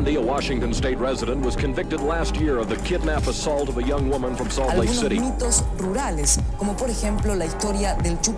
Bundy, 0.00 0.16
a 0.16 0.20
Washington 0.20 0.72
state 0.72 0.96
resident, 0.96 1.44
was 1.44 1.54
convicted 1.54 2.00
last 2.00 2.34
year 2.36 2.56
of 2.56 2.70
the 2.70 2.76
kidnap 2.88 3.26
assault 3.26 3.68
of 3.68 3.76
a 3.76 3.82
young 3.82 4.08
woman 4.08 4.34
from 4.34 4.48
Salt 4.48 4.74
Lake 4.78 4.88
City. 4.88 5.18
mitos 5.18 5.62
rurales, 5.76 6.40
como 6.56 6.74
por 6.74 6.88
ejemplo 6.88 7.34
la 7.36 7.44
historia 7.44 7.94
del 8.02 8.16
Do 8.16 8.32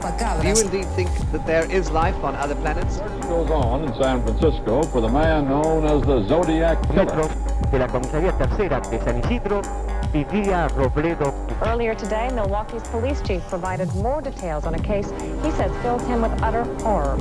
you 0.49 0.61
indeed 0.61 0.89
think 0.97 1.09
that 1.31 1.47
there 1.47 1.65
is 1.71 1.89
life 1.93 2.17
on 2.25 2.35
other 2.35 2.57
planets? 2.57 2.99
goes 3.29 3.49
on 3.53 3.85
in 3.85 3.95
San 3.95 4.25
Francisco 4.25 4.83
for 4.91 5.01
the 5.01 5.09
man 5.09 5.49
known 5.49 5.85
as 5.85 6.03
the 6.05 6.27
Zodiac 6.27 6.83
Killer. 6.89 7.31
De 7.71 7.79
la 7.79 7.87
comisaría 7.87 8.37
tercera 8.37 8.81
de 8.81 8.99
San 9.05 9.21
Isidro 9.21 9.63
vivía 10.13 10.67
Robledo. 10.75 11.33
Earlier 11.65 11.95
today, 11.95 12.29
Milwaukee's 12.35 12.83
police 12.89 13.23
chief 13.23 13.41
provided 13.49 13.87
more 13.95 14.21
details 14.21 14.67
on 14.67 14.75
a 14.75 14.83
case 14.83 15.13
he 15.45 15.51
says 15.53 15.71
fills 15.81 16.03
him 16.09 16.23
with 16.23 16.33
utter 16.43 16.65
horror. 16.83 17.17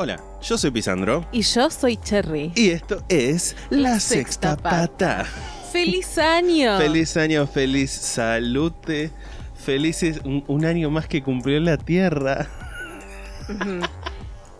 Hola, 0.00 0.22
yo 0.40 0.56
soy 0.56 0.70
Pisandro 0.70 1.26
Y 1.32 1.42
yo 1.42 1.68
soy 1.70 1.96
Cherry. 1.96 2.52
y 2.54 2.70
esto 2.70 3.02
es 3.08 3.56
La 3.68 3.98
Sexta 3.98 4.56
Pata. 4.56 5.26
¡Feliz 5.72 6.18
año! 6.18 6.78
Feliz 6.78 7.16
año, 7.16 7.48
feliz 7.48 7.90
salute, 7.90 9.10
felices 9.56 10.20
un, 10.24 10.44
un 10.46 10.64
año 10.66 10.88
más 10.88 11.08
que 11.08 11.20
cumplió 11.20 11.58
la 11.58 11.76
Tierra. 11.78 12.46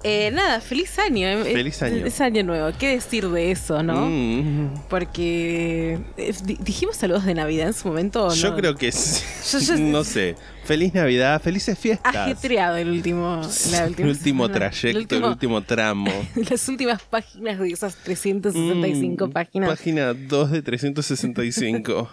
Eh, 0.04 0.30
nada, 0.32 0.60
feliz 0.60 0.96
año. 1.00 1.26
eh, 1.26 1.42
Feliz 1.52 1.82
año. 1.82 2.06
Es 2.06 2.20
año 2.20 2.44
nuevo. 2.44 2.70
¿Qué 2.78 2.88
decir 2.88 3.28
de 3.28 3.50
eso, 3.50 3.82
no? 3.82 4.06
Mm, 4.08 4.74
Porque 4.88 5.98
eh, 6.16 6.34
di- 6.44 6.56
dijimos 6.60 6.96
saludos 6.96 7.24
de 7.24 7.34
Navidad 7.34 7.66
en 7.66 7.74
su 7.74 7.88
momento. 7.88 8.26
¿o 8.26 8.32
yo 8.34 8.50
no? 8.50 8.56
creo 8.56 8.74
que 8.76 8.92
sí. 8.92 9.24
Yo- 9.52 9.58
yo- 9.58 9.76
no 9.82 10.04
sé. 10.04 10.36
Feliz 10.64 10.94
Navidad, 10.94 11.40
felices 11.42 11.76
fiestas. 11.78 12.14
Ajetreado 12.14 12.76
el 12.76 12.90
último, 12.90 13.40
la 13.72 13.86
el 13.86 14.06
último 14.06 14.48
trayecto, 14.50 15.16
el 15.16 15.24
último 15.24 15.62
tramo. 15.62 16.12
Las 16.50 16.68
últimas 16.68 17.02
páginas 17.02 17.58
de 17.58 17.68
esas 17.70 17.96
365 17.96 19.26
Mm, 19.26 19.30
páginas. 19.32 19.68
Página 19.70 20.14
2 20.14 20.50
de 20.52 20.62
365. 20.62 22.08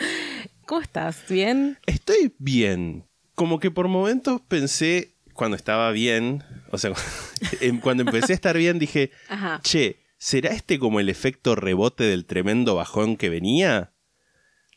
¿Cómo 0.66 0.80
estás? 0.80 1.18
¿Bien? 1.28 1.78
Estoy 1.86 2.34
bien. 2.38 3.04
Como 3.34 3.58
que 3.60 3.70
por 3.70 3.88
momentos 3.88 4.40
pensé, 4.46 5.13
cuando 5.34 5.56
estaba 5.56 5.90
bien, 5.92 6.42
o 6.70 6.78
sea, 6.78 6.92
em- 7.60 7.80
cuando 7.80 8.02
empecé 8.04 8.32
a 8.32 8.36
estar 8.36 8.56
bien, 8.56 8.78
dije, 8.78 9.10
Ajá. 9.28 9.60
che, 9.62 9.98
¿será 10.18 10.50
este 10.50 10.78
como 10.78 11.00
el 11.00 11.08
efecto 11.08 11.54
rebote 11.54 12.04
del 12.04 12.24
tremendo 12.24 12.74
bajón 12.74 13.16
que 13.16 13.28
venía? 13.28 13.92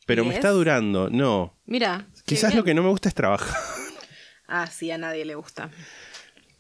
Pero 0.05 0.23
me 0.25 0.33
¿Y 0.33 0.36
está 0.38 0.49
es? 0.49 0.53
durando, 0.55 1.09
no. 1.09 1.58
Mira. 1.66 2.08
Quizás 2.25 2.55
lo 2.55 2.64
que 2.64 2.73
no 2.73 2.81
me 2.83 2.89
gusta 2.89 3.09
es 3.09 3.16
trabajar. 3.16 3.58
Ah, 4.47 4.67
sí, 4.67 4.89
a 4.91 4.97
nadie 4.97 5.25
le 5.25 5.36
gusta. 5.36 5.69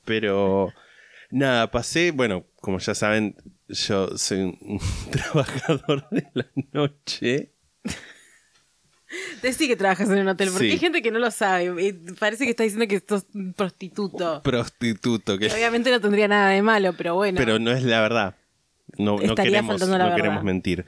Pero 0.05 0.73
nada, 1.31 1.71
pasé, 1.71 2.11
bueno, 2.11 2.45
como 2.57 2.79
ya 2.79 2.93
saben, 2.95 3.35
yo 3.67 4.17
soy 4.17 4.39
un 4.59 4.79
trabajador 5.11 6.07
de 6.09 6.27
la 6.33 6.47
noche. 6.73 7.53
Decí 9.41 9.67
que 9.67 9.75
trabajas 9.75 10.09
en 10.09 10.19
un 10.19 10.27
hotel, 10.27 10.49
porque 10.51 10.65
Sí. 10.67 10.71
hay 10.73 10.79
gente 10.79 11.01
que 11.01 11.11
no 11.11 11.19
lo 11.19 11.31
sabe. 11.31 11.65
y 11.85 11.93
Parece 12.19 12.45
que 12.45 12.51
está 12.51 12.63
diciendo 12.63 12.87
que 12.87 13.01
sos 13.07 13.25
un 13.33 13.53
prostituto. 13.53 14.41
Prostituto, 14.43 15.37
que 15.37 15.47
Obviamente 15.51 15.91
no 15.91 15.99
tendría 16.01 16.27
nada 16.27 16.49
de 16.49 16.61
malo, 16.61 16.93
pero 16.97 17.15
bueno. 17.15 17.37
Pero 17.37 17.59
no 17.59 17.71
es 17.71 17.83
la 17.83 18.01
verdad. 18.01 18.35
No, 18.97 19.17
no 19.19 19.35
queremos, 19.35 19.79
no 19.81 19.87
verdad. 19.91 20.15
queremos 20.15 20.43
mentir. 20.43 20.85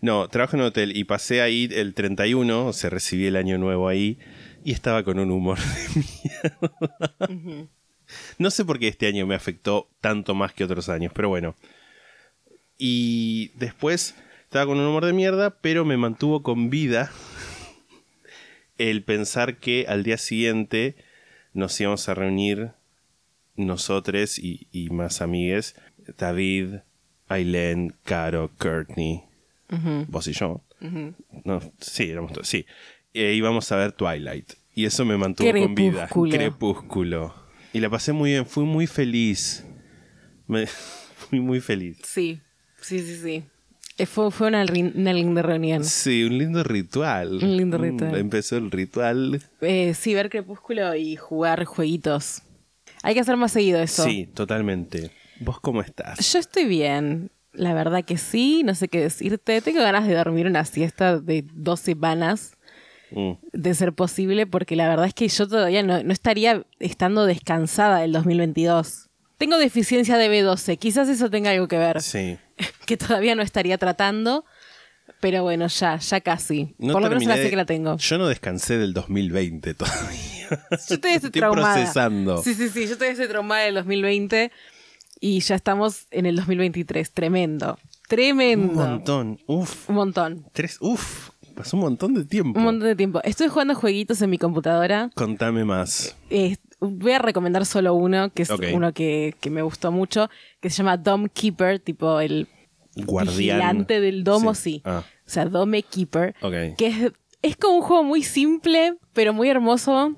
No, 0.00 0.28
trabajo 0.28 0.56
en 0.56 0.60
un 0.62 0.66
hotel 0.68 0.96
y 0.96 1.04
pasé 1.04 1.40
ahí 1.42 1.68
el 1.72 1.94
31, 1.94 2.66
o 2.66 2.72
sea, 2.72 2.90
recibí 2.90 3.26
el 3.26 3.36
año 3.36 3.56
nuevo 3.58 3.88
ahí 3.88 4.18
y 4.64 4.72
estaba 4.72 5.02
con 5.04 5.18
un 5.18 5.30
humor 5.30 5.58
de 7.18 7.34
mierda. 7.34 7.68
No 8.38 8.50
sé 8.50 8.64
por 8.64 8.78
qué 8.78 8.88
este 8.88 9.06
año 9.06 9.26
me 9.26 9.34
afectó 9.34 9.88
tanto 10.00 10.34
más 10.34 10.52
que 10.52 10.64
otros 10.64 10.88
años, 10.88 11.12
pero 11.14 11.28
bueno. 11.28 11.56
Y 12.78 13.50
después 13.54 14.14
estaba 14.44 14.66
con 14.66 14.78
un 14.78 14.86
humor 14.86 15.04
de 15.06 15.12
mierda, 15.12 15.50
pero 15.60 15.84
me 15.84 15.96
mantuvo 15.96 16.42
con 16.42 16.70
vida 16.70 17.10
el 18.78 19.02
pensar 19.04 19.58
que 19.58 19.86
al 19.88 20.02
día 20.02 20.18
siguiente 20.18 20.96
nos 21.52 21.80
íbamos 21.80 22.08
a 22.08 22.14
reunir 22.14 22.72
nosotros 23.56 24.38
y, 24.38 24.68
y 24.72 24.90
más 24.90 25.20
amigues, 25.22 25.76
David, 26.18 26.76
Aileen, 27.28 27.94
Caro, 28.04 28.50
Courtney, 28.58 29.22
vos 30.08 30.26
y 30.28 30.32
yo. 30.32 30.62
No, 31.44 31.60
sí, 31.80 32.10
éramos 32.10 32.32
todos, 32.32 32.48
sí. 32.48 32.66
E 33.14 33.32
íbamos 33.32 33.70
a 33.72 33.76
ver 33.76 33.92
Twilight. 33.92 34.52
Y 34.74 34.84
eso 34.84 35.04
me 35.06 35.16
mantuvo 35.16 35.50
con 35.52 35.74
vida. 35.74 36.06
Crepúsculo. 36.06 36.30
Crepúsculo. 36.30 37.34
Y 37.72 37.80
la 37.80 37.88
pasé 37.88 38.12
muy 38.12 38.30
bien, 38.32 38.44
fui 38.46 38.64
muy 38.64 38.86
feliz. 38.86 39.64
Me- 40.46 40.66
fui 41.16 41.40
muy 41.40 41.60
feliz. 41.60 41.98
Sí, 42.04 42.40
sí, 42.80 43.00
sí, 43.00 43.16
sí. 43.16 43.44
Eh, 43.98 44.04
Fue, 44.06 44.30
fue 44.30 44.48
una, 44.48 44.62
una 44.94 45.12
linda 45.12 45.40
reunión. 45.42 45.82
Sí, 45.84 46.24
un 46.24 46.36
lindo 46.38 46.62
ritual. 46.62 47.42
Un 47.42 47.56
lindo 47.56 47.78
Mm, 47.78 47.82
ritual. 47.82 48.14
empezó 48.16 48.56
el 48.56 48.70
ritual. 48.70 49.40
Eh, 49.62 49.94
sí, 49.94 50.14
ver 50.14 50.28
Crepúsculo 50.28 50.94
y 50.94 51.16
jugar 51.16 51.64
jueguitos. 51.64 52.42
Hay 53.02 53.14
que 53.14 53.20
hacer 53.20 53.36
más 53.36 53.52
seguido 53.52 53.80
eso. 53.80 54.04
Sí, 54.04 54.26
totalmente. 54.34 55.10
¿Vos 55.40 55.60
cómo 55.60 55.80
estás? 55.80 56.32
Yo 56.32 56.38
estoy 56.38 56.64
bien. 56.66 57.30
La 57.52 57.72
verdad 57.72 58.04
que 58.04 58.18
sí, 58.18 58.62
no 58.64 58.74
sé 58.74 58.88
qué 58.88 59.00
decirte. 59.00 59.62
Tengo 59.62 59.80
ganas 59.80 60.06
de 60.06 60.14
dormir 60.14 60.46
una 60.46 60.64
siesta 60.66 61.18
de 61.18 61.44
dos 61.54 61.80
semanas, 61.80 62.52
Mm. 63.12 63.32
de 63.52 63.74
ser 63.74 63.92
posible, 63.94 64.46
porque 64.46 64.76
la 64.76 64.88
verdad 64.88 65.06
es 65.06 65.14
que 65.14 65.28
yo 65.28 65.46
todavía 65.46 65.82
no, 65.82 66.02
no 66.02 66.12
estaría 66.12 66.66
estando 66.80 67.24
descansada 67.24 68.00
del 68.00 68.12
2022. 68.12 69.08
Tengo 69.38 69.56
deficiencia 69.58 70.18
de 70.18 70.28
B12, 70.28 70.76
quizás 70.76 71.08
eso 71.08 71.30
tenga 71.30 71.50
algo 71.50 71.68
que 71.68 71.78
ver, 71.78 72.02
Sí. 72.02 72.36
Que 72.86 72.96
todavía 72.96 73.34
no 73.34 73.42
estaría 73.42 73.78
tratando, 73.78 74.44
pero 75.20 75.42
bueno, 75.42 75.66
ya, 75.68 75.96
ya 75.98 76.20
casi. 76.20 76.74
No 76.78 76.92
Por 76.94 77.02
lo 77.02 77.08
menos 77.08 77.24
la 77.24 77.36
sé 77.36 77.50
que 77.50 77.56
la 77.56 77.64
tengo. 77.66 77.96
Yo 77.96 78.18
no 78.18 78.26
descansé 78.28 78.78
del 78.78 78.92
2020 78.94 79.74
todavía. 79.74 80.48
Yo 80.88 80.94
estoy, 80.94 81.10
Estoy 81.14 81.30
traumada. 81.30 81.74
procesando. 81.74 82.42
Sí, 82.42 82.54
sí, 82.54 82.68
sí. 82.68 82.86
Yo 82.86 82.92
estoy 82.92 83.08
ese 83.08 83.26
traumada 83.28 83.62
del 83.62 83.74
2020 83.76 84.50
y 85.20 85.40
ya 85.40 85.54
estamos 85.54 86.06
en 86.10 86.26
el 86.26 86.36
2023. 86.36 87.10
Tremendo. 87.12 87.78
Tremendo. 88.08 88.72
Un 88.72 88.76
montón. 88.90 89.40
Uf. 89.46 89.88
Un 89.88 89.94
montón. 89.96 90.46
Tres. 90.52 90.76
Uf. 90.80 91.30
Pasó 91.56 91.76
un 91.76 91.82
montón 91.84 92.14
de 92.14 92.24
tiempo. 92.24 92.58
Un 92.58 92.64
montón 92.64 92.88
de 92.88 92.94
tiempo. 92.96 93.20
Estoy 93.24 93.48
jugando 93.48 93.74
jueguitos 93.74 94.20
en 94.22 94.30
mi 94.30 94.38
computadora. 94.38 95.10
Contame 95.14 95.64
más. 95.64 96.16
Eh, 96.30 96.56
voy 96.80 97.12
a 97.12 97.18
recomendar 97.18 97.64
solo 97.66 97.94
uno, 97.94 98.30
que 98.32 98.42
es 98.42 98.50
uno 98.72 98.92
que, 98.92 99.34
que 99.40 99.50
me 99.50 99.62
gustó 99.62 99.90
mucho, 99.90 100.28
que 100.60 100.70
se 100.70 100.76
llama 100.78 100.96
Dome 100.96 101.28
Keeper, 101.30 101.78
tipo 101.80 102.20
el 102.20 102.46
Guardián. 102.94 103.36
vigilante 103.36 104.00
del 104.00 104.22
domo, 104.24 104.54
sí. 104.54 104.82
Ah, 104.84 105.02
O 105.26 105.30
sea, 105.30 105.46
Dome 105.46 105.82
Keeper. 105.82 106.34
ok. 106.42 106.76
Que 106.76 106.86
es, 106.86 107.12
es 107.42 107.56
como 107.56 107.76
un 107.78 107.82
juego 107.82 108.02
muy 108.04 108.22
simple, 108.22 108.96
pero 109.12 109.32
muy 109.32 109.48
hermoso, 109.48 110.14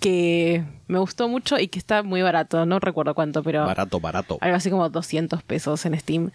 que 0.00 0.64
me 0.86 0.98
gustó 0.98 1.28
mucho 1.28 1.58
y 1.58 1.68
que 1.68 1.78
está 1.78 2.02
muy 2.02 2.22
barato. 2.22 2.64
No 2.66 2.78
recuerdo 2.78 3.14
cuánto, 3.14 3.42
pero 3.42 3.66
Barato, 3.66 4.00
barato. 4.00 4.38
algo 4.40 4.56
así 4.56 4.70
como 4.70 4.88
200 4.88 5.42
pesos 5.42 5.84
en 5.86 5.98
Steam. 5.98 6.30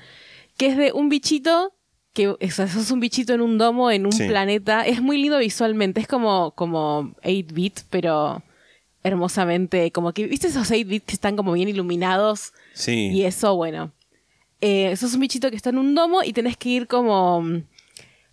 Que 0.58 0.68
es 0.68 0.78
de 0.78 0.92
un 0.92 1.10
bichito, 1.10 1.74
que 2.14 2.28
o 2.30 2.38
sea, 2.52 2.68
sos 2.68 2.92
un 2.92 3.00
bichito 3.00 3.34
en 3.34 3.42
un 3.42 3.58
domo, 3.58 3.90
en 3.92 4.06
un 4.06 4.12
Sí. 4.12 4.28
planeta. 4.28 4.86
Es 4.86 5.02
muy 5.02 5.18
lindo 5.22 5.38
visualmente, 5.40 6.00
es 6.00 6.08
como, 6.08 6.52
como 6.52 7.14
8-bit, 7.24 7.82
pero 7.90 8.42
hermosamente, 9.04 9.92
como 9.92 10.14
que, 10.14 10.28
¿viste 10.28 10.48
esos 10.48 10.70
8-bits 10.72 11.06
que 11.06 11.14
están 11.14 11.36
como 11.36 11.52
bien 11.54 11.68
iluminados? 11.70 12.54
Sí. 12.74 13.10
Y 13.12 13.24
eso, 13.24 13.56
bueno. 13.56 13.92
Eh, 14.62 14.96
sos 14.96 15.14
un 15.16 15.20
bichito 15.20 15.50
que 15.50 15.58
está 15.58 15.72
en 15.72 15.78
un 15.78 15.94
domo 15.94 16.24
y 16.24 16.32
tenés 16.32 16.56
que 16.56 16.70
ir 16.70 16.88
como 16.88 17.42
mm, 17.42 17.64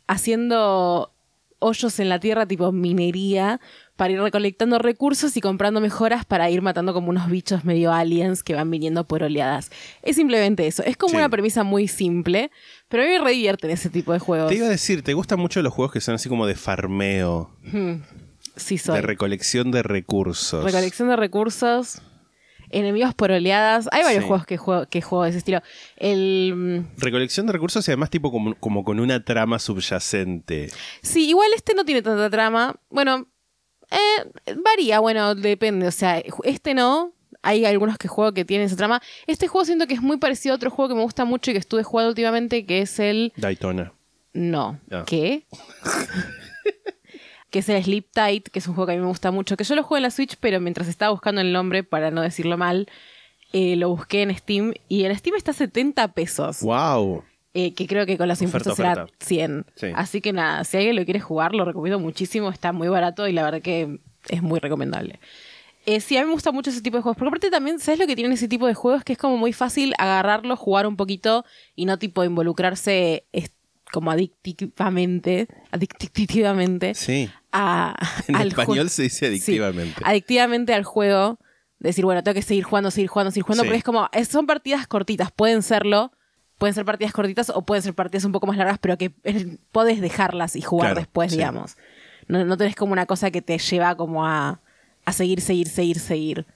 haciendo 0.06 1.10
hoyos 1.58 1.98
en 2.00 2.08
la 2.08 2.18
tierra, 2.20 2.46
tipo 2.46 2.72
minería, 2.72 3.60
para 4.00 4.14
ir 4.14 4.20
recolectando 4.22 4.78
recursos 4.78 5.36
y 5.36 5.42
comprando 5.42 5.78
mejoras 5.78 6.24
para 6.24 6.48
ir 6.48 6.62
matando 6.62 6.94
como 6.94 7.10
unos 7.10 7.28
bichos 7.28 7.66
medio 7.66 7.92
aliens 7.92 8.42
que 8.42 8.54
van 8.54 8.70
viniendo 8.70 9.04
por 9.04 9.22
oleadas. 9.22 9.70
Es 10.02 10.16
simplemente 10.16 10.66
eso. 10.66 10.82
Es 10.84 10.96
como 10.96 11.10
Sí. 11.10 11.16
una 11.18 11.28
premisa 11.28 11.64
muy 11.64 11.86
simple, 11.86 12.50
pero 12.88 13.02
a 13.02 13.06
mí 13.06 13.12
me 13.12 13.18
re 13.22 13.32
divierten 13.32 13.68
ese 13.70 13.90
tipo 13.90 14.14
de 14.14 14.18
juegos. 14.18 14.48
Te 14.48 14.54
iba 14.54 14.64
a 14.64 14.70
decir, 14.70 15.02
¿te 15.02 15.12
gustan 15.12 15.38
mucho 15.38 15.60
los 15.60 15.74
juegos 15.74 15.92
que 15.92 16.00
son 16.00 16.14
así 16.14 16.30
como 16.30 16.46
de 16.46 16.54
farmeo? 16.54 17.50
Sí, 18.56 18.78
soy. 18.78 18.94
De 18.96 19.02
recolección 19.02 19.70
de 19.70 19.82
recursos. 19.82 20.64
Recolección 20.64 21.08
de 21.10 21.16
recursos. 21.16 22.00
Enemigos 22.72 23.14
por 23.14 23.32
oleadas. 23.32 23.88
Hay 23.92 24.02
varios 24.04 24.22
Sí. 24.22 24.28
juegos 24.28 24.46
que 24.46 24.56
juego, 24.56 24.86
que 24.88 25.02
juego 25.02 25.24
de 25.24 25.30
ese 25.30 25.38
estilo. 25.38 25.60
El. 25.96 26.54
mm, 26.56 27.00
Recolección 27.02 27.46
de 27.46 27.52
recursos 27.52 27.86
y 27.86 27.90
además 27.90 28.08
tipo 28.10 28.30
como, 28.30 28.54
como 28.54 28.82
con 28.84 28.98
una 29.00 29.24
trama 29.24 29.58
subyacente. 29.58 30.68
Sí, 31.02 31.28
igual 31.28 31.48
este 31.54 31.74
no 31.74 31.84
tiene 31.84 32.00
tanta 32.00 32.30
trama. 32.30 32.76
Bueno, 32.88 33.26
eh, 33.90 34.54
varía, 34.56 35.00
bueno, 35.00 35.34
depende. 35.34 35.86
O 35.86 35.92
sea, 35.92 36.22
este 36.44 36.74
no. 36.74 37.12
Hay 37.42 37.64
algunos 37.64 37.96
que 37.96 38.06
juego 38.06 38.34
que 38.34 38.44
tienen 38.44 38.66
esa 38.66 38.76
trama. 38.76 39.00
Este 39.26 39.48
juego 39.48 39.64
siento 39.64 39.86
que 39.86 39.94
es 39.94 40.02
muy 40.02 40.18
parecido 40.18 40.52
a 40.52 40.56
otro 40.56 40.70
juego 40.70 40.90
que 40.90 40.94
me 40.94 41.02
gusta 41.02 41.24
mucho 41.24 41.50
y 41.50 41.54
que 41.54 41.58
estuve 41.58 41.82
jugando 41.82 42.10
últimamente, 42.10 42.66
que 42.66 42.82
es 42.82 42.98
el... 42.98 43.32
Daytona. 43.36 43.94
No. 44.34 44.78
Ah. 44.90 45.04
¿Qué? 45.06 45.46
que 47.50 47.60
es 47.60 47.68
el 47.68 47.82
Sleep 47.82 48.06
Tight, 48.12 48.48
que 48.48 48.58
es 48.58 48.68
un 48.68 48.74
juego 48.74 48.86
que 48.86 48.92
a 48.92 48.96
mí 48.96 49.00
me 49.00 49.08
gusta 49.08 49.30
mucho, 49.30 49.56
que 49.56 49.64
yo 49.64 49.74
lo 49.74 49.82
juego 49.82 49.96
en 49.96 50.02
la 50.04 50.10
Switch, 50.10 50.36
pero 50.38 50.60
mientras 50.60 50.86
estaba 50.88 51.10
buscando 51.12 51.40
el 51.40 51.52
nombre, 51.52 51.82
para 51.82 52.10
no 52.10 52.20
decirlo 52.20 52.56
mal, 52.56 52.88
eh, 53.52 53.76
lo 53.76 53.88
busqué 53.88 54.22
en 54.22 54.36
Steam 54.36 54.74
y 54.88 55.04
en 55.04 55.16
Steam 55.16 55.36
está 55.36 55.52
70 55.52 56.12
pesos. 56.12 56.60
¡Wow! 56.60 57.24
Eh, 57.54 57.74
que 57.74 57.86
creo 57.86 58.06
que 58.06 58.16
con 58.16 58.28
los 58.28 58.38
Oferta, 58.38 58.44
impuestos 58.44 58.76
será 58.76 58.92
oferta. 58.92 59.12
100. 59.20 59.66
Sí. 59.74 59.86
Así 59.94 60.20
que 60.20 60.32
nada, 60.32 60.64
si 60.64 60.76
alguien 60.76 60.96
lo 60.96 61.04
quiere 61.04 61.20
jugar, 61.20 61.54
lo 61.54 61.64
recomiendo 61.64 61.98
muchísimo, 61.98 62.50
está 62.50 62.72
muy 62.72 62.88
barato 62.88 63.26
y 63.28 63.32
la 63.32 63.42
verdad 63.42 63.60
que 63.62 63.98
es 64.28 64.42
muy 64.42 64.60
recomendable. 64.60 65.18
Eh, 65.86 66.00
sí, 66.00 66.16
a 66.16 66.20
mí 66.20 66.26
me 66.26 66.34
gusta 66.34 66.52
mucho 66.52 66.70
ese 66.70 66.82
tipo 66.82 66.98
de 66.98 67.02
juegos. 67.02 67.16
Porque 67.16 67.28
aparte 67.28 67.50
también, 67.50 67.78
¿sabes 67.80 67.98
lo 67.98 68.06
que 68.06 68.14
tienen 68.14 68.32
ese 68.32 68.48
tipo 68.48 68.66
de 68.66 68.74
juegos? 68.74 69.02
Que 69.02 69.14
es 69.14 69.18
como 69.18 69.36
muy 69.38 69.52
fácil 69.52 69.94
agarrarlo, 69.98 70.54
jugar 70.56 70.86
un 70.86 70.96
poquito 70.96 71.44
y 71.74 71.86
no 71.86 71.98
tipo 71.98 72.22
involucrarse 72.22 73.24
como 73.90 74.10
adictivamente, 74.12 75.48
adictivamente 75.72 76.94
Sí. 76.94 77.28
a, 77.52 77.96
En 78.28 78.36
al 78.36 78.48
español 78.48 78.90
se 78.90 79.04
dice 79.04 79.26
adictivamente. 79.26 79.94
Sí, 79.96 80.02
adictivamente 80.04 80.74
al 80.74 80.84
juego. 80.84 81.38
Decir, 81.78 82.04
bueno, 82.04 82.22
tengo 82.22 82.34
que 82.34 82.42
seguir 82.42 82.64
jugando, 82.64 82.90
seguir 82.90 83.08
jugando, 83.08 83.30
seguir 83.30 83.44
jugando. 83.44 83.62
Sí. 83.62 83.68
Porque 83.68 83.78
es 83.78 83.84
como, 83.84 84.08
son 84.28 84.46
partidas 84.46 84.86
cortitas, 84.86 85.32
pueden 85.32 85.62
serlo. 85.62 86.12
Pueden 86.60 86.74
ser 86.74 86.84
partidas 86.84 87.12
cortitas 87.12 87.50
o 87.50 87.62
pueden 87.62 87.82
ser 87.82 87.94
partidas 87.94 88.24
un 88.26 88.32
poco 88.32 88.46
más 88.46 88.56
largas, 88.56 88.78
pero 88.78 88.96
que 88.98 89.10
podés 89.72 90.00
dejarlas 90.00 90.54
y 90.56 90.60
jugar 90.60 90.88
Claro, 90.90 91.00
después, 91.00 91.32
sí. 91.32 91.38
digamos. 91.38 91.76
No, 92.28 92.44
no 92.44 92.56
tenés 92.56 92.76
como 92.76 92.92
una 92.92 93.06
cosa 93.06 93.30
que 93.30 93.40
te 93.42 93.58
lleva 93.58 93.96
como 93.96 94.26
a, 94.26 94.60
a 95.06 95.12
seguir, 95.12 95.40
seguir, 95.40 95.68
seguir, 95.68 95.98
seguir. 95.98 96.46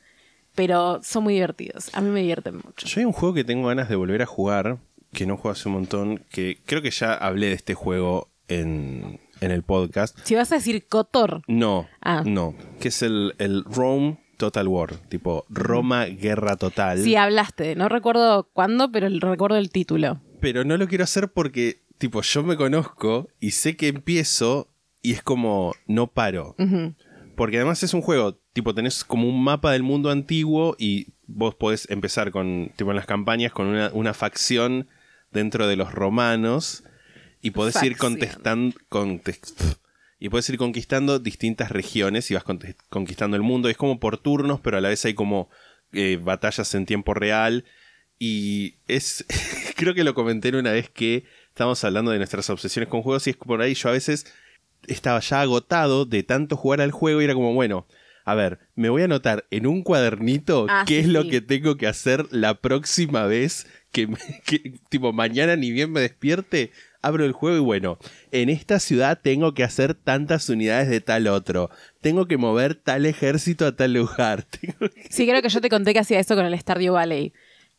Pero 0.55 1.01
son 1.03 1.25
muy 1.25 1.35
divertidos. 1.35 1.91
A 1.95 2.01
mí 2.03 2.11
me 2.11 2.21
divierten 2.21 2.57
mucho. 2.59 2.87
Yo 2.87 3.01
hay 3.01 3.07
un 3.07 3.13
juego 3.13 3.35
que 3.35 3.45
tengo 3.45 3.67
ganas 3.69 3.89
de 3.89 3.97
volver 3.97 4.21
a 4.23 4.27
jugar, 4.27 4.77
que 5.13 5.27
no 5.27 5.37
juego 5.37 5.53
hace 5.53 5.69
un 5.69 5.75
montón, 5.75 6.19
que 6.31 6.59
creo 6.67 6.83
que 6.83 6.91
ya 6.91 7.15
hablé 7.15 7.47
de 7.47 7.55
este 7.55 7.73
juego 7.75 8.29
en, 8.47 9.21
en 9.41 9.51
el 9.51 9.63
podcast. 9.63 10.17
Si 10.25 10.35
vas 10.35 10.53
a 10.53 10.57
decir 10.57 10.87
Cotor, 10.87 11.43
No, 11.49 11.89
Ah. 12.03 12.23
no, 12.27 12.55
que 12.79 12.89
es 12.89 13.03
el, 13.03 13.35
el 13.39 13.65
Rome 13.65 14.19
Total 14.37 14.67
War, 14.69 14.97
tipo 15.09 15.45
Roma 15.49 16.05
Guerra 16.07 16.57
Total. 16.57 17.03
sí 17.03 17.17
hablaste. 17.17 17.77
No 17.77 17.89
recuerdo 17.89 18.49
cuándo, 18.53 18.91
pero 18.91 19.09
recuerdo 19.09 19.57
el 19.57 19.71
título. 19.71 20.21
Pero 20.41 20.65
no 20.65 20.77
lo 20.77 20.89
quiero 20.89 21.05
hacer 21.05 21.29
porque, 21.29 21.81
tipo, 21.99 22.23
yo 22.23 22.43
me 22.43 22.57
conozco 22.57 23.29
y 23.41 23.53
sé 23.53 23.77
que 23.77 23.89
empiezo 23.89 24.69
y 25.03 25.13
es 25.13 25.23
como, 25.23 25.75
no 25.87 26.07
paro. 26.09 26.55
Porque 27.37 27.57
además 27.57 27.83
es 27.83 27.95
un 27.95 28.03
juego, 28.03 28.39
tipo, 28.53 28.75
tenés 28.75 29.05
como 29.05 29.29
un 29.29 29.43
mapa 29.43 29.73
del 29.73 29.83
mundo 29.83 30.11
antiguo 30.11 30.77
y 30.79 31.09
vos 31.27 31.55
podés 31.55 31.89
empezar 31.91 32.31
con, 32.31 32.71
tipo, 32.77 32.91
en 32.91 32.97
las 32.97 33.07
campañas 33.07 33.53
con 33.53 33.67
una, 33.67 33.91
una 33.93 34.15
facción 34.15 34.89
dentro 35.31 35.67
de 35.67 35.77
los 35.77 35.93
romanos 35.93 36.85
y 37.43 37.51
podés 37.51 37.83
ir 37.83 37.97
contestando, 37.99 38.75
y 40.25 40.31
podés 40.31 40.49
ir 40.49 40.57
conquistando 40.57 41.19
distintas 41.19 41.71
regiones 41.71 42.31
y 42.31 42.35
vas 42.35 42.45
conquistando 42.89 43.37
el 43.37 43.43
mundo. 43.43 43.69
Es 43.69 43.77
como 43.77 44.01
por 44.01 44.17
turnos, 44.17 44.59
pero 44.61 44.79
a 44.79 44.81
la 44.81 44.89
vez 44.89 45.05
hay 45.05 45.13
como 45.13 45.51
eh, 45.93 46.19
batallas 46.23 46.75
en 46.75 46.87
tiempo 46.87 47.13
real. 47.13 47.67
Y 48.19 48.77
es, 48.89 49.27
creo 49.77 49.93
que 49.93 50.03
lo 50.03 50.15
comenté 50.15 50.49
en 50.49 50.55
una 50.55 50.73
vez 50.73 50.89
que 50.89 51.25
estábamos 51.49 51.85
hablando 51.85 52.11
de 52.11 52.17
nuestras 52.17 52.49
obsesiones 52.49 52.89
con 52.89 53.03
juegos 53.03 53.27
y 53.27 53.31
es 53.31 53.37
por 53.37 53.61
ahí 53.61 53.75
yo 53.75 53.91
a 53.91 53.93
veces 53.93 54.25
estaba 54.87 55.21
ya 55.21 55.43
agotado 55.43 56.07
de 56.07 56.23
tanto 56.23 56.57
jugar 56.57 56.81
al 56.81 56.91
juego 56.91 57.21
y 57.21 57.25
era 57.25 57.35
como, 57.35 57.53
bueno, 57.53 57.87
a 58.25 58.35
ver, 58.35 58.61
me 58.75 58.89
voy 58.89 59.03
a 59.03 59.05
anotar 59.05 59.47
en 59.51 59.67
un 59.67 59.83
cuadernito 59.83 60.67
Ah, 60.71 60.85
qué 60.87 60.95
sí, 60.95 61.01
es 61.01 61.09
lo 61.09 61.23
sí. 61.25 61.29
que 61.29 61.41
tengo 61.43 61.77
que 61.77 61.87
hacer 61.87 62.27
la 62.31 62.55
próxima 62.63 63.27
vez 63.27 63.67
que, 63.93 64.07
me- 64.07 64.17
que, 64.47 64.79
tipo, 64.89 65.13
mañana 65.13 65.55
ni 65.57 65.71
bien 65.71 65.93
me 65.93 66.01
despierte, 66.01 66.73
abro 67.05 67.25
el 67.25 67.33
juego 67.33 67.57
y 67.57 67.61
bueno, 67.61 67.99
en 68.31 68.49
esta 68.49 68.79
ciudad 68.81 69.21
tengo 69.23 69.55
que 69.55 69.65
hacer 69.65 69.95
tantas 69.95 70.49
unidades 70.49 70.89
de 70.89 71.01
tal 71.01 71.27
otro, 71.29 71.71
tengo 72.01 72.27
que 72.27 72.37
mover 72.37 72.75
tal 72.75 73.07
ejército 73.07 73.67
a 73.67 73.77
tal 73.77 73.93
lugar. 73.95 74.43
tengo 74.61 74.79
que- 74.91 75.07
Sí, 75.11 75.27
creo 75.27 75.43
que 75.43 75.49
yo 75.49 75.61
te 75.61 75.69
conté 75.69 75.93
que 75.93 76.01
hacía 76.01 76.19
eso 76.21 76.35
con 76.35 76.45
el 76.47 76.59
Stardew 76.59 76.95
Valley. 76.95 77.33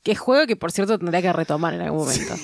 Que 0.03 0.11
es 0.11 0.19
juego 0.19 0.45
que, 0.45 0.55
por 0.55 0.71
cierto, 0.71 0.99
tendría 0.99 1.21
que 1.23 1.33
retomar 1.33 1.73
en 1.73 1.81
algún 1.81 2.01
momento. 2.05 2.35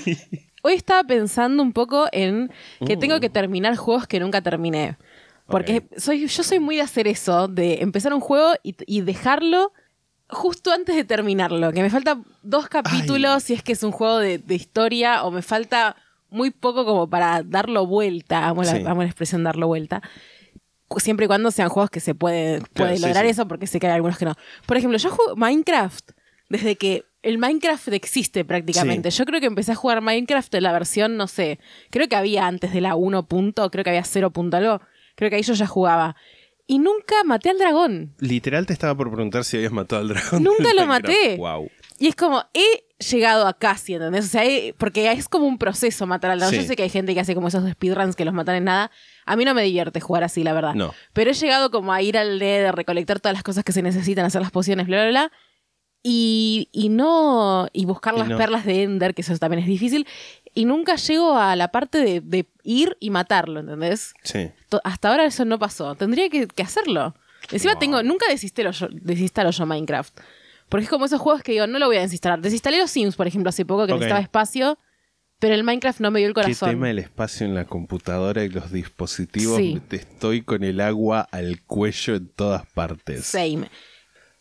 Hoy 0.64 0.74
estaba 0.74 1.04
pensando 1.04 1.62
un 1.62 1.74
poco 1.74 2.08
en 2.12 2.52
que 2.88 2.98
tengo 2.98 3.20
que 3.20 3.30
terminar 3.30 3.76
juegos 3.76 4.08
que 4.08 4.20
nunca 4.20 4.42
terminé. 4.42 4.98
Porque 5.48 5.84
soy, 5.98 6.28
yo 6.28 6.44
soy 6.44 6.60
muy 6.60 6.78
de 6.78 6.82
hacer 6.82 7.08
eso, 7.08 7.48
de 7.48 7.82
empezar 7.82 8.14
un 8.16 8.20
juego 8.22 8.54
y, 8.64 8.76
y 8.88 9.02
dejarlo 9.02 9.74
justo 10.30 10.72
antes 10.72 10.96
de 10.96 11.04
terminarlo. 11.04 11.72
Que 11.72 11.82
me 11.84 11.90
falta 11.90 12.20
dos 12.42 12.68
capítulos 12.68 13.44
si 13.44 13.54
es 13.54 13.62
que 13.64 13.74
es 13.74 13.84
un 13.84 13.92
juego 13.92 14.18
de, 14.20 14.38
de 14.40 14.56
historia 14.56 15.24
o 15.24 15.30
me 15.32 15.42
falta 15.42 15.96
muy 16.32 16.50
poco 16.50 16.86
como 16.86 17.08
para 17.10 17.44
darlo 17.44 17.86
vuelta. 17.86 18.48
Amo 18.48 18.64
la, 18.64 18.72
Sí. 18.76 18.84
amo 18.86 19.02
la 19.04 19.08
expresión 19.08 19.44
darlo 19.44 19.68
vuelta. 19.68 20.02
Siempre 20.98 21.26
y 21.26 21.28
cuando 21.28 21.52
sean 21.52 21.70
juegos 21.70 21.90
que 21.90 22.00
se 22.02 22.16
puede, 22.16 22.62
puede 22.74 23.00
lograr 23.00 23.24
sí. 23.24 23.30
eso, 23.32 23.48
porque 23.48 23.68
sé 23.68 23.80
que 23.80 23.88
hay 23.88 23.94
algunos 23.94 24.18
que 24.18 24.26
no. 24.26 24.36
Por 24.66 24.76
ejemplo, 24.78 24.98
yo 24.98 25.10
juego 25.12 25.36
Minecraft 25.38 26.12
desde 26.50 26.76
que 26.76 27.06
el 27.24 27.38
Minecraft 27.38 27.90
existe 27.90 28.44
prácticamente. 28.44 29.10
Yo 29.10 29.24
creo 29.26 29.40
que 29.40 29.46
empecé 29.46 29.72
a 29.72 29.76
jugar 29.76 30.02
Minecraft 30.02 30.54
en 30.56 30.64
la 30.64 30.74
versión, 30.74 31.16
no 31.16 31.28
sé, 31.28 31.60
creo 31.92 32.10
que 32.10 32.16
había 32.18 32.46
antes 32.48 32.74
de 32.74 32.82
la 32.82 32.96
1 32.96 33.26
punto, 33.28 33.70
creo 33.72 33.84
que 33.86 33.92
había 33.92 34.04
0 34.04 34.32
punto 34.32 34.58
algo. 34.58 34.82
Creo 35.16 35.30
que 35.30 35.38
ahí 35.38 35.44
yo 35.44 35.54
ya 35.54 35.68
jugaba. 35.68 36.16
Y 36.68 36.80
nunca 36.80 37.16
maté 37.26 37.50
al 37.52 37.58
dragón. 37.58 38.16
Literal 38.20 38.66
te 38.66 38.74
estaba 38.74 38.96
por 38.96 39.12
preguntar 39.12 39.44
si 39.46 39.58
habías 39.58 39.72
matado 39.72 40.02
al 40.02 40.08
dragón. 40.10 40.44
Nunca 40.44 40.74
lo 40.74 40.86
Minecraft. 40.88 41.18
maté. 41.20 41.38
Wow. 41.38 41.70
Y 42.02 42.08
es 42.08 42.16
como, 42.16 42.44
he 42.54 42.86
llegado 43.12 43.48
a 43.48 43.54
casi, 43.54 43.94
¿entendés? 43.94 44.26
O 44.26 44.28
sea, 44.28 44.44
he- 44.44 44.74
porque 44.78 45.12
es 45.12 45.30
como 45.30 45.46
un 45.46 45.58
proceso 45.58 46.08
matar 46.08 46.32
al 46.32 46.40
dragón. 46.40 46.56
Sí. 46.56 46.62
Yo 46.62 46.68
sé 46.68 46.76
que 46.76 46.84
hay 46.84 46.90
gente 46.90 47.14
que 47.14 47.20
hace 47.20 47.36
como 47.36 47.48
esos 47.50 47.64
speedruns 47.72 48.16
que 48.16 48.26
los 48.26 48.34
matan 48.34 48.56
en 48.56 48.64
nada. 48.66 48.92
A 49.26 49.36
mí 49.36 49.46
no 49.46 49.54
me 49.54 49.62
divierte 49.64 50.00
jugar 50.02 50.24
así, 50.24 50.44
la 50.44 50.54
verdad. 50.54 50.74
No. 50.74 50.94
Pero 51.14 51.30
he 51.32 51.34
llegado 51.34 51.70
como 51.72 51.94
a 51.94 52.02
ir 52.02 52.18
al 52.18 52.40
de 52.40 52.72
recolectar 52.72 53.20
todas 53.20 53.34
las 53.36 53.44
cosas 53.44 53.64
que 53.64 53.72
se 53.72 53.82
necesitan, 53.84 54.26
hacer 54.26 54.42
las 54.42 54.52
pociones, 54.52 54.88
bla, 54.88 54.98
bla, 55.02 55.10
bla. 55.10 55.32
Y, 56.04 56.70
y 56.72 56.90
no. 56.90 57.68
Y 57.74 57.86
buscar 57.86 58.16
Y 58.16 58.20
las 58.20 58.30
no. 58.30 58.38
perlas 58.38 58.66
de 58.66 58.84
Ender, 58.84 59.14
que 59.14 59.22
eso 59.22 59.38
también 59.38 59.62
es 59.62 59.68
difícil. 59.68 60.08
Y 60.54 60.66
nunca 60.66 60.96
llego 60.96 61.38
a 61.38 61.56
la 61.56 61.68
parte 61.70 62.00
de, 62.00 62.22
de 62.22 62.48
ir 62.64 62.98
y 63.00 63.10
matarlo, 63.12 63.60
¿entendés? 63.60 64.14
Sí. 64.24 64.50
To- 64.70 64.82
Hasta 64.84 65.10
ahora 65.10 65.26
eso 65.26 65.46
no 65.46 65.60
pasó. 65.60 65.96
Tendría 65.96 66.30
que, 66.30 66.48
que 66.48 66.64
hacerlo. 66.64 67.16
Encima 67.52 67.78
tengo, 67.80 68.02
nunca 68.04 68.26
desinstalo 68.30 68.72
yo, 68.72 68.88
desinstalo 68.92 69.52
yo 69.52 69.66
Minecraft. 69.66 70.20
Porque 70.72 70.86
es 70.86 70.90
como 70.90 71.06
esos 71.06 71.20
juegos 71.22 71.44
que 71.44 71.52
digo, 71.52 71.68
no 71.68 71.78
lo 71.78 71.86
voy 71.88 71.98
a 71.98 72.02
desinstalar. 72.02 72.42
Desinstalé 72.42 72.80
los 72.80 72.90
Sims, 72.90 73.16
por 73.18 73.28
ejemplo, 73.28 73.50
hace 73.50 73.66
poco 73.66 73.86
que 73.86 73.92
Ok. 73.92 74.00
necesitaba 74.00 74.22
espacio, 74.22 74.80
pero 75.38 75.54
el 75.54 75.64
Minecraft 75.64 76.00
no 76.00 76.10
me 76.12 76.20
dio 76.20 76.28
el 76.30 76.34
¿Qué 76.34 76.42
corazón. 76.42 76.70
tema 76.70 76.90
el 76.90 76.98
espacio 77.00 77.46
en 77.46 77.54
la 77.56 77.66
computadora 77.66 78.44
y 78.46 78.50
los 78.50 78.72
dispositivos? 78.72 79.58
Sí. 79.58 79.82
Te 79.90 79.98
estoy 79.98 80.44
con 80.44 80.64
el 80.64 80.80
agua 80.80 81.28
al 81.32 81.62
cuello 81.64 82.16
en 82.16 82.30
todas 82.30 82.66
partes. 82.68 83.26
Same. 83.26 83.70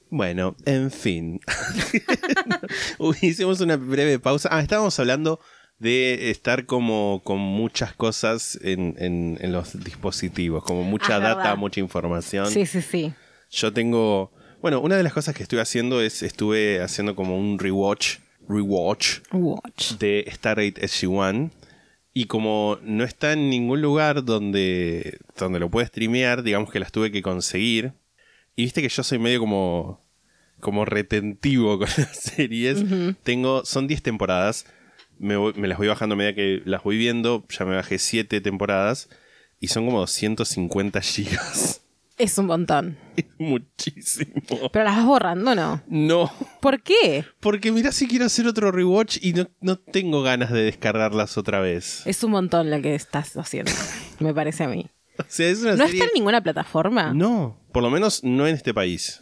Bueno, 0.09 0.57
en 0.66 0.90
fin. 0.90 1.40
Hicimos 3.23 3.61
una 3.61 3.76
breve 3.76 4.19
pausa. 4.19 4.49
Ah, 4.52 4.61
estábamos 4.61 4.99
hablando 4.99 5.40
de 5.78 6.31
estar 6.31 6.66
como 6.66 7.23
con 7.25 7.38
muchas 7.38 7.95
cosas 7.95 8.59
en, 8.62 8.95
en- 8.99 9.38
en 9.40 9.52
los 9.52 9.83
dispositivos, 9.83 10.62
como 10.64 10.83
mucha 10.83 11.16
Ah, 11.16 11.21
data, 11.21 11.37
verdad. 11.37 11.57
mucha 11.57 11.81
información. 11.81 12.47
Sí, 12.47 12.66
sí, 12.66 12.83
sí. 12.83 13.12
Yo 13.50 13.73
tengo. 13.73 14.33
Bueno, 14.61 14.81
una 14.81 14.97
de 14.97 15.02
las 15.02 15.12
cosas 15.12 15.35
que 15.35 15.43
estuve 15.43 15.61
haciendo 15.61 16.00
es. 16.02 16.23
Estuve 16.23 16.81
haciendo 16.83 17.14
como 17.17 17.38
un 17.38 17.59
rewatch. 17.59 18.17
Rewatch 18.49 19.21
Watch. 19.33 19.93
de 19.99 20.29
Stargate 20.33 20.81
SG-1. 20.83 21.50
Y 22.12 22.25
como 22.26 22.79
no 22.83 23.05
está 23.05 23.33
en 23.33 23.49
ningún 23.49 23.81
lugar 23.81 24.25
donde, 24.25 25.19
donde 25.38 25.61
lo 25.61 25.71
puede 25.71 25.87
streamear, 25.87 26.43
digamos 26.43 26.71
que 26.73 26.81
las 26.81 26.90
tuve 26.90 27.12
que 27.12 27.23
conseguir. 27.23 27.93
Y 28.57 28.64
viste 28.64 28.83
que 28.83 28.88
yo 28.88 29.02
soy 29.05 29.19
medio 29.21 29.38
como, 29.38 30.05
como 30.59 30.85
retentivo 30.85 31.79
con 31.79 31.88
las 31.97 32.17
series. 32.17 32.85
Tengo, 33.23 33.64
son 33.64 33.87
10 33.87 34.02
temporadas. 34.02 34.67
Me, 35.19 35.37
voy- 35.37 35.52
me 35.55 35.69
las 35.69 35.79
voy 35.79 35.87
bajando 35.87 36.14
a 36.14 36.19
medida 36.19 36.35
que 36.35 36.61
las 36.64 36.83
voy 36.83 36.99
viendo. 36.99 37.47
Ya 37.49 37.64
me 37.64 37.76
bajé 37.76 37.99
7 37.99 38.40
temporadas. 38.40 39.09
Y 39.61 39.69
son 39.69 39.87
como 39.87 40.00
250 40.00 41.00
gigas. 41.02 41.83
Es 42.21 42.37
un 42.37 42.47
montón. 42.47 42.99
Es 43.17 43.25
muchísimo. 43.39 44.35
Pero 44.73 44.85
las 44.85 44.97
vas 44.99 45.07
borrando, 45.07 45.55
¿no? 45.55 45.83
No. 45.89 46.31
¿Por 46.61 46.83
qué? 46.83 47.25
Porque 47.41 47.73
mirá 47.73 47.93
si 47.93 48.07
quiero 48.07 48.27
hacer 48.27 48.47
otro 48.47 48.71
rewatch 48.71 49.17
y 49.23 49.33
no, 49.33 49.49
no 49.62 49.79
tengo 49.79 50.23
ganas 50.23 50.53
de 50.53 50.62
descargarlas 50.62 51.39
otra 51.39 51.61
vez. 51.61 52.03
Es 52.07 52.23
un 52.23 52.33
montón 52.33 52.71
lo 52.71 52.83
que 52.83 52.95
estás 52.95 53.35
haciendo, 53.39 53.73
me 54.21 54.35
parece 54.35 54.65
a 54.65 54.69
mí. 54.69 54.87
O 55.19 55.25
sea, 55.29 55.49
es 55.49 55.62
una 55.62 55.77
¿No 55.77 55.87
serie... 55.87 55.95
está 55.95 56.05
en 56.05 56.11
ninguna 56.15 56.43
plataforma? 56.43 57.15
No, 57.15 57.59
por 57.73 57.83
lo 57.83 57.89
menos 57.89 58.23
no 58.23 58.47
en 58.47 58.55
este 58.55 58.75
país. 58.75 59.19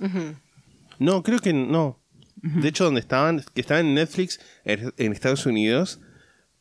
No, 0.98 1.22
creo 1.22 1.38
que 1.38 1.52
no. 1.52 2.00
De 2.34 2.68
hecho, 2.68 2.84
donde 2.84 3.00
estaban, 3.00 3.44
que 3.54 3.60
estaban 3.60 3.86
en 3.86 3.94
Netflix 3.94 4.40
en 4.64 4.92
en 4.96 5.12
Estados 5.12 5.46
Unidos, 5.46 6.00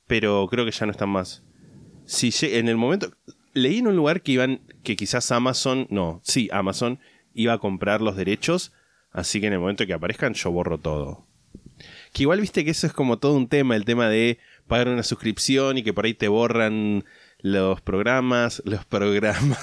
pero 0.06 0.48
creo 0.50 0.66
que 0.66 0.72
ya 0.72 0.86
no 0.86 0.92
están 0.92 1.10
más. 1.10 1.44
Si 2.06 2.32
en 2.42 2.68
el 2.68 2.78
momento 2.78 3.12
leí 3.58 3.80
en 3.80 3.88
un 3.88 3.96
lugar 3.96 4.22
que 4.22 4.34
iban 4.34 4.62
que 4.84 4.96
quizás 4.96 5.32
Amazon, 5.32 5.88
no, 5.90 6.22
sí, 6.24 6.50
Amazon 6.52 7.00
iba 7.34 7.54
a 7.54 7.60
comprar 7.60 8.02
los 8.02 8.16
derechos, 8.16 8.74
así 9.12 9.40
que 9.40 9.48
en 9.48 9.54
el 9.54 9.60
momento 9.60 9.86
que 9.86 9.94
aparezcan 9.94 10.34
yo 10.34 10.52
borro 10.52 10.80
todo. 10.80 11.28
Que 12.14 12.24
igual 12.24 12.42
viste 12.42 12.66
que 12.66 12.72
eso 12.72 12.88
es 12.88 12.94
como 12.94 13.20
todo 13.20 13.36
un 13.36 13.48
tema, 13.48 13.76
el 13.76 13.86
tema 13.86 14.10
de 14.10 14.40
pagar 14.68 14.88
una 14.88 15.04
suscripción 15.04 15.78
y 15.78 15.84
que 15.84 15.94
por 15.94 16.06
ahí 16.06 16.14
te 16.14 16.28
borran 16.28 17.06
los 17.40 17.82
programas, 17.82 18.62
los 18.66 18.86
programas. 18.86 19.60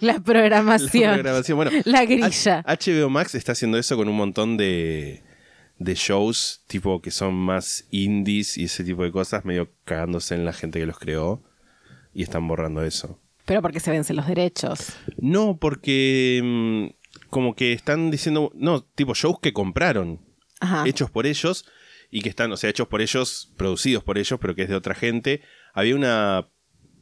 La 0.00 0.20
programación. 0.24 1.10
La 1.10 1.14
programación. 1.14 1.56
Bueno, 1.56 1.70
La 1.84 2.04
grilla. 2.04 2.64
HBO 2.66 3.10
Max 3.10 3.34
está 3.34 3.52
haciendo 3.52 3.78
eso 3.78 3.96
con 3.96 4.08
un 4.08 4.16
montón 4.16 4.56
de, 4.56 5.22
de 5.78 5.94
shows, 5.94 6.62
tipo 6.66 7.02
que 7.02 7.10
son 7.10 7.34
más 7.34 7.86
indies 7.90 8.56
y 8.56 8.64
ese 8.64 8.84
tipo 8.84 9.04
de 9.04 9.12
cosas, 9.12 9.44
medio 9.44 9.70
cagándose 9.84 10.34
en 10.34 10.44
la 10.44 10.52
gente 10.52 10.80
que 10.80 10.86
los 10.86 10.98
creó. 10.98 11.42
Y 12.14 12.22
están 12.22 12.46
borrando 12.48 12.82
eso. 12.82 13.20
Pero 13.44 13.60
porque 13.60 13.80
se 13.80 13.90
vencen 13.90 14.16
los 14.16 14.26
derechos. 14.26 14.96
No, 15.18 15.58
porque 15.58 16.40
mm, 16.42 16.86
como 17.28 17.54
que 17.54 17.72
están 17.72 18.10
diciendo, 18.10 18.50
no, 18.54 18.82
tipo 18.82 19.14
shows 19.14 19.38
que 19.40 19.52
compraron, 19.52 20.20
Ajá. 20.60 20.84
hechos 20.86 21.10
por 21.10 21.26
ellos 21.26 21.66
y 22.10 22.22
que 22.22 22.28
están, 22.28 22.50
o 22.52 22.56
sea, 22.56 22.70
hechos 22.70 22.88
por 22.88 23.02
ellos, 23.02 23.52
producidos 23.56 24.04
por 24.04 24.18
ellos, 24.18 24.38
pero 24.40 24.54
que 24.54 24.62
es 24.62 24.68
de 24.68 24.76
otra 24.76 24.94
gente. 24.94 25.42
Había 25.74 25.96
una, 25.96 26.48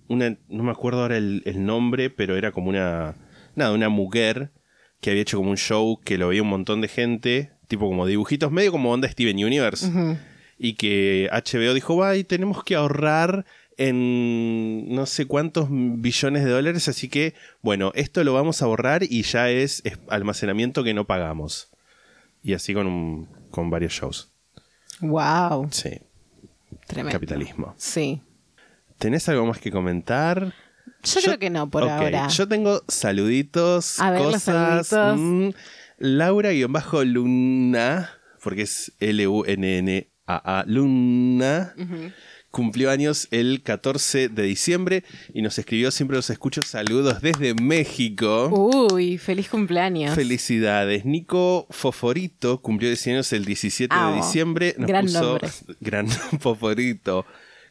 una 0.08 0.38
no 0.48 0.62
me 0.64 0.70
acuerdo 0.70 1.02
ahora 1.02 1.18
el, 1.18 1.42
el 1.44 1.64
nombre, 1.64 2.10
pero 2.10 2.36
era 2.36 2.50
como 2.50 2.70
una, 2.70 3.14
nada, 3.54 3.72
una 3.72 3.88
mujer 3.88 4.50
que 5.00 5.10
había 5.10 5.22
hecho 5.22 5.36
como 5.36 5.50
un 5.50 5.56
show 5.58 6.00
que 6.02 6.16
lo 6.16 6.28
veía 6.28 6.42
un 6.42 6.48
montón 6.48 6.80
de 6.80 6.88
gente, 6.88 7.52
tipo 7.68 7.88
como 7.88 8.06
dibujitos, 8.06 8.50
medio 8.50 8.72
como 8.72 8.90
onda 8.92 9.08
Steven 9.08 9.36
Universe. 9.36 9.90
Y 10.58 10.74
que 10.74 11.28
HBO 11.32 11.74
dijo, 11.74 12.04
ay, 12.04 12.22
tenemos 12.22 12.62
que 12.62 12.76
ahorrar 12.76 13.44
en 13.78 14.94
no 14.94 15.06
sé 15.06 15.26
cuántos 15.26 15.68
billones 15.70 16.44
de 16.44 16.50
dólares, 16.50 16.88
así 16.88 17.08
que, 17.08 17.34
bueno, 17.62 17.90
esto 17.94 18.22
lo 18.24 18.32
vamos 18.34 18.62
a 18.62 18.66
borrar 18.66 19.02
y 19.02 19.22
ya 19.22 19.48
es, 19.50 19.80
es 19.84 19.98
almacenamiento 20.08 20.84
que 20.84 20.94
no 20.94 21.06
pagamos. 21.06 21.68
Y 22.42 22.54
así 22.54 22.74
con, 22.74 22.86
un- 22.86 23.28
con 23.50 23.70
varios 23.70 23.92
shows. 23.92 24.30
Wow. 25.00 25.68
Sí, 25.70 25.98
Tremendo. 26.86 27.12
capitalismo. 27.12 27.74
Sí. 27.76 28.20
¿Tenés 28.98 29.28
algo 29.28 29.46
más 29.46 29.58
que 29.58 29.70
comentar? 29.70 30.54
Yo, 31.04 31.20
creo 31.22 31.38
que 31.38 31.50
no 31.50 31.68
por 31.70 31.88
ahora. 31.88 32.26
Yo 32.28 32.46
tengo 32.48 32.82
saluditos, 32.88 34.00
A 34.00 34.10
ver, 34.12 34.22
cosas. 34.22 34.86
saluditos. 34.86 35.18
mm, 35.18 35.50
Laura-Luna, 35.98 38.10
porque 38.42 38.62
es 38.62 38.92
L-U-N-N-A-A, 39.00 40.64
Luna. 40.66 41.74
Cumplió 42.52 42.90
años 42.90 43.28
el 43.30 43.62
14 43.62 44.28
de 44.28 44.42
diciembre 44.42 45.04
y 45.32 45.40
nos 45.40 45.58
escribió, 45.58 45.90
siempre 45.90 46.18
los 46.18 46.28
escucho, 46.28 46.60
saludos 46.60 47.22
desde 47.22 47.54
México. 47.54 48.48
Uy, 48.92 49.16
feliz 49.16 49.48
cumpleaños. 49.48 50.14
Felicidades. 50.14 51.06
Nico 51.06 51.66
Foforito 51.70 52.60
cumplió 52.60 52.90
10 52.90 53.06
años 53.06 53.32
el 53.32 53.46
17 53.46 53.96
de 53.96 54.14
diciembre. 54.16 54.74
Nos 54.76 54.86
Gran 54.86 55.06
puso 55.06 55.22
nombre. 55.22 55.48
gran 55.80 56.08
Foforito. 56.08 57.24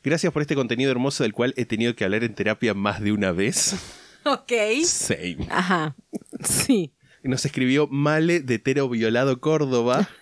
Gracias 0.04 0.34
por 0.34 0.42
este 0.42 0.56
contenido 0.56 0.90
hermoso 0.90 1.22
del 1.22 1.34
cual 1.34 1.54
he 1.58 1.66
tenido 1.66 1.96
que 1.96 2.04
hablar 2.04 2.24
en 2.24 2.34
terapia 2.34 2.74
más 2.74 3.02
de 3.02 3.12
una 3.12 3.32
vez. 3.32 3.76
Ok. 4.24 4.52
Same. 4.86 5.48
Ajá. 5.50 5.96
Sí. 6.44 6.92
Nos 7.24 7.44
escribió 7.46 7.88
Male 7.88 8.40
de 8.40 8.60
Tero 8.60 8.88
Violado 8.88 9.40
Córdoba, 9.42 10.10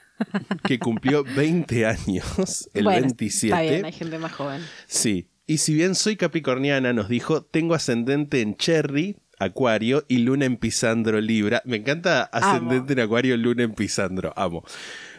que 0.64 0.80
cumplió 0.80 1.24
20 1.24 1.86
años 1.86 2.70
el 2.74 2.84
Bueno, 2.84 3.02
27. 3.02 3.48
Está 3.48 3.62
bien, 3.62 3.86
hay 3.86 3.92
gente 3.92 4.20
más 4.20 4.34
joven. 4.34 4.62
Sí. 4.88 5.28
Y 5.48 5.58
si 5.58 5.74
bien 5.74 5.96
soy 5.96 6.16
capricorniana, 6.16 6.94
nos 6.94 7.10
dijo, 7.10 7.42
tengo 7.42 7.74
ascendente 7.74 8.42
en 8.42 8.56
Cherry, 8.56 9.18
Acuario 9.40 10.06
y 10.08 10.20
Luna 10.20 10.46
en 10.46 10.58
Pisandro 10.58 11.20
Libra. 11.22 11.64
Me 11.66 11.78
encanta 11.78 12.24
ascendente 12.24 12.94
en 12.94 13.00
Acuario, 13.00 13.36
Luna 13.38 13.64
en 13.64 13.74
Pisandro. 13.74 14.34
Amo. 14.36 14.64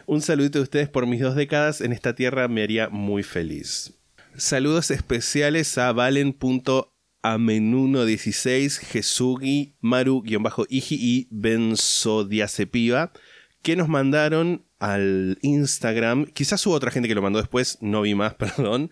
Un 0.05 0.21
saludito 0.21 0.59
de 0.59 0.63
ustedes 0.63 0.87
por 0.89 1.07
mis 1.07 1.21
dos 1.21 1.35
décadas 1.35 1.81
en 1.81 1.91
esta 1.91 2.15
tierra 2.15 2.47
me 2.47 2.63
haría 2.63 2.87
muy 2.89 3.23
feliz. 3.23 3.95
Saludos 4.37 4.91
especiales 4.91 5.77
a 5.77 5.91
Valen.amenuno16, 5.91 8.79
Jesugi, 8.79 9.75
Maru-Iji 9.81 10.95
y 10.97 11.27
Benzodiazepiva, 11.31 13.11
que 13.61 13.75
nos 13.75 13.89
mandaron 13.89 14.65
al 14.81 15.37
Instagram. 15.43 16.25
Quizás 16.25 16.65
hubo 16.65 16.73
otra 16.73 16.91
gente 16.91 17.07
que 17.07 17.15
lo 17.15 17.21
mandó 17.21 17.39
después, 17.39 17.77
no 17.81 18.01
vi 18.01 18.15
más, 18.15 18.33
perdón. 18.35 18.91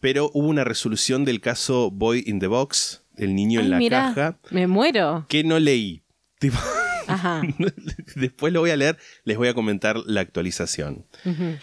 Pero 0.00 0.30
hubo 0.34 0.48
una 0.48 0.64
resolución 0.64 1.24
del 1.24 1.40
caso 1.40 1.90
Boy 1.90 2.24
in 2.26 2.40
the 2.40 2.46
Box, 2.48 3.02
el 3.16 3.34
niño 3.34 3.60
en 3.60 3.70
la 3.70 3.78
mirá, 3.78 4.12
caja, 4.14 4.38
Me 4.50 4.66
muero. 4.66 5.26
que 5.28 5.44
no 5.44 5.58
leí. 5.58 6.02
Tipo, 6.38 6.58
Ajá. 7.06 7.42
Después 8.16 8.52
lo 8.52 8.60
voy 8.60 8.70
a 8.70 8.76
leer, 8.76 8.98
les 9.24 9.36
voy 9.36 9.48
a 9.48 9.54
comentar 9.54 9.96
la 10.06 10.20
actualización. 10.22 11.06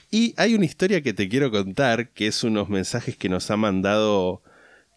Y 0.10 0.34
hay 0.38 0.56
una 0.56 0.66
historia 0.66 1.02
que 1.02 1.14
te 1.14 1.28
quiero 1.28 1.52
contar, 1.52 2.10
que 2.12 2.28
es 2.28 2.44
unos 2.44 2.70
mensajes 2.70 3.18
que 3.18 3.28
nos 3.30 3.52
ha 3.52 3.58
mandado 3.58 4.42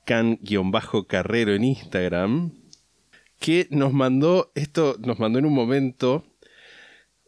Can-Carrero 0.04 1.54
en 1.54 1.64
Instagram, 1.64 2.52
que 3.40 3.66
nos 3.70 3.92
mandó, 3.92 4.50
esto 4.54 4.96
nos 5.00 5.18
mandó 5.18 5.38
en 5.38 5.46
un 5.46 5.54
momento. 5.54 6.24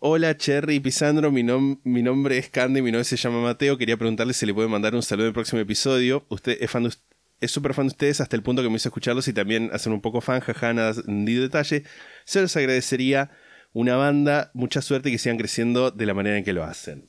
Hola 0.00 0.37
Cherry 0.37 0.76
y 0.76 0.81
Pisandro, 0.81 1.33
mi, 1.33 1.43
nom- 1.43 1.81
mi 1.83 2.02
nombre 2.02 2.38
es 2.38 2.49
Candy, 2.50 2.83
mi 2.83 2.93
nombre 2.93 3.05
se 3.05 3.17
llama 3.17 3.40
Mateo. 3.43 3.76
Quería 3.76 3.97
preguntarle 3.97 4.33
si 4.33 4.47
le 4.47 4.55
puede 4.55 4.69
mandar 4.69 4.95
un 4.95 5.02
saludo 5.02 5.25
en 5.26 5.28
el 5.31 5.35
próximo 5.35 5.61
episodio. 5.61 6.25
Usted 6.28 6.57
es 6.61 6.71
fan 6.71 6.85
de 6.85 6.93
es 7.40 7.52
súper 7.52 7.73
fan 7.73 7.87
de 7.87 7.93
ustedes 7.93 8.21
hasta 8.21 8.35
el 8.35 8.43
punto 8.43 8.62
que 8.62 8.69
me 8.69 8.76
hizo 8.76 8.88
escucharlos 8.88 9.28
y 9.28 9.33
también 9.33 9.71
hacen 9.73 9.93
un 9.93 10.00
poco 10.00 10.21
fan, 10.21 10.40
jaja, 10.40 10.73
nada 10.73 10.93
ni 11.07 11.35
detalle. 11.35 11.85
Se 12.25 12.40
los 12.40 12.57
agradecería 12.57 13.31
una 13.73 13.95
banda, 13.97 14.50
mucha 14.55 14.83
suerte 14.83 15.09
y 15.09 15.12
que 15.12 15.19
sigan 15.19 15.38
creciendo 15.38 15.93
de 15.93 16.07
la 16.07 16.14
manera 16.14 16.37
en 16.37 16.43
que 16.45 16.52
lo 16.52 16.64
hacen. 16.64 17.09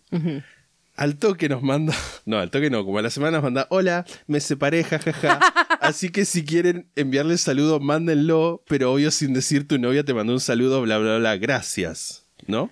Al 0.95 1.15
toque 1.17 1.49
nos 1.49 1.63
manda, 1.63 1.95
no, 2.25 2.37
al 2.37 2.51
toque 2.51 2.69
no, 2.69 2.85
como 2.85 2.99
a 2.99 3.01
la 3.01 3.09
semana 3.09 3.37
nos 3.37 3.43
manda, 3.43 3.65
hola, 3.71 4.05
me 4.27 4.39
separé, 4.39 4.83
jajaja. 4.83 5.39
Así 5.81 6.09
que 6.09 6.25
si 6.25 6.43
quieren 6.45 6.89
enviarle 6.95 7.37
saludo, 7.39 7.79
mándenlo, 7.79 8.63
pero 8.67 8.93
obvio 8.93 9.09
sin 9.09 9.33
decir 9.33 9.67
tu 9.67 9.79
novia 9.79 10.03
te 10.03 10.13
mandó 10.13 10.33
un 10.33 10.39
saludo, 10.39 10.81
bla, 10.83 10.99
bla, 10.99 11.17
bla, 11.17 11.37
gracias, 11.37 12.27
¿no? 12.49 12.71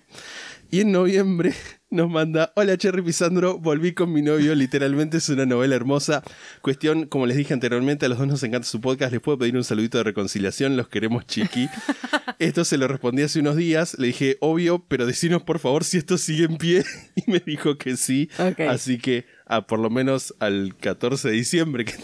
Y 0.70 0.80
en 0.80 0.92
noviembre 0.92 1.54
nos 1.90 2.10
manda, 2.10 2.52
hola 2.54 2.76
Cherry 2.76 3.00
Pisandro, 3.00 3.58
volví 3.58 3.94
con 3.94 4.12
mi 4.12 4.20
novio, 4.20 4.54
literalmente 4.54 5.16
es 5.16 5.28
una 5.30 5.46
novela 5.46 5.74
hermosa. 5.76 6.22
Cuestión, 6.60 7.06
como 7.06 7.24
les 7.24 7.38
dije 7.38 7.54
anteriormente, 7.54 8.04
a 8.04 8.10
los 8.10 8.18
dos 8.18 8.26
nos 8.26 8.42
encanta 8.42 8.68
su 8.68 8.78
podcast, 8.82 9.10
les 9.12 9.22
puedo 9.22 9.38
pedir 9.38 9.56
un 9.56 9.64
saludito 9.64 9.96
de 9.96 10.04
reconciliación, 10.04 10.76
los 10.76 10.88
queremos 10.88 11.26
chiqui. 11.26 11.68
Esto 12.38 12.66
se 12.66 12.76
lo 12.76 12.86
respondí 12.86 13.22
hace 13.22 13.40
unos 13.40 13.56
días, 13.56 13.96
le 13.98 14.08
dije, 14.08 14.36
obvio, 14.40 14.84
pero 14.86 15.06
decinos 15.06 15.42
por 15.42 15.58
favor 15.58 15.84
si 15.84 15.96
esto 15.96 16.18
sigue 16.18 16.44
en 16.44 16.58
pie. 16.58 16.84
Y 17.16 17.30
me 17.30 17.40
dijo 17.40 17.78
que 17.78 17.96
sí. 17.96 18.28
Así 18.68 18.98
que, 18.98 19.24
ah, 19.46 19.66
por 19.66 19.78
lo 19.80 19.88
menos 19.90 20.34
al 20.38 20.76
14 20.78 21.28
de 21.28 21.34
diciembre, 21.34 21.84
que 21.86 21.94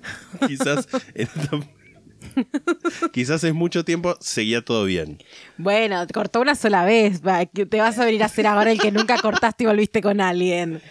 quizás, 0.48 0.88
en 1.14 1.28
esta- 1.28 1.60
quizás 3.12 3.44
es 3.44 3.54
mucho 3.54 3.84
tiempo, 3.84 4.16
seguía 4.20 4.64
todo 4.64 4.84
bien. 4.84 5.18
Bueno, 5.56 6.06
cortó 6.12 6.40
una 6.40 6.54
sola 6.54 6.84
vez. 6.84 7.20
Te 7.22 7.80
vas 7.80 7.98
a 7.98 8.04
venir 8.04 8.22
a 8.22 8.26
hacer 8.26 8.46
ahora 8.46 8.72
el 8.72 8.80
que 8.80 8.92
nunca 8.92 9.18
cortaste 9.18 9.64
y 9.64 9.66
volviste 9.66 10.02
con 10.02 10.20
alguien. 10.20 10.82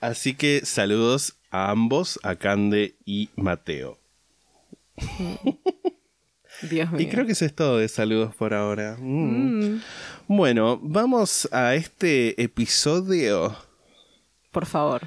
Así 0.00 0.34
que 0.34 0.62
saludos 0.64 1.36
a 1.50 1.70
ambos, 1.70 2.18
a 2.22 2.36
Cande 2.36 2.96
y 3.04 3.30
Mateo. 3.36 3.98
Dios 6.62 6.90
mío. 6.92 7.00
Y 7.00 7.06
creo 7.08 7.26
que 7.26 7.32
eso 7.32 7.44
es 7.44 7.54
todo 7.54 7.78
de 7.78 7.88
saludos 7.88 8.34
por 8.34 8.54
ahora. 8.54 8.96
Mm. 8.98 9.80
Bueno, 10.28 10.78
vamos 10.82 11.48
a 11.52 11.74
este 11.74 12.40
episodio. 12.42 13.56
Por 14.50 14.66
favor. 14.66 15.02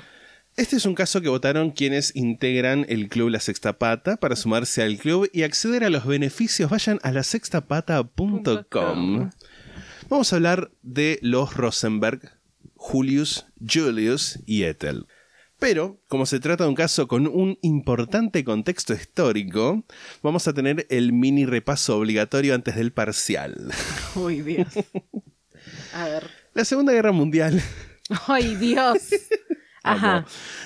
Este 0.55 0.75
es 0.75 0.85
un 0.85 0.93
caso 0.93 1.19
que 1.21 1.29
votaron 1.29 1.71
quienes 1.71 2.15
integran 2.15 2.85
el 2.87 3.09
club 3.09 3.29
La 3.29 3.39
Sexta 3.39 3.79
Pata. 3.79 4.17
Para 4.17 4.35
sumarse 4.35 4.83
al 4.83 4.97
club 4.97 5.27
y 5.33 5.41
acceder 5.41 5.83
a 5.83 5.89
los 5.89 6.05
beneficios, 6.05 6.69
vayan 6.69 6.99
a 7.01 7.11
lasextapata.com. 7.11 9.31
Vamos 10.09 10.31
a 10.31 10.35
hablar 10.35 10.69
de 10.83 11.17
los 11.23 11.55
Rosenberg, 11.55 12.37
Julius, 12.75 13.47
Julius 13.67 14.37
y 14.45 14.61
Ethel. 14.63 15.07
Pero, 15.57 15.99
como 16.07 16.27
se 16.27 16.39
trata 16.39 16.65
de 16.65 16.69
un 16.69 16.75
caso 16.75 17.07
con 17.07 17.25
un 17.25 17.57
importante 17.61 18.43
contexto 18.43 18.93
histórico, 18.93 19.83
vamos 20.21 20.47
a 20.47 20.53
tener 20.53 20.85
el 20.89 21.13
mini 21.13 21.45
repaso 21.45 21.97
obligatorio 21.97 22.53
antes 22.53 22.75
del 22.75 22.91
parcial. 22.91 23.71
Uy, 24.15 24.41
Dios. 24.41 24.67
A 25.93 26.05
ver. 26.05 26.29
La 26.53 26.65
Segunda 26.65 26.93
Guerra 26.93 27.11
Mundial 27.11 27.59
Ay, 28.27 28.55
Dios. 28.55 29.09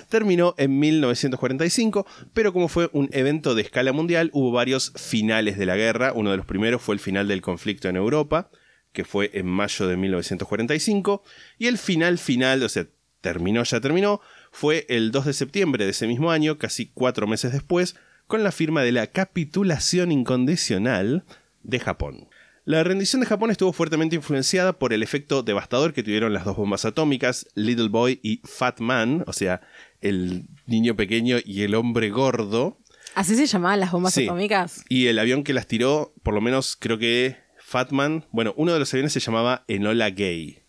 Terminó 0.10 0.54
en 0.58 0.80
1945, 0.80 2.06
pero 2.34 2.54
como 2.54 2.68
fue 2.68 2.90
un 2.94 3.10
evento 3.12 3.56
de 3.56 3.64
escala 3.64 3.92
mundial, 3.92 4.30
hubo 4.34 4.52
varios 4.52 4.94
finales 4.96 5.58
de 5.58 5.66
la 5.66 5.76
guerra. 5.76 6.14
Uno 6.14 6.32
de 6.32 6.38
los 6.38 6.46
primeros 6.46 6.82
fue 6.82 6.96
el 6.96 7.00
final 7.00 7.28
del 7.28 7.42
conflicto 7.42 7.90
en 7.90 7.96
Europa, 7.96 8.50
que 8.94 9.06
fue 9.06 9.32
en 9.34 9.48
mayo 9.48 9.88
de 9.88 9.98
1945, 9.98 11.24
y 11.58 11.68
el 11.68 11.78
final 11.78 12.18
final, 12.18 12.64
o 12.64 12.70
sea, 12.70 12.88
terminó, 13.22 13.64
ya 13.64 13.82
terminó, 13.82 14.22
fue 14.52 14.86
el 14.90 15.12
2 15.12 15.26
de 15.26 15.34
septiembre 15.34 15.86
de 15.86 15.92
ese 15.92 16.08
mismo 16.08 16.32
año, 16.32 16.58
casi 16.58 16.88
cuatro 16.94 17.28
meses 17.28 17.52
después, 17.52 17.96
con 18.28 18.44
la 18.44 18.52
firma 18.52 18.84
de 18.84 18.92
la 18.92 19.08
capitulación 19.08 20.12
incondicional 20.12 21.26
de 21.64 21.80
Japón. 21.80 22.28
La 22.68 22.84
rendición 22.84 23.22
de 23.22 23.28
Japón 23.28 23.50
estuvo 23.50 23.72
fuertemente 23.72 24.18
influenciada 24.18 24.74
por 24.74 24.92
el 24.92 25.02
efecto 25.02 25.42
devastador 25.42 25.94
que 25.94 26.04
tuvieron 26.04 26.34
las 26.34 26.44
dos 26.44 26.58
bombas 26.58 26.84
atómicas, 26.84 27.48
Little 27.56 27.88
Boy 27.88 28.20
y 28.22 28.42
Fat 28.44 28.82
Man, 28.82 29.24
o 29.26 29.32
sea, 29.32 29.62
el 30.02 30.50
niño 30.66 30.94
pequeño 30.98 31.38
y 31.46 31.62
el 31.62 31.76
hombre 31.76 32.10
gordo, 32.10 32.78
¿Así 33.16 33.38
se 33.38 33.48
llamaban 33.48 33.80
las 33.80 33.94
bombas 33.94 34.14
Sí. 34.14 34.26
atómicas? 34.26 34.84
Y 34.90 35.08
el 35.08 35.18
avión 35.18 35.46
que 35.46 35.54
las 35.54 35.66
tiró, 35.66 36.14
por 36.24 36.34
lo 36.34 36.42
menos 36.42 36.76
creo 36.78 36.98
que 36.98 37.38
Fatman, 37.58 38.26
bueno, 38.32 38.54
uno 38.58 38.74
de 38.74 38.80
los 38.80 38.94
aviones 38.94 39.14
se 39.14 39.22
llamaba 39.22 39.64
Enola 39.70 40.10
Gay. 40.10 40.60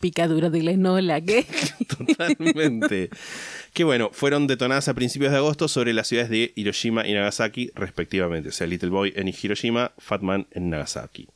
Picadura 0.00 0.50
de 0.50 0.60
la 0.64 0.72
enola, 0.72 1.20
¿qué? 1.20 1.46
Totalmente. 1.88 3.10
que 3.72 3.84
bueno, 3.84 4.10
fueron 4.12 4.48
detonadas 4.48 4.88
a 4.88 4.94
principios 4.94 5.30
de 5.30 5.38
agosto 5.38 5.68
sobre 5.68 5.94
las 5.94 6.08
ciudades 6.08 6.30
de 6.30 6.52
Hiroshima 6.56 7.06
y 7.06 7.14
Nagasaki, 7.14 7.70
respectivamente. 7.76 8.48
O 8.48 8.52
sea, 8.52 8.66
Little 8.66 8.90
Boy 8.90 9.12
en 9.14 9.28
Hiroshima, 9.28 9.92
Fat 9.98 10.20
Man 10.20 10.48
en 10.50 10.68
Nagasaki. 10.68 11.28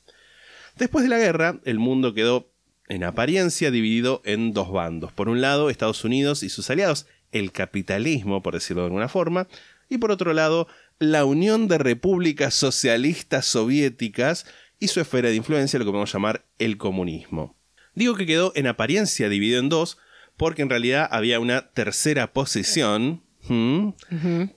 Después 0.78 1.02
de 1.02 1.08
la 1.08 1.18
guerra, 1.18 1.60
el 1.64 1.78
mundo 1.80 2.14
quedó, 2.14 2.52
en 2.88 3.02
apariencia, 3.02 3.70
dividido 3.70 4.22
en 4.24 4.52
dos 4.52 4.70
bandos. 4.70 5.12
Por 5.12 5.28
un 5.28 5.40
lado, 5.40 5.70
Estados 5.70 6.04
Unidos 6.04 6.42
y 6.42 6.48
sus 6.48 6.70
aliados, 6.70 7.06
el 7.32 7.52
capitalismo, 7.52 8.42
por 8.42 8.54
decirlo 8.54 8.82
de 8.82 8.86
alguna 8.86 9.08
forma, 9.08 9.48
y 9.90 9.98
por 9.98 10.12
otro 10.12 10.32
lado, 10.32 10.68
la 10.98 11.24
Unión 11.24 11.66
de 11.66 11.78
Repúblicas 11.78 12.54
Socialistas 12.54 13.46
Soviéticas 13.46 14.46
y 14.78 14.88
su 14.88 15.00
esfera 15.00 15.28
de 15.28 15.34
influencia, 15.34 15.78
lo 15.78 15.84
que 15.84 15.90
podemos 15.90 16.12
llamar 16.12 16.46
el 16.58 16.76
comunismo. 16.76 17.56
Digo 17.94 18.14
que 18.14 18.26
quedó 18.26 18.52
en 18.54 18.68
apariencia 18.68 19.28
dividido 19.28 19.58
en 19.58 19.68
dos, 19.68 19.98
porque 20.36 20.62
en 20.62 20.70
realidad 20.70 21.08
había 21.10 21.40
una 21.40 21.70
tercera 21.72 22.32
posición, 22.32 23.24
¿hmm? 23.48 23.90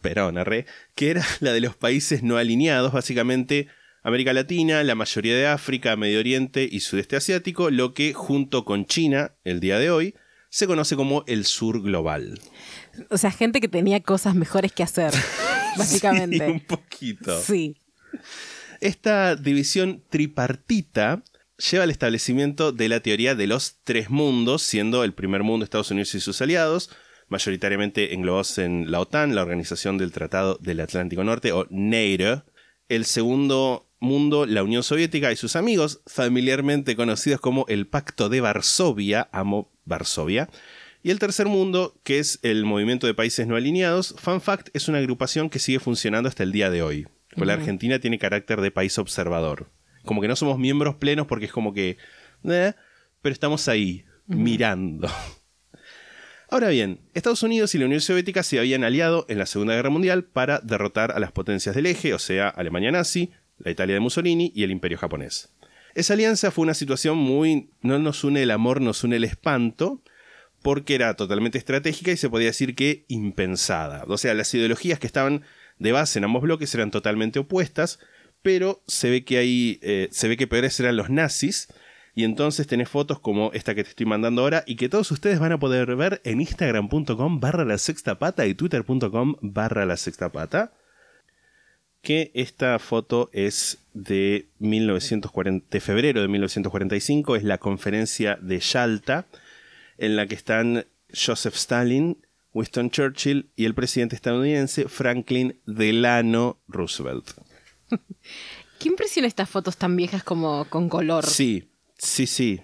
Perón, 0.02 0.38
arre, 0.38 0.68
que 0.94 1.10
era 1.10 1.26
la 1.40 1.52
de 1.52 1.62
los 1.62 1.76
países 1.76 2.22
no 2.22 2.38
alineados, 2.38 2.94
básicamente 2.94 3.68
América 4.04 4.34
Latina, 4.34 4.84
la 4.84 4.96
mayoría 4.96 5.36
de 5.36 5.48
África, 5.48 5.96
Medio 5.96 6.20
Oriente 6.20 6.68
y 6.70 6.80
Sudeste 6.80 7.16
Asiático, 7.16 7.70
lo 7.70 7.94
que 7.94 8.14
junto 8.14 8.66
con 8.66 8.86
China, 8.86 9.36
el 9.44 9.60
día 9.60 9.78
de 9.78 9.92
hoy, 9.92 10.16
se 10.50 10.68
conoce 10.68 10.96
como 10.96 11.24
el 11.28 11.46
sur 11.46 11.82
global. 11.82 12.40
O 13.10 13.18
sea, 13.18 13.32
gente 13.32 13.62
que 13.62 13.68
tenía 13.68 14.02
cosas 14.02 14.36
mejores 14.36 14.72
que 14.72 14.84
hacer, 14.84 15.14
Sí, 15.14 15.20
un 15.74 15.78
básicamente. 15.78 16.66
poquito. 16.68 17.40
Sí. 17.42 17.78
Esta 18.82 19.36
división 19.36 20.04
tripartita 20.10 21.24
lleva 21.70 21.84
al 21.84 21.92
establecimiento 21.92 22.72
de 22.72 22.90
la 22.90 23.00
teoría 23.02 23.36
de 23.36 23.48
los 23.48 23.78
tres 23.84 24.10
mundos, 24.10 24.64
siendo 24.64 25.04
el 25.04 25.14
primer 25.14 25.44
mundo 25.44 25.64
Estados 25.64 25.92
Unidos 25.92 26.16
y 26.16 26.20
sus 26.20 26.42
aliados, 26.42 26.90
mayoritariamente 27.30 28.14
englobados 28.16 28.58
en 28.58 28.92
la 28.92 29.00
OTAN, 29.00 29.36
la 29.36 29.44
Organización 29.44 29.98
del 29.98 30.12
Tratado 30.12 30.58
del 30.60 30.80
Atlántico 30.80 31.24
Norte, 31.24 31.52
o 31.52 31.68
NATO. 31.70 32.44
El 32.90 33.06
segundo 33.06 33.91
mundo, 34.02 34.46
la 34.46 34.64
Unión 34.64 34.84
Soviética 34.84 35.32
y 35.32 35.38
sus 35.38 35.56
amigos, 35.56 36.02
familiarmente 36.08 36.98
conocidos 36.98 37.40
como 37.40 37.66
el 37.70 37.88
Pacto 37.88 38.28
de 38.28 38.42
Varsovia, 38.42 39.30
amo 39.32 39.72
Varsovia. 39.86 40.50
Y 41.04 41.12
el 41.12 41.20
tercer 41.20 41.48
mundo, 41.48 41.96
que 42.04 42.20
es 42.20 42.40
el 42.42 42.66
Movimiento 42.66 43.08
de 43.08 43.14
Países 43.14 43.48
No 43.48 43.56
Alineados, 43.56 44.16
Fun 44.18 44.42
Fact, 44.42 44.70
es 44.74 44.88
una 44.88 44.98
agrupación 44.98 45.50
que 45.50 45.60
sigue 45.60 45.80
funcionando 45.80 46.28
hasta 46.28 46.44
el 46.44 46.52
día 46.52 46.70
de 46.70 46.82
hoy. 46.84 47.08
Pues 47.36 47.48
la 47.48 47.54
Argentina 47.54 48.00
tiene 48.00 48.20
carácter 48.20 48.60
de 48.60 48.72
país 48.72 48.98
observador. 48.98 49.72
Como 50.04 50.20
que 50.20 50.28
no 50.28 50.36
somos 50.36 50.60
miembros 50.60 50.96
plenos 50.96 51.28
porque 51.28 51.46
es 51.46 51.52
como 51.52 51.74
que... 51.74 51.98
eh, 52.44 52.74
pero 53.22 53.34
estamos 53.34 53.68
ahí, 53.68 54.04
mirando. 54.26 55.08
Ahora 56.50 56.68
bien, 56.68 57.00
Estados 57.14 57.44
Unidos 57.44 57.74
y 57.76 57.78
la 57.78 57.86
Unión 57.86 58.02
Soviética 58.02 58.44
se 58.44 58.60
habían 58.60 58.84
aliado 58.84 59.26
en 59.30 59.38
la 59.38 59.46
Segunda 59.46 59.74
Guerra 59.74 59.90
Mundial 59.90 60.26
para 60.26 60.60
derrotar 60.60 61.12
a 61.12 61.20
las 61.20 61.32
potencias 61.32 61.76
del 61.76 61.86
eje, 61.86 62.14
o 62.14 62.20
sea, 62.20 62.50
Alemania 62.50 62.92
nazi, 62.92 63.32
la 63.64 63.72
Italia 63.72 63.96
de 63.96 64.00
Mussolini 64.00 64.52
y 64.56 64.64
el 64.64 64.72
Imperio 64.72 64.98
japonés. 64.98 65.50
Esa 65.94 66.14
alianza 66.14 66.52
fue 66.52 66.64
una 66.64 66.74
situación 66.74 67.18
muy... 67.18 67.70
no 67.82 68.00
nos 68.00 68.24
une 68.24 68.44
el 68.44 68.52
amor, 68.52 68.82
nos 68.82 69.04
une 69.04 69.18
el 69.18 69.24
espanto, 69.24 70.02
porque 70.62 70.96
era 70.96 71.16
totalmente 71.16 71.58
estratégica 71.58 72.12
y 72.12 72.18
se 72.18 72.30
podía 72.30 72.48
decir 72.48 72.76
que 72.76 73.06
impensada. 73.08 74.06
O 74.08 74.18
sea, 74.18 74.34
las 74.34 74.54
ideologías 74.54 75.00
que 75.00 75.08
estaban 75.08 75.44
de 75.80 75.92
base 75.92 76.20
en 76.20 76.26
ambos 76.26 76.44
bloques 76.44 76.74
eran 76.76 76.92
totalmente 76.92 77.40
opuestas, 77.40 78.00
pero 78.42 78.82
se 78.88 79.10
ve 79.10 79.24
que 79.24 79.38
ahí 79.38 79.80
eh, 79.82 80.08
se 80.12 80.28
ve 80.28 80.38
que 80.38 80.48
peores 80.48 80.80
eran 80.80 80.96
los 80.96 81.10
nazis. 81.10 81.68
Y 82.14 82.26
entonces 82.26 82.68
tenés 82.68 82.90
fotos 82.90 83.20
como 83.20 83.52
esta 83.54 83.74
que 83.74 83.84
te 83.84 83.90
estoy 83.90 84.06
mandando 84.06 84.42
ahora 84.42 84.64
y 84.68 84.76
que 84.76 84.90
todos 84.90 85.12
ustedes 85.12 85.40
van 85.40 85.54
a 85.54 85.60
poder 85.60 85.96
ver 85.96 86.22
en 86.26 86.42
instagram.com 86.42 87.40
barra 87.40 87.64
la 87.64 87.78
sexta 87.78 88.20
pata 88.20 88.46
y 88.46 88.54
twitter.com 88.54 89.36
barra 89.42 89.86
la 89.86 89.96
sexta 89.96 90.30
pata. 90.32 90.74
Que 92.02 92.32
esta 92.34 92.80
foto 92.80 93.30
es 93.32 93.78
de, 93.94 94.48
1940, 94.60 95.68
de 95.70 95.80
febrero 95.80 96.22
de 96.22 96.28
1945, 96.28 97.36
es 97.36 97.44
la 97.44 97.60
conferencia 97.60 98.38
de 98.42 98.60
Yalta, 98.60 99.28
en 99.98 100.16
la 100.16 100.26
que 100.26 100.36
están 100.36 100.86
Joseph 101.14 101.56
Stalin, 101.56 102.18
Winston 102.54 102.90
Churchill 102.90 103.50
y 103.56 103.66
el 103.66 103.76
presidente 103.76 104.16
estadounidense 104.16 104.88
Franklin 104.90 105.60
Delano 105.66 106.60
Roosevelt. 106.68 107.32
¿Qué 108.80 108.90
impresiona 108.90 109.28
estas 109.28 109.50
fotos 109.50 109.78
tan 109.78 109.96
viejas 109.96 110.24
como 110.24 110.66
con 110.66 110.90
color? 110.90 111.26
Sí, 111.26 111.70
sí, 111.98 112.26
sí. 112.26 112.62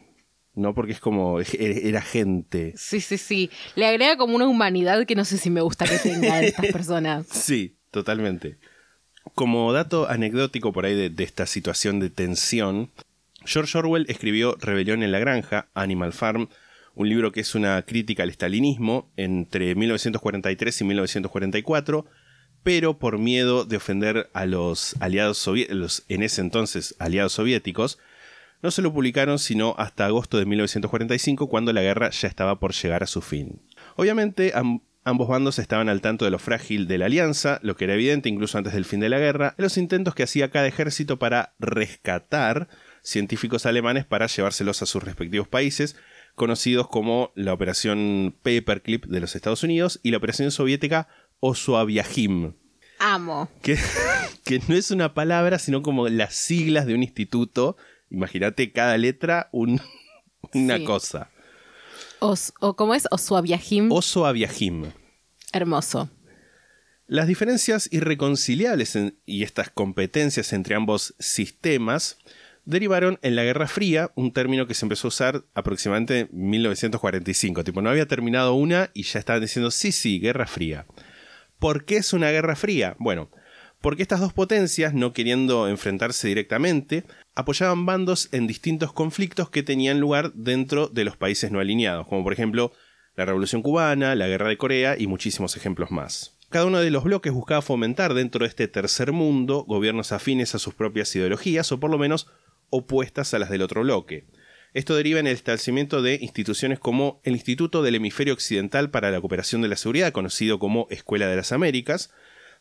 No, 0.55 0.73
porque 0.73 0.93
es 0.93 0.99
como. 0.99 1.39
Era 1.39 2.01
gente. 2.01 2.73
Sí, 2.75 2.99
sí, 2.99 3.19
sí. 3.19 3.51
Le 3.75 3.85
agrega 3.85 4.17
como 4.17 4.35
una 4.35 4.47
humanidad 4.47 5.05
que 5.05 5.13
no 5.13 5.23
sé 5.23 5.37
si 5.37 5.51
me 5.51 5.61
gusta 5.61 5.85
que 5.85 5.99
tengan 5.99 6.43
estas 6.43 6.65
personas. 6.71 7.27
Sí, 7.27 7.77
totalmente. 7.91 8.57
Como 9.35 9.71
dato 9.73 10.09
anecdótico 10.09 10.73
por 10.73 10.85
ahí 10.85 11.09
de, 11.09 11.23
esta 11.23 11.45
situación 11.45 11.99
de 11.99 12.09
tensión, 12.09 12.89
George 13.45 13.77
Orwell 13.77 14.05
escribió 14.09 14.55
Rebelión 14.59 15.03
en 15.03 15.11
la 15.11 15.19
Granja, 15.19 15.67
Animal 15.73 16.13
Farm, 16.13 16.49
un 16.95 17.09
libro 17.09 17.31
que 17.31 17.41
es 17.41 17.53
una 17.55 17.81
crítica 17.83 18.23
al 18.23 18.29
estalinismo 18.29 19.11
entre 19.17 19.75
1943 19.75 20.81
y 20.81 20.83
1944, 20.83 22.05
pero 22.63 22.97
por 22.97 23.19
miedo 23.19 23.65
de 23.65 23.77
ofender 23.77 24.29
a 24.33 24.45
los 24.45 24.95
aliados 24.99 25.37
soviéticos, 25.37 26.03
en 26.09 26.23
ese 26.23 26.41
entonces 26.41 26.95
aliados 26.99 27.33
soviéticos, 27.33 27.99
no 28.63 28.71
se 28.71 28.81
lo 28.81 28.91
publicaron 28.91 29.37
sino 29.37 29.75
hasta 29.77 30.07
agosto 30.07 30.39
de 30.39 30.45
1945, 30.47 31.47
cuando 31.47 31.71
la 31.71 31.83
guerra 31.83 32.09
ya 32.09 32.27
estaba 32.27 32.59
por 32.59 32.73
llegar 32.73 33.03
a 33.03 33.07
su 33.07 33.21
fin. 33.21 33.61
Obviamente, 33.95 34.51
am- 34.55 34.81
ambos 35.07 35.27
bandos 35.27 35.57
estaban 35.57 35.87
al 35.89 36.01
tanto 36.01 36.25
de 36.25 36.31
lo 36.31 36.39
frágil 36.39 36.87
de 36.87 36.97
la 36.97 37.05
alianza, 37.05 37.59
lo 37.63 37.75
que 37.75 37.85
era 37.85 37.93
evidente 37.93 38.29
incluso 38.29 38.57
antes 38.57 38.73
del 38.73 38.85
fin 38.85 38.99
de 38.99 39.09
la 39.09 39.19
guerra, 39.19 39.55
en 39.57 39.63
los 39.63 39.77
intentos 39.77 40.13
que 40.15 40.23
hacía 40.23 40.49
cada 40.51 40.67
ejército 40.67 41.17
para 41.17 41.53
rescatar 41.59 42.67
científicos 43.01 43.65
alemanes 43.65 44.05
para 44.05 44.27
llevárselos 44.27 44.81
a 44.81 44.85
sus 44.85 45.01
respectivos 45.03 45.47
países, 45.47 45.95
conocidos 46.35 46.87
como 46.89 47.31
la 47.35 47.53
Operación 47.53 48.35
Paperclip 48.43 49.05
de 49.05 49.19
los 49.21 49.35
Estados 49.35 49.63
Unidos 49.63 49.99
y 50.03 50.11
la 50.11 50.17
Operación 50.17 50.51
Soviética 50.51 51.07
Osoaviajim, 51.39 52.53
Amo. 52.99 53.49
que, 53.61 53.77
que 54.43 54.61
no 54.67 54.75
es 54.75 54.91
una 54.91 55.13
palabra, 55.13 55.57
sino 55.59 55.81
como 55.81 56.09
las 56.09 56.35
siglas 56.35 56.85
de 56.85 56.95
un 56.95 57.03
instituto. 57.03 57.77
Imagínate 58.09 58.71
cada 58.71 58.97
letra 58.97 59.49
un- 59.51 59.81
una 60.53 60.77
Sí. 60.77 60.83
cosa. 60.83 61.29
Os, 62.19 62.53
o 62.59 62.75
¿Cómo 62.75 62.93
es? 62.95 63.07
Osuaviajim. 63.11 63.91
Osoaviajim. 63.91 64.91
Hermoso. 65.53 66.09
Las 67.05 67.27
diferencias 67.27 67.87
irreconciliables 67.91 68.95
en- 68.95 69.17
y 69.25 69.43
estas 69.43 69.69
competencias 69.69 70.51
entre 70.51 70.75
ambos 70.75 71.15
sistemas 71.19 72.17
derivaron 72.65 73.17
en 73.21 73.35
la 73.37 73.43
Guerra 73.43 73.67
Fría, 73.67 74.11
un 74.15 74.33
término 74.33 74.67
que 74.67 74.73
se 74.73 74.83
empezó 74.83 75.07
a 75.07 75.09
usar 75.09 75.45
aproximadamente 75.53 76.19
en 76.21 76.29
1945. 76.31 77.63
Tipo, 77.63 77.81
no 77.81 77.89
había 77.89 78.07
terminado 78.07 78.55
una 78.55 78.89
y 78.93 79.03
ya 79.03 79.19
estaban 79.19 79.41
diciendo, 79.41 79.71
sí, 79.71 79.93
sí, 79.93 80.19
Guerra 80.19 80.47
Fría. 80.47 80.85
¿Por 81.59 81.85
qué 81.85 81.97
es 81.97 82.11
una 82.11 82.29
Guerra 82.29 82.57
Fría? 82.57 82.97
Bueno, 82.99 83.31
porque 83.79 84.01
estas 84.01 84.19
dos 84.19 84.33
potencias, 84.33 84.93
no 84.93 85.13
queriendo 85.13 85.69
enfrentarse 85.69 86.27
directamente, 86.27 87.05
apoyaban 87.37 87.85
bandos 87.85 88.29
en 88.31 88.47
distintos 88.47 88.91
conflictos 88.91 89.51
que 89.51 89.61
tenían 89.61 89.99
lugar 89.99 90.33
dentro 90.33 90.87
de 90.87 91.05
los 91.05 91.17
países 91.17 91.51
no 91.51 91.59
alineados, 91.59 92.07
como 92.07 92.23
por 92.23 92.33
ejemplo 92.33 92.71
la 93.15 93.25
Revolución 93.25 93.61
Cubana, 93.61 94.15
la 94.15 94.27
Guerra 94.27 94.49
de 94.49 94.57
Corea 94.57 94.95
y 94.97 95.05
muchísimos 95.05 95.55
ejemplos 95.55 95.91
más. 95.91 96.35
Cada 96.49 96.65
uno 96.65 96.79
de 96.79 96.89
los 96.89 97.03
bloques 97.03 97.31
buscaba 97.31 97.61
fomentar 97.61 98.15
dentro 98.15 98.43
de 98.43 98.49
este 98.49 98.67
tercer 98.67 99.11
mundo 99.11 99.65
gobiernos 99.67 100.11
afines 100.13 100.55
a 100.55 100.59
sus 100.59 100.73
propias 100.73 101.15
ideologías 101.15 101.71
o 101.71 101.79
por 101.79 101.91
lo 101.91 101.99
menos 101.99 102.27
opuestas 102.71 103.35
a 103.35 103.39
las 103.39 103.51
del 103.51 103.61
otro 103.61 103.81
bloque. 103.81 104.25
Esto 104.73 104.95
deriva 104.95 105.19
en 105.19 105.27
el 105.27 105.33
establecimiento 105.33 106.01
de 106.01 106.17
instituciones 106.19 106.79
como 106.79 107.21
el 107.23 107.33
Instituto 107.33 107.83
del 107.83 107.95
Hemisferio 107.95 108.33
Occidental 108.33 108.89
para 108.89 109.11
la 109.11 109.21
Cooperación 109.21 109.61
de 109.61 109.67
la 109.67 109.75
Seguridad, 109.75 110.11
conocido 110.11 110.57
como 110.57 110.87
Escuela 110.89 111.27
de 111.27 111.35
las 111.35 111.51
Américas, 111.51 112.11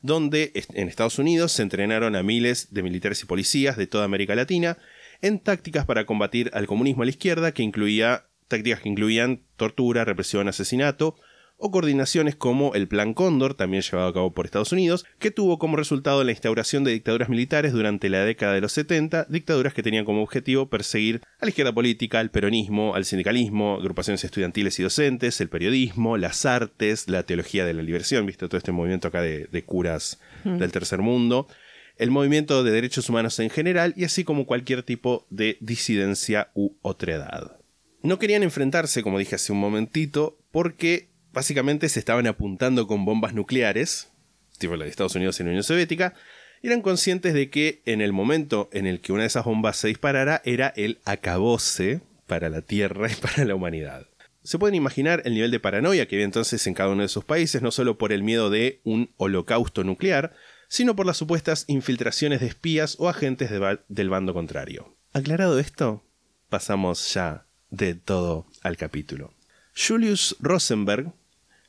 donde 0.02 0.52
en 0.74 0.88
Estados 0.88 1.18
Unidos 1.18 1.52
se 1.52 1.62
entrenaron 1.62 2.16
a 2.16 2.22
miles 2.22 2.72
de 2.72 2.82
militares 2.82 3.22
y 3.22 3.26
policías 3.26 3.76
de 3.76 3.86
toda 3.86 4.04
América 4.04 4.34
Latina 4.34 4.78
en 5.22 5.38
tácticas 5.40 5.86
para 5.86 6.06
combatir 6.06 6.50
al 6.54 6.66
comunismo 6.66 7.02
a 7.02 7.06
la 7.06 7.10
izquierda, 7.10 7.52
que 7.52 7.62
incluía 7.62 8.26
tácticas 8.48 8.80
que 8.80 8.88
incluían 8.88 9.42
tortura, 9.56 10.04
represión, 10.04 10.48
asesinato, 10.48 11.16
o 11.58 11.70
coordinaciones 11.70 12.36
como 12.36 12.74
el 12.74 12.88
Plan 12.88 13.14
Cóndor, 13.14 13.54
también 13.54 13.82
llevado 13.82 14.08
a 14.08 14.14
cabo 14.14 14.34
por 14.34 14.44
Estados 14.44 14.72
Unidos, 14.72 15.06
que 15.18 15.30
tuvo 15.30 15.58
como 15.58 15.76
resultado 15.76 16.22
la 16.22 16.32
instauración 16.32 16.84
de 16.84 16.92
dictaduras 16.92 17.28
militares 17.28 17.72
durante 17.72 18.08
la 18.08 18.24
década 18.24 18.54
de 18.54 18.60
los 18.60 18.72
70, 18.72 19.26
dictaduras 19.28 19.72
que 19.72 19.82
tenían 19.82 20.04
como 20.04 20.22
objetivo 20.22 20.68
perseguir 20.68 21.22
a 21.40 21.46
la 21.46 21.48
izquierda 21.48 21.72
política, 21.72 22.20
al 22.20 22.30
peronismo, 22.30 22.94
al 22.94 23.04
sindicalismo, 23.04 23.76
agrupaciones 23.76 24.22
estudiantiles 24.24 24.78
y 24.78 24.82
docentes, 24.82 25.40
el 25.40 25.48
periodismo, 25.48 26.16
las 26.16 26.44
artes, 26.44 27.08
la 27.08 27.22
teología 27.22 27.64
de 27.64 27.74
la 27.74 27.82
liberación, 27.82 28.26
viste 28.26 28.48
todo 28.48 28.58
este 28.58 28.72
movimiento 28.72 29.08
acá 29.08 29.22
de, 29.22 29.46
de 29.46 29.64
curas 29.64 30.20
del 30.44 30.70
tercer 30.70 31.00
mundo, 31.00 31.48
el 31.96 32.10
movimiento 32.10 32.62
de 32.62 32.70
derechos 32.70 33.08
humanos 33.08 33.38
en 33.40 33.50
general 33.50 33.94
y 33.96 34.04
así 34.04 34.24
como 34.24 34.46
cualquier 34.46 34.82
tipo 34.82 35.26
de 35.30 35.56
disidencia 35.60 36.50
u 36.54 36.72
otredad. 36.82 37.56
No 38.02 38.18
querían 38.18 38.42
enfrentarse, 38.42 39.02
como 39.02 39.18
dije 39.18 39.34
hace 39.34 39.52
un 39.52 39.58
momentito, 39.58 40.38
porque 40.52 41.08
básicamente 41.36 41.90
se 41.90 41.98
estaban 41.98 42.26
apuntando 42.26 42.86
con 42.86 43.04
bombas 43.04 43.34
nucleares, 43.34 44.08
tipo 44.56 44.74
la 44.74 44.84
de 44.84 44.90
Estados 44.90 45.16
Unidos 45.16 45.38
y 45.38 45.42
la 45.42 45.50
Unión 45.50 45.64
Soviética, 45.64 46.14
y 46.62 46.68
eran 46.68 46.80
conscientes 46.80 47.34
de 47.34 47.50
que 47.50 47.82
en 47.84 48.00
el 48.00 48.14
momento 48.14 48.70
en 48.72 48.86
el 48.86 49.02
que 49.02 49.12
una 49.12 49.24
de 49.24 49.26
esas 49.26 49.44
bombas 49.44 49.76
se 49.76 49.88
disparara 49.88 50.40
era 50.46 50.72
el 50.76 50.98
acabose 51.04 52.00
para 52.26 52.48
la 52.48 52.62
Tierra 52.62 53.08
y 53.12 53.14
para 53.16 53.44
la 53.44 53.54
humanidad. 53.54 54.06
Se 54.44 54.58
pueden 54.58 54.76
imaginar 54.76 55.20
el 55.26 55.34
nivel 55.34 55.50
de 55.50 55.60
paranoia 55.60 56.08
que 56.08 56.16
había 56.16 56.24
entonces 56.24 56.66
en 56.66 56.72
cada 56.72 56.88
uno 56.88 57.02
de 57.02 57.06
esos 57.06 57.26
países, 57.26 57.60
no 57.60 57.70
solo 57.70 57.98
por 57.98 58.12
el 58.12 58.22
miedo 58.22 58.48
de 58.48 58.80
un 58.84 59.10
holocausto 59.18 59.84
nuclear, 59.84 60.32
sino 60.68 60.96
por 60.96 61.04
las 61.04 61.18
supuestas 61.18 61.66
infiltraciones 61.66 62.40
de 62.40 62.46
espías 62.46 62.96
o 62.98 63.10
agentes 63.10 63.50
del 63.88 64.08
bando 64.08 64.32
contrario. 64.32 64.96
Aclarado 65.12 65.58
esto, 65.58 66.02
pasamos 66.48 67.12
ya 67.12 67.44
de 67.68 67.94
todo 67.94 68.46
al 68.62 68.78
capítulo. 68.78 69.34
Julius 69.76 70.34
Rosenberg, 70.40 71.12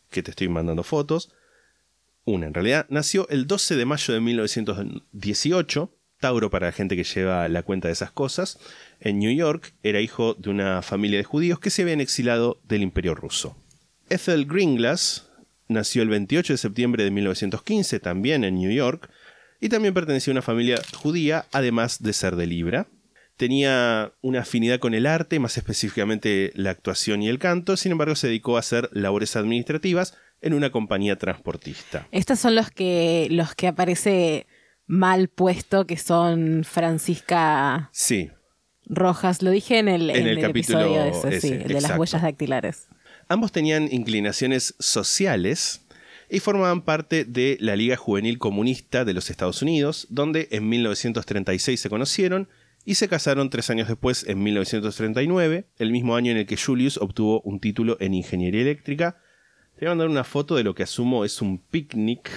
que 0.10 0.24
te 0.24 0.32
estoy 0.32 0.50
mandando 0.50 0.84
fotos, 0.84 1.32
una 2.28 2.48
en 2.48 2.54
realidad, 2.54 2.86
nació 2.90 3.28
el 3.30 3.48
12 3.48 3.78
de 3.78 3.86
mayo 3.86 4.14
de 4.14 4.20
1918, 4.20 5.94
Tauro 6.20 6.50
para 6.50 6.68
la 6.68 6.72
gente 6.74 6.96
que 6.96 7.06
lleva 7.06 7.48
la 7.48 7.64
cuenta 7.64 7.88
de 7.88 7.94
esas 7.94 8.12
cosas, 8.12 8.60
en 9.00 9.20
New 9.20 9.34
York, 9.34 9.74
era 9.82 10.02
hijo 10.02 10.34
de 10.34 10.50
una 10.50 10.82
familia 10.82 11.20
de 11.20 11.24
judíos 11.24 11.60
que 11.60 11.70
se 11.70 11.84
habían 11.84 12.02
exilado 12.02 12.60
del 12.68 12.82
imperio 12.82 13.16
ruso. 13.16 13.56
Ethel 14.10 14.46
Greenglass 14.46 15.30
nació 15.70 16.02
el 16.02 16.10
28 16.10 16.54
de 16.54 16.58
septiembre 16.58 17.04
de 17.04 17.12
1915, 17.12 18.00
también 18.00 18.44
en 18.44 18.56
New 18.56 18.72
York, 18.72 19.10
y 19.62 19.70
también 19.70 19.94
pertenecía 19.94 20.32
a 20.32 20.36
una 20.36 20.42
familia 20.42 20.82
judía, 20.96 21.46
además 21.52 22.02
de 22.04 22.14
ser 22.14 22.36
de 22.36 22.48
Libra. 22.48 22.88
Tenía 23.38 24.14
una 24.22 24.42
afinidad 24.42 24.80
con 24.80 24.94
el 24.94 25.06
arte, 25.06 25.40
más 25.40 25.58
específicamente 25.58 26.52
la 26.56 26.72
actuación 26.72 27.22
y 27.22 27.30
el 27.30 27.40
canto, 27.40 27.78
sin 27.78 27.92
embargo 27.92 28.16
se 28.16 28.28
dedicó 28.28 28.58
a 28.58 28.60
hacer 28.60 28.90
labores 28.94 29.36
administrativas 29.36 30.18
en 30.42 30.54
una 30.54 30.72
compañía 30.72 31.18
transportista. 31.18 32.08
Estos 32.12 32.40
son 32.40 32.56
los 32.56 32.72
que, 32.72 33.28
los 33.30 33.56
que 33.56 33.68
aparece 33.68 34.48
mal 34.88 35.28
puesto, 35.28 35.86
que 35.86 35.98
son 35.98 36.64
Francisca 36.64 37.90
Sí, 37.94 38.32
Rojas. 38.86 39.42
Lo 39.42 39.52
dije 39.52 39.80
en 39.80 39.88
el, 39.88 40.10
En 40.10 40.16
en 40.16 40.28
el 40.28 40.38
el 40.38 40.42
capítulo 40.42 40.80
episodio 40.80 41.06
ese, 41.06 41.42
sí, 41.42 41.54
el 41.54 41.68
de 41.68 41.82
las 41.82 41.98
huellas 41.98 42.22
dactilares. 42.22 42.88
Ambos 43.28 43.52
tenían 43.52 43.90
inclinaciones 43.92 44.76
sociales 44.80 45.82
y 46.30 46.40
formaban 46.40 46.82
parte 46.82 47.26
de 47.26 47.58
la 47.60 47.76
Liga 47.76 47.98
Juvenil 47.98 48.38
Comunista 48.38 49.06
de 49.06 49.14
los 49.14 49.30
Estados 49.30 49.62
Unidos, 49.62 50.08
donde 50.10 50.48
en 50.52 50.68
1936 50.70 51.80
se 51.80 51.90
conocieron 51.90 52.48
y 52.88 52.96
se 52.96 53.10
casaron 53.10 53.50
tres 53.50 53.70
años 53.70 53.90
después, 53.90 54.24
en 54.30 54.42
1939, 54.42 55.66
el 55.78 55.92
mismo 55.92 56.16
año 56.16 56.32
en 56.32 56.38
el 56.38 56.46
que 56.46 56.56
Julius 56.56 56.96
obtuvo 56.96 57.42
un 57.42 57.60
título 57.60 57.98
en 58.00 58.14
Ingeniería 58.14 58.62
Eléctrica. 58.62 59.18
Te 59.76 59.82
voy 59.82 59.88
a 59.88 59.92
mandar 59.92 60.08
una 60.08 60.24
foto 60.24 60.56
de 60.56 60.64
lo 60.64 60.74
que 60.74 60.84
asumo 60.84 61.26
es 61.26 61.42
un 61.42 61.58
picnic 61.58 62.30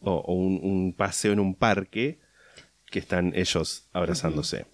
o, 0.00 0.14
o 0.14 0.34
un, 0.34 0.58
un 0.60 0.92
paseo 0.92 1.32
en 1.32 1.38
un 1.38 1.54
parque 1.54 2.18
que 2.90 2.98
están 2.98 3.32
ellos 3.36 3.86
abrazándose. 3.92 4.66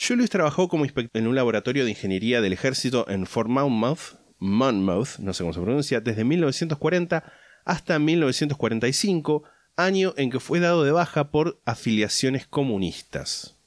Julius 0.00 0.30
trabajó 0.30 0.66
como 0.68 0.86
inspector 0.86 1.20
en 1.20 1.28
un 1.28 1.34
laboratorio 1.34 1.84
de 1.84 1.90
ingeniería 1.90 2.40
del 2.40 2.54
ejército 2.54 3.06
en 3.10 3.26
Fort 3.26 3.50
Monmouth, 3.50 4.16
Monmouth, 4.38 5.18
no 5.18 5.34
sé 5.34 5.42
cómo 5.42 5.52
se 5.52 5.60
pronuncia, 5.60 6.00
desde 6.00 6.24
1940 6.24 7.30
hasta 7.66 7.98
1945, 7.98 9.42
año 9.76 10.14
en 10.16 10.30
que 10.30 10.40
fue 10.40 10.58
dado 10.58 10.84
de 10.84 10.92
baja 10.92 11.30
por 11.30 11.60
afiliaciones 11.66 12.46
comunistas. 12.46 13.59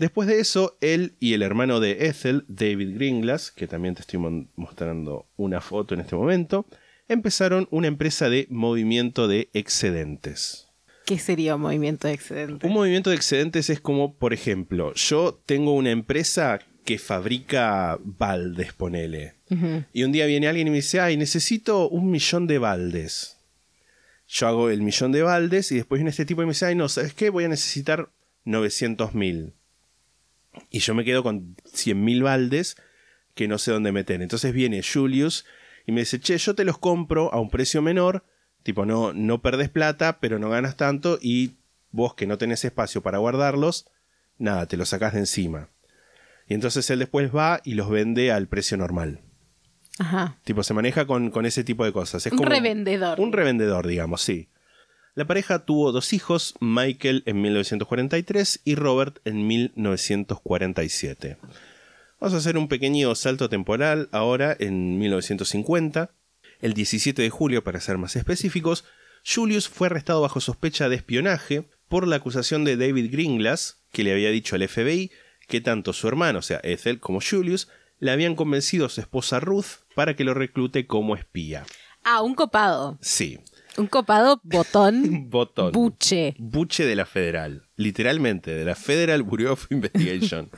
Después 0.00 0.26
de 0.26 0.40
eso, 0.40 0.78
él 0.80 1.14
y 1.20 1.34
el 1.34 1.42
hermano 1.42 1.78
de 1.78 2.06
Ethel, 2.06 2.46
David 2.48 2.94
Greenglass, 2.94 3.50
que 3.50 3.66
también 3.66 3.94
te 3.94 4.00
estoy 4.00 4.18
mostrando 4.56 5.28
una 5.36 5.60
foto 5.60 5.92
en 5.92 6.00
este 6.00 6.16
momento, 6.16 6.64
empezaron 7.06 7.68
una 7.70 7.88
empresa 7.88 8.30
de 8.30 8.46
movimiento 8.48 9.28
de 9.28 9.50
excedentes. 9.52 10.68
¿Qué 11.04 11.18
sería 11.18 11.56
un 11.56 11.60
movimiento 11.60 12.08
de 12.08 12.14
excedente? 12.14 12.66
Un 12.66 12.72
movimiento 12.72 13.10
de 13.10 13.16
excedentes 13.16 13.68
es 13.68 13.78
como, 13.78 14.14
por 14.14 14.32
ejemplo, 14.32 14.94
yo 14.94 15.38
tengo 15.44 15.74
una 15.74 15.90
empresa 15.90 16.60
que 16.86 16.98
fabrica 16.98 17.98
baldes, 18.02 18.72
ponele. 18.72 19.34
Y 19.92 20.04
un 20.04 20.12
día 20.12 20.24
viene 20.24 20.48
alguien 20.48 20.68
y 20.68 20.70
me 20.70 20.76
dice, 20.76 21.00
ay, 21.00 21.18
necesito 21.18 21.90
un 21.90 22.10
millón 22.10 22.46
de 22.46 22.56
baldes. 22.56 23.36
Yo 24.26 24.48
hago 24.48 24.70
el 24.70 24.80
millón 24.80 25.12
de 25.12 25.22
baldes 25.22 25.70
y 25.72 25.74
después 25.74 25.98
viene 25.98 26.08
este 26.08 26.24
tipo 26.24 26.40
y 26.40 26.46
me 26.46 26.52
dice, 26.52 26.64
ay, 26.64 26.74
no, 26.74 26.88
¿sabes 26.88 27.12
qué? 27.12 27.28
Voy 27.28 27.44
a 27.44 27.48
necesitar 27.48 28.10
900 28.46 29.14
mil. 29.14 29.59
Y 30.70 30.80
yo 30.80 30.94
me 30.94 31.04
quedo 31.04 31.22
con 31.22 31.56
100 31.64 32.02
mil 32.02 32.22
baldes 32.22 32.76
que 33.34 33.48
no 33.48 33.58
sé 33.58 33.72
dónde 33.72 33.92
meter. 33.92 34.22
Entonces 34.22 34.52
viene 34.52 34.82
Julius 34.82 35.46
y 35.86 35.92
me 35.92 36.00
dice, 36.00 36.20
che, 36.20 36.36
yo 36.38 36.54
te 36.54 36.64
los 36.64 36.78
compro 36.78 37.32
a 37.32 37.40
un 37.40 37.50
precio 37.50 37.82
menor, 37.82 38.24
tipo, 38.62 38.84
no, 38.84 39.12
no 39.12 39.40
perdés 39.40 39.68
plata, 39.68 40.20
pero 40.20 40.38
no 40.38 40.50
ganas 40.50 40.76
tanto 40.76 41.18
y 41.20 41.56
vos 41.90 42.14
que 42.14 42.26
no 42.26 42.38
tenés 42.38 42.64
espacio 42.64 43.02
para 43.02 43.18
guardarlos, 43.18 43.86
nada, 44.38 44.66
te 44.66 44.76
los 44.76 44.90
sacás 44.90 45.14
de 45.14 45.20
encima. 45.20 45.68
Y 46.46 46.54
entonces 46.54 46.90
él 46.90 46.98
después 46.98 47.34
va 47.34 47.60
y 47.64 47.74
los 47.74 47.88
vende 47.88 48.30
al 48.30 48.46
precio 48.46 48.76
normal. 48.76 49.22
Ajá. 49.98 50.36
Tipo, 50.44 50.62
se 50.62 50.74
maneja 50.74 51.06
con, 51.06 51.30
con 51.30 51.46
ese 51.46 51.64
tipo 51.64 51.84
de 51.84 51.92
cosas. 51.92 52.26
Es 52.26 52.32
Un 52.32 52.38
como 52.38 52.50
revendedor. 52.50 53.18
Un 53.20 53.32
revendedor, 53.32 53.86
digamos, 53.86 54.20
sí. 54.20 54.49
La 55.14 55.26
pareja 55.26 55.64
tuvo 55.64 55.90
dos 55.90 56.12
hijos, 56.12 56.54
Michael 56.60 57.24
en 57.26 57.42
1943 57.42 58.60
y 58.64 58.76
Robert 58.76 59.18
en 59.24 59.46
1947. 59.46 61.36
Vamos 62.20 62.34
a 62.34 62.36
hacer 62.36 62.56
un 62.56 62.68
pequeño 62.68 63.14
salto 63.16 63.48
temporal 63.48 64.08
ahora 64.12 64.56
en 64.58 64.98
1950. 64.98 66.10
El 66.60 66.74
17 66.74 67.22
de 67.22 67.30
julio, 67.30 67.64
para 67.64 67.80
ser 67.80 67.98
más 67.98 68.14
específicos, 68.14 68.84
Julius 69.26 69.68
fue 69.68 69.88
arrestado 69.88 70.20
bajo 70.20 70.40
sospecha 70.40 70.88
de 70.88 70.96
espionaje 70.96 71.68
por 71.88 72.06
la 72.06 72.16
acusación 72.16 72.64
de 72.64 72.76
David 72.76 73.10
Greenglass, 73.10 73.78
que 73.90 74.04
le 74.04 74.12
había 74.12 74.30
dicho 74.30 74.54
al 74.54 74.68
FBI 74.68 75.10
que 75.48 75.60
tanto 75.60 75.92
su 75.92 76.06
hermano, 76.06 76.38
o 76.38 76.42
sea, 76.42 76.60
Ethel, 76.62 77.00
como 77.00 77.20
Julius, 77.20 77.68
le 77.98 78.12
habían 78.12 78.36
convencido 78.36 78.86
a 78.86 78.88
su 78.88 79.00
esposa 79.00 79.40
Ruth 79.40 79.82
para 79.96 80.14
que 80.14 80.22
lo 80.22 80.34
reclute 80.34 80.86
como 80.86 81.16
espía. 81.16 81.66
Ah, 82.04 82.22
un 82.22 82.34
copado. 82.34 82.98
Sí, 83.02 83.40
Un 83.80 83.86
copado 83.86 84.40
botón. 84.44 85.28
botón. 85.30 85.72
Buche. 85.72 86.34
Buche 86.38 86.84
de 86.84 86.94
la 86.94 87.06
federal. 87.06 87.62
Literalmente, 87.76 88.50
de 88.52 88.64
la 88.64 88.74
Federal 88.74 89.22
Bureau 89.22 89.52
of 89.54 89.66
Investigation. 89.70 90.50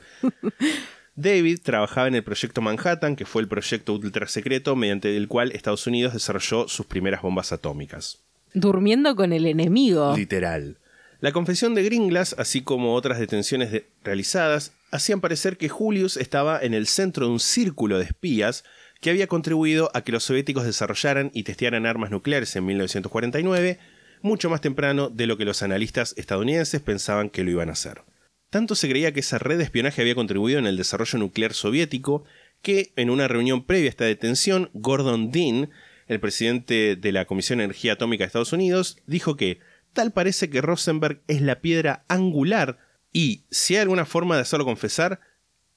David 1.14 1.60
trabajaba 1.62 2.08
en 2.08 2.14
el 2.14 2.24
proyecto 2.24 2.60
Manhattan, 2.62 3.16
que 3.16 3.26
fue 3.26 3.42
el 3.42 3.48
proyecto 3.48 3.92
ultra 3.94 4.26
secreto 4.26 4.74
mediante 4.76 5.14
el 5.16 5.28
cual 5.28 5.52
Estados 5.52 5.86
Unidos 5.86 6.14
desarrolló 6.14 6.68
sus 6.68 6.86
primeras 6.86 7.22
bombas 7.22 7.52
atómicas. 7.52 8.18
Durmiendo 8.54 9.14
con 9.14 9.32
el 9.32 9.46
enemigo. 9.46 10.14
Literal. 10.16 10.78
La 11.20 11.32
confesión 11.32 11.74
de 11.74 11.84
Gringlas, 11.84 12.34
así 12.38 12.62
como 12.62 12.94
otras 12.94 13.18
detenciones 13.20 13.70
de- 13.70 13.86
realizadas, 14.02 14.72
hacían 14.90 15.20
parecer 15.20 15.56
que 15.56 15.68
Julius 15.68 16.16
estaba 16.16 16.58
en 16.60 16.74
el 16.74 16.86
centro 16.86 17.26
de 17.26 17.32
un 17.32 17.40
círculo 17.40 17.98
de 17.98 18.04
espías 18.06 18.64
que 19.02 19.10
había 19.10 19.26
contribuido 19.26 19.90
a 19.94 20.02
que 20.02 20.12
los 20.12 20.22
soviéticos 20.22 20.64
desarrollaran 20.64 21.32
y 21.34 21.42
testearan 21.42 21.86
armas 21.86 22.12
nucleares 22.12 22.54
en 22.54 22.64
1949, 22.64 23.80
mucho 24.22 24.48
más 24.48 24.60
temprano 24.60 25.10
de 25.10 25.26
lo 25.26 25.36
que 25.36 25.44
los 25.44 25.64
analistas 25.64 26.14
estadounidenses 26.16 26.80
pensaban 26.80 27.28
que 27.28 27.42
lo 27.42 27.50
iban 27.50 27.68
a 27.68 27.72
hacer. 27.72 28.02
Tanto 28.48 28.76
se 28.76 28.88
creía 28.88 29.12
que 29.12 29.18
esa 29.18 29.38
red 29.38 29.58
de 29.58 29.64
espionaje 29.64 30.00
había 30.00 30.14
contribuido 30.14 30.60
en 30.60 30.66
el 30.66 30.76
desarrollo 30.76 31.18
nuclear 31.18 31.52
soviético 31.52 32.22
que, 32.62 32.92
en 32.94 33.10
una 33.10 33.26
reunión 33.26 33.64
previa 33.64 33.88
a 33.88 33.90
esta 33.90 34.04
detención, 34.04 34.70
Gordon 34.72 35.32
Dean, 35.32 35.70
el 36.06 36.20
presidente 36.20 36.94
de 36.94 37.12
la 37.12 37.24
Comisión 37.24 37.58
de 37.58 37.64
Energía 37.64 37.94
Atómica 37.94 38.22
de 38.22 38.26
Estados 38.26 38.52
Unidos, 38.52 38.98
dijo 39.06 39.36
que 39.36 39.58
tal 39.92 40.12
parece 40.12 40.48
que 40.48 40.60
Rosenberg 40.60 41.22
es 41.26 41.40
la 41.40 41.60
piedra 41.60 42.04
angular 42.06 42.78
y, 43.12 43.46
si 43.50 43.74
hay 43.74 43.80
alguna 43.82 44.04
forma 44.04 44.36
de 44.36 44.42
hacerlo 44.42 44.64
confesar, 44.64 45.18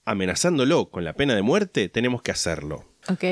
amenazándolo 0.03 0.91
con 0.91 1.03
la 1.03 1.13
pena 1.13 1.33
de 1.33 1.41
muerte, 1.41 1.89
tenemos 1.89 2.21
que 2.21 2.29
hacerlo. 2.29 2.94
Ok. 3.10 3.24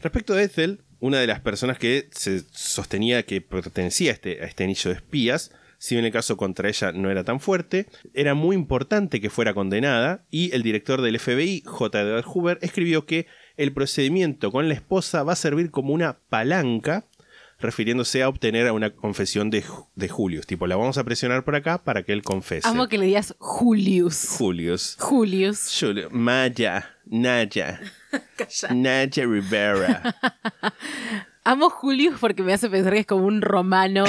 Respecto 0.00 0.34
de 0.34 0.44
Ethel, 0.44 0.80
una 1.00 1.18
de 1.18 1.26
las 1.26 1.40
personas 1.40 1.78
que 1.78 2.08
se 2.12 2.42
sostenía 2.52 3.24
que 3.24 3.40
pertenecía 3.40 4.10
a 4.10 4.14
este, 4.14 4.42
a 4.42 4.46
este 4.46 4.64
anillo 4.64 4.90
de 4.90 4.96
espías, 4.96 5.50
si 5.78 5.96
bien 5.96 6.04
el 6.04 6.12
caso 6.12 6.36
contra 6.36 6.68
ella 6.68 6.92
no 6.92 7.10
era 7.10 7.24
tan 7.24 7.40
fuerte, 7.40 7.86
era 8.14 8.34
muy 8.34 8.54
importante 8.54 9.20
que 9.20 9.30
fuera 9.30 9.52
condenada 9.52 10.24
y 10.30 10.54
el 10.54 10.62
director 10.62 11.02
del 11.02 11.18
FBI, 11.18 11.62
J. 11.66 12.00
Edward 12.00 12.24
Hoover, 12.24 12.58
escribió 12.62 13.04
que 13.04 13.26
el 13.56 13.72
procedimiento 13.72 14.52
con 14.52 14.68
la 14.68 14.74
esposa 14.74 15.24
va 15.24 15.32
a 15.32 15.36
servir 15.36 15.72
como 15.72 15.92
una 15.92 16.18
palanca 16.28 17.06
refiriéndose 17.58 18.22
a 18.22 18.28
obtener 18.28 18.70
una 18.72 18.90
confesión 18.90 19.50
de, 19.50 19.64
de 19.94 20.08
Julius. 20.08 20.46
Tipo, 20.46 20.66
la 20.66 20.76
vamos 20.76 20.98
a 20.98 21.04
presionar 21.04 21.44
por 21.44 21.54
acá 21.54 21.78
para 21.82 22.02
que 22.02 22.12
él 22.12 22.22
confese. 22.22 22.66
Amo 22.68 22.88
que 22.88 22.98
le 22.98 23.06
digas 23.06 23.34
Julius. 23.38 24.26
Julius. 24.28 24.96
Julius. 24.98 25.68
Julio- 25.80 26.08
Maya, 26.10 26.96
Naya, 27.06 27.80
Naya 28.70 29.24
Rivera. 29.24 30.16
Amo 31.44 31.70
Julius 31.70 32.18
porque 32.20 32.42
me 32.42 32.52
hace 32.52 32.68
pensar 32.70 32.92
que 32.92 33.00
es 33.00 33.06
como 33.06 33.26
un 33.26 33.42
romano 33.42 34.04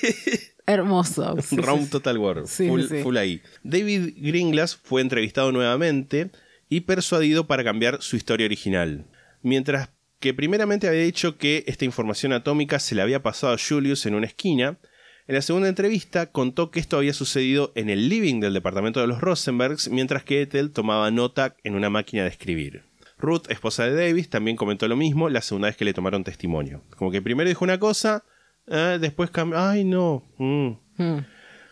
hermoso. 0.66 1.36
Sí, 1.40 1.56
sí, 1.56 1.56
Round 1.56 1.84
sí. 1.84 1.90
Total 1.90 2.18
War. 2.18 2.42
Sí, 2.46 2.68
full, 3.02 3.16
ahí. 3.16 3.42
David 3.62 4.14
Gringlas 4.16 4.74
fue 4.74 5.00
entrevistado 5.00 5.52
nuevamente 5.52 6.30
y 6.68 6.80
persuadido 6.80 7.46
para 7.46 7.62
cambiar 7.62 8.02
su 8.02 8.16
historia 8.16 8.46
original. 8.46 9.06
Mientras 9.42 9.90
que 10.18 10.34
primeramente 10.34 10.88
había 10.88 11.02
dicho 11.02 11.36
que 11.36 11.64
esta 11.66 11.84
información 11.84 12.32
atómica 12.32 12.78
se 12.78 12.94
le 12.94 13.02
había 13.02 13.22
pasado 13.22 13.52
a 13.52 13.58
Julius 13.58 14.06
en 14.06 14.14
una 14.14 14.26
esquina, 14.26 14.78
en 15.26 15.34
la 15.36 15.42
segunda 15.42 15.68
entrevista 15.68 16.32
contó 16.32 16.70
que 16.70 16.80
esto 16.80 16.98
había 16.98 17.14
sucedido 17.14 17.72
en 17.76 17.88
el 17.88 18.08
living 18.08 18.40
del 18.40 18.52
departamento 18.52 19.00
de 19.00 19.06
los 19.06 19.20
Rosenbergs, 19.20 19.88
mientras 19.88 20.22
que 20.22 20.42
Ethel 20.42 20.70
tomaba 20.70 21.10
nota 21.10 21.56
en 21.62 21.74
una 21.74 21.88
máquina 21.88 22.24
de 22.24 22.28
escribir. 22.28 22.82
Ruth, 23.24 23.50
esposa 23.50 23.84
de 23.84 23.94
Davis, 23.94 24.28
también 24.30 24.56
comentó 24.56 24.86
lo 24.88 24.96
mismo 24.96 25.28
la 25.28 25.40
segunda 25.42 25.68
vez 25.68 25.76
que 25.76 25.84
le 25.84 25.94
tomaron 25.94 26.22
testimonio. 26.24 26.82
Como 26.96 27.10
que 27.10 27.22
primero 27.22 27.48
dijo 27.48 27.64
una 27.64 27.78
cosa, 27.78 28.24
eh, 28.66 28.98
después 29.00 29.30
cambió. 29.30 29.58
Ay, 29.58 29.84
no. 29.84 30.22
mm, 30.38 30.70
Mm. 30.96 31.24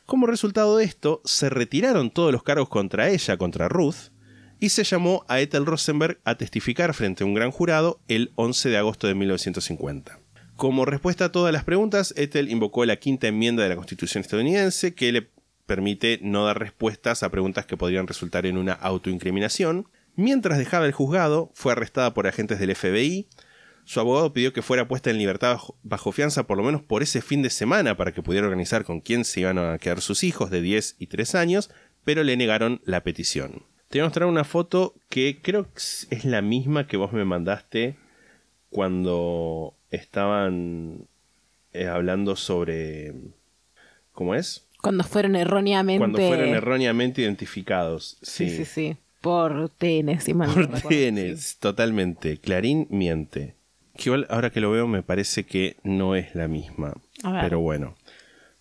como 0.07 0.27
resultado 0.27 0.77
de 0.79 0.85
esto, 0.85 1.21
se 1.25 1.49
retiraron 1.49 2.11
todos 2.11 2.33
los 2.33 2.43
cargos 2.43 2.69
contra 2.69 3.09
ella, 3.09 3.37
contra 3.37 3.69
Ruth, 3.69 4.11
y 4.59 4.71
se 4.71 4.85
llamó 4.85 5.25
a 5.29 5.41
Ethel 5.41 5.65
Rosenberg 5.67 6.19
a 6.25 6.35
testificar 6.37 6.93
frente 6.95 7.23
a 7.23 7.27
un 7.27 7.35
gran 7.35 7.51
jurado 7.51 8.01
el 8.09 8.33
11 8.35 8.69
de 8.69 8.77
agosto 8.79 9.07
de 9.07 9.15
1950. 9.15 10.19
Como 10.57 10.85
respuesta 10.85 11.27
a 11.27 11.33
todas 11.33 11.53
las 11.53 11.65
preguntas, 11.65 12.15
Ethel 12.17 12.51
invocó 12.51 12.85
la 12.85 12.97
quinta 12.97 13.27
enmienda 13.29 13.63
de 13.63 13.69
la 13.71 13.77
Constitución 13.77 14.21
estadounidense 14.23 14.95
que 14.95 15.13
le 15.13 15.31
permite 15.67 16.19
no 16.23 16.45
dar 16.45 16.59
respuestas 16.59 17.23
a 17.23 17.31
preguntas 17.31 17.67
que 17.67 17.77
podrían 17.77 18.07
resultar 18.07 18.45
en 18.47 18.57
una 18.59 18.73
autoincriminación. 18.73 19.89
Mientras 20.15 20.59
dejaba 20.59 20.87
el 20.87 20.93
juzgado, 20.93 21.51
fue 21.55 21.73
arrestada 21.73 22.13
por 22.13 22.27
agentes 22.27 22.59
del 22.59 22.75
FBI. 22.75 23.29
Su 23.85 24.01
abogado 24.01 24.33
pidió 24.33 24.53
que 24.53 24.63
fuera 24.63 24.87
puesta 24.87 25.11
en 25.11 25.19
libertad 25.19 25.59
bajo, 25.83 26.13
fianza 26.13 26.47
por 26.47 26.57
lo 26.57 26.63
menos 26.63 26.83
por 26.83 27.03
ese 27.03 27.21
fin 27.21 27.43
de 27.43 27.51
semana 27.51 27.97
para 27.97 28.13
que 28.13 28.23
pudiera 28.23 28.47
organizar 28.47 28.85
con 28.85 29.01
quién 29.01 29.25
se 29.25 29.41
iban 29.41 29.59
a 29.59 29.79
quedar 29.79 30.01
sus 30.01 30.23
hijos 30.23 30.51
de 30.51 30.61
10 30.61 30.97
y 30.99 31.07
3 31.07 31.35
años, 31.35 31.71
pero 32.05 32.23
le 32.23 32.37
negaron 32.37 32.81
la 32.85 33.03
petición. 33.03 33.65
Te 33.89 33.99
voy 33.99 34.03
a 34.03 34.05
mostrar 34.05 34.29
una 34.29 34.45
foto 34.45 34.95
que 35.09 35.41
creo 35.43 35.65
que 35.65 35.81
es 36.11 36.25
la 36.25 36.43
misma 36.43 36.87
que 36.87 36.97
vos 36.97 37.13
me 37.13 37.25
mandaste 37.25 37.97
cuando 38.71 39.75
estaban 39.91 41.07
eh, 41.73 41.87
hablando 41.87 42.37
sobre... 42.37 43.15
¿Cómo 44.13 44.35
es? 44.35 44.67
Cuando 44.81 45.05
fueron 45.05 45.37
erróneamente. 45.37 45.99
Cuando 45.99 46.19
fueron 46.19 46.51
erróneamente 46.51 47.23
identificados. 47.23 48.19
Sí, 48.23 48.51
sí, 48.51 48.65
sí. 48.65 48.97
Por 49.23 49.71
TN, 49.71 50.21
si 50.21 50.35
mal 50.35 50.49
no 50.49 50.55
Por 50.55 50.63
recuerdo. 50.71 50.89
TN, 50.91 51.37
totalmente. 51.61 52.37
Clarín 52.39 52.87
miente. 52.91 53.55
Que 53.97 54.11
igual, 54.11 54.27
ahora 54.29 54.51
que 54.51 54.61
lo 54.61 54.71
veo, 54.71 54.87
me 54.87 55.03
parece 55.03 55.45
que 55.45 55.77
no 55.85 56.15
es 56.17 56.35
la 56.35 56.49
misma. 56.49 56.93
A 57.23 57.33
ver. 57.33 57.43
Pero 57.45 57.61
bueno. 57.61 57.95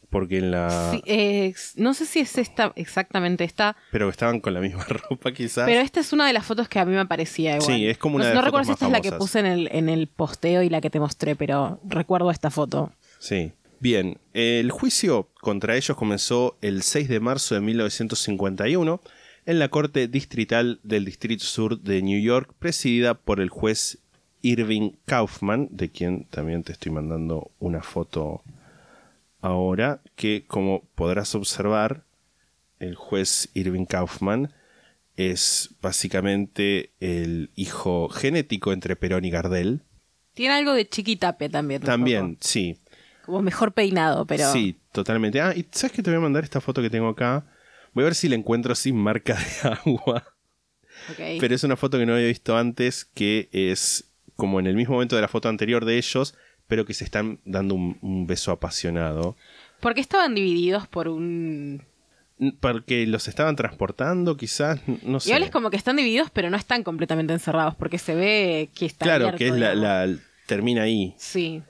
Porque 0.10 0.38
en 0.39 0.52
la. 0.52 0.91
Sí, 0.91 1.02
eh, 1.06 1.54
no 1.78 1.93
sé 1.93 2.06
si 2.06 2.19
es 2.19 2.38
esta 2.38 2.74
exactamente 2.76 3.45
esta, 3.45 3.78
Pero 3.91 4.10
estaban 4.10 4.39
con 4.41 4.54
la 4.54 4.60
misma 4.60 4.84
ropa, 5.10 5.32
quizás. 5.32 5.65
pero 5.65 5.80
esta 5.80 6.02
es 6.02 6.12
una 6.12 6.28
de 6.28 6.34
las 6.34 6.45
fotos 6.45 6.67
que 6.67 6.80
a 6.80 6.86
mí 6.86 6.93
me 6.93 7.06
parecía 7.06 7.56
igual. 7.56 7.76
Sí, 7.76 7.88
es 7.88 7.97
como 7.97 8.17
una 8.17 8.26
no, 8.26 8.30
de 8.30 8.36
no 8.36 8.41
las 8.41 8.45
recuerdo 8.45 8.65
fotos 8.65 8.80
si 8.80 8.86
esta 8.86 8.97
es 8.97 9.04
la 9.06 9.10
que 9.10 9.17
puse 9.17 9.39
en 9.39 9.45
el, 9.45 9.69
en 9.71 9.88
el 9.89 10.08
posteo 10.08 10.63
y 10.63 10.69
la 10.69 10.82
que 10.82 10.89
te 10.89 11.00
mostré, 11.00 11.36
pero 11.38 11.80
recuerdo 11.86 12.30
esta 12.30 12.50
foto. 12.52 12.91
Sí. 13.19 13.54
Bien, 13.80 14.19
el 14.34 14.69
juicio 14.69 15.30
contra 15.41 15.76
ellos 15.76 15.97
comenzó 15.97 16.56
el 16.62 16.84
6 16.84 17.08
de 17.10 17.19
marzo 17.19 17.56
de 17.56 17.62
1951 17.62 19.02
en 19.45 19.60
la 19.60 19.69
Corte 19.69 20.08
Distrital 20.08 20.80
del 20.84 21.06
Distrito 21.06 21.43
Sur 21.43 21.80
de 21.80 22.01
New 22.01 22.21
York, 22.21 22.54
presidida 22.60 23.13
por 23.15 23.39
el 23.39 23.49
juez 23.49 23.99
Irving 24.41 24.91
Kaufman, 25.06 25.67
de 25.71 25.89
quien 25.89 26.25
también 26.25 26.63
te 26.63 26.71
estoy 26.71 26.91
mandando 26.91 27.51
una 27.60 27.82
foto 27.82 28.43
ahora, 29.41 30.01
que 30.15 30.45
como 30.47 30.84
podrás 30.95 31.36
observar, 31.36 32.04
el 32.80 32.95
juez 32.95 33.49
Irving 33.54 33.86
Kaufman 33.86 34.54
es 35.15 35.75
básicamente 35.82 36.91
el 36.99 37.51
hijo 37.56 38.10
genético 38.10 38.73
entre 38.73 38.95
Perón 38.95 39.25
y 39.25 39.30
Gardel. 39.30 39.82
Tiene 40.34 40.56
algo 40.56 40.73
de 40.73 40.88
chiquitape 40.88 41.49
también. 41.49 41.82
También, 41.82 42.38
sí, 42.39 42.77
Como 43.25 43.41
mejor 43.41 43.73
peinado, 43.73 44.25
pero. 44.25 44.51
Sí, 44.51 44.77
totalmente. 44.91 45.41
Ah, 45.41 45.54
y 45.56 45.65
¿sabes 45.71 45.91
que 45.91 46.01
te 46.01 46.10
voy 46.10 46.17
a 46.17 46.21
mandar 46.21 46.43
esta 46.43 46.62
foto 46.62 46.82
que 46.82 46.89
tengo 46.89 47.10
acá? 47.10 47.45
Voy 47.93 48.04
a 48.04 48.06
ver 48.06 48.15
si 48.15 48.30
la 48.30 48.36
encuentro 48.36 48.73
sin 48.75 48.95
marca 48.95 49.36
de 49.36 49.69
agua. 49.86 50.23
Pero 51.17 51.56
es 51.56 51.63
una 51.63 51.75
foto 51.77 51.97
que 51.97 52.06
no 52.06 52.13
había 52.13 52.27
visto 52.27 52.58
antes, 52.58 53.06
que 53.06 53.49
es 53.51 54.06
como 54.36 54.60
en 54.60 54.67
el 54.67 54.75
mismo 54.75 54.93
momento 54.95 55.15
de 55.15 55.21
la 55.21 55.27
foto 55.27 55.49
anterior 55.49 55.86
de 55.86 55.97
ellos, 55.97 56.36
pero 56.67 56.86
que 56.86 56.93
se 56.93 57.04
están 57.04 57.39
dando 57.45 57.75
un, 57.75 57.97
un 58.01 58.27
beso 58.27 58.51
apasionado. 58.51 59.36
¿Por 59.80 59.93
qué 59.93 60.01
estaban 60.01 60.36
divididos 60.36 60.88
por 60.88 61.08
un. 61.08 61.84
Porque 62.60 63.06
los 63.06 63.27
estaban 63.27 63.56
transportando, 63.56 64.36
quizás, 64.38 64.80
no 65.04 65.19
sé. 65.19 65.30
Igual 65.30 65.43
es 65.43 65.51
como 65.51 65.69
que 65.69 65.77
están 65.77 65.95
divididos, 65.95 66.30
pero 66.32 66.49
no 66.49 66.58
están 66.58 66.84
completamente 66.84 67.34
encerrados, 67.34 67.75
porque 67.75 67.97
se 67.99 68.15
ve 68.15 68.69
que 68.73 68.86
está. 68.88 69.06
claro, 69.06 69.25
abierto, 69.27 69.38
que 69.38 69.47
es 69.47 69.75
la- 69.75 70.08
termina 70.47 70.84
ahí. 70.84 71.13
Sí. 71.17 71.62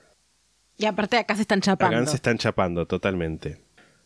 Y 0.78 0.86
aparte 0.86 1.16
acá 1.18 1.36
se 1.36 1.42
están 1.42 1.60
chapando. 1.60 1.96
Acá 1.98 2.06
se 2.06 2.16
están 2.16 2.38
chapando 2.38 2.86
totalmente. 2.86 3.60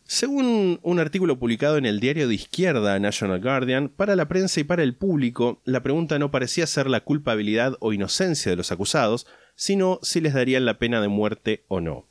Según 0.08 0.78
un 0.82 1.00
artículo 1.00 1.36
publicado 1.36 1.78
en 1.78 1.84
el 1.84 1.98
diario 1.98 2.28
de 2.28 2.34
izquierda 2.36 2.96
National 3.00 3.42
Guardian, 3.42 3.88
para 3.88 4.14
la 4.14 4.28
prensa 4.28 4.60
y 4.60 4.64
para 4.64 4.84
el 4.84 4.94
público, 4.94 5.60
la 5.64 5.82
pregunta 5.82 6.20
no 6.20 6.30
parecía 6.30 6.68
ser 6.68 6.88
la 6.88 7.00
culpabilidad 7.00 7.76
o 7.80 7.92
inocencia 7.92 8.50
de 8.50 8.56
los 8.56 8.70
acusados, 8.70 9.26
sino 9.56 9.98
si 10.02 10.20
les 10.20 10.32
darían 10.32 10.64
la 10.64 10.78
pena 10.78 11.00
de 11.00 11.08
muerte 11.08 11.64
o 11.66 11.80
no. 11.80 12.06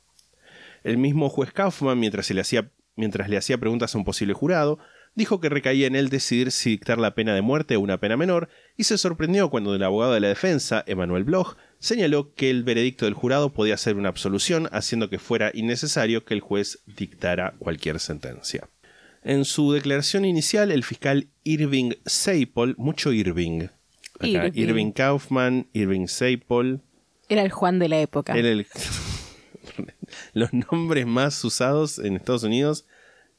El 0.84 0.98
mismo 0.98 1.30
juez 1.30 1.52
Kaufman, 1.52 1.98
mientras, 1.98 2.30
le, 2.30 2.42
hacía, 2.42 2.70
mientras 2.96 3.30
le 3.30 3.38
hacía 3.38 3.56
preguntas 3.56 3.94
a 3.94 3.98
un 3.98 4.04
posible 4.04 4.34
jurado, 4.34 4.78
dijo 5.16 5.40
que 5.40 5.48
recaía 5.48 5.88
en 5.88 5.96
él 5.96 6.08
decidir 6.08 6.52
si 6.52 6.70
dictar 6.70 6.98
la 6.98 7.14
pena 7.16 7.34
de 7.34 7.42
muerte 7.42 7.74
o 7.76 7.80
una 7.80 7.98
pena 7.98 8.16
menor, 8.16 8.48
y 8.76 8.84
se 8.84 8.96
sorprendió 8.98 9.50
cuando 9.50 9.74
el 9.74 9.82
abogado 9.82 10.12
de 10.12 10.20
la 10.20 10.28
defensa, 10.28 10.84
Emanuel 10.86 11.24
Bloch, 11.24 11.56
señaló 11.80 12.32
que 12.34 12.50
el 12.50 12.62
veredicto 12.62 13.06
del 13.06 13.14
jurado 13.14 13.52
podía 13.52 13.76
ser 13.76 13.96
una 13.96 14.08
absolución, 14.10 14.68
haciendo 14.70 15.10
que 15.10 15.18
fuera 15.18 15.50
innecesario 15.54 16.24
que 16.24 16.34
el 16.34 16.40
juez 16.40 16.78
dictara 16.86 17.54
cualquier 17.58 17.98
sentencia. 17.98 18.68
En 19.24 19.44
su 19.44 19.72
declaración 19.72 20.24
inicial, 20.24 20.70
el 20.70 20.84
fiscal 20.84 21.26
Irving 21.42 21.94
Seipol, 22.04 22.74
mucho 22.78 23.12
Irving, 23.12 23.62
acá, 24.20 24.26
Irving. 24.26 24.52
Irving 24.62 24.92
Kaufman, 24.92 25.66
Irving 25.72 26.06
Seipol, 26.06 26.80
Era 27.28 27.42
el 27.42 27.50
Juan 27.50 27.78
de 27.80 27.88
la 27.88 28.00
época. 28.00 28.36
era 28.36 28.48
el- 28.50 28.66
los 30.32 30.52
nombres 30.52 31.06
más 31.06 31.42
usados 31.44 31.98
en 31.98 32.16
Estados 32.16 32.44
Unidos 32.44 32.84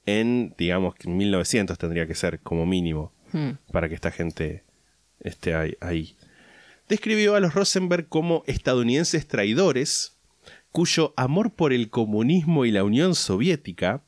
en, 0.08 0.56
digamos, 0.58 0.96
que 0.96 1.08
1900 1.08 1.78
tendría 1.78 2.08
que 2.08 2.16
ser 2.16 2.40
como 2.40 2.66
mínimo 2.66 3.14
Hmm. 3.32 3.52
para 3.72 3.90
que 3.90 3.96
esta 3.96 4.12
gente 4.12 4.64
esté 5.20 5.54
ahí, 5.54 5.76
ahí. 5.82 6.16
Describió 6.88 7.36
a 7.36 7.40
los 7.40 7.54
Rosenberg 7.54 8.08
como 8.08 8.44
estadounidenses 8.48 9.28
traidores, 9.28 10.18
cuyo 10.72 11.14
amor 11.18 11.52
por 11.54 11.74
el 11.74 11.90
comunismo 11.90 12.66
y 12.66 12.72
la 12.72 12.84
Unión 12.84 13.16
Soviética 13.16 14.04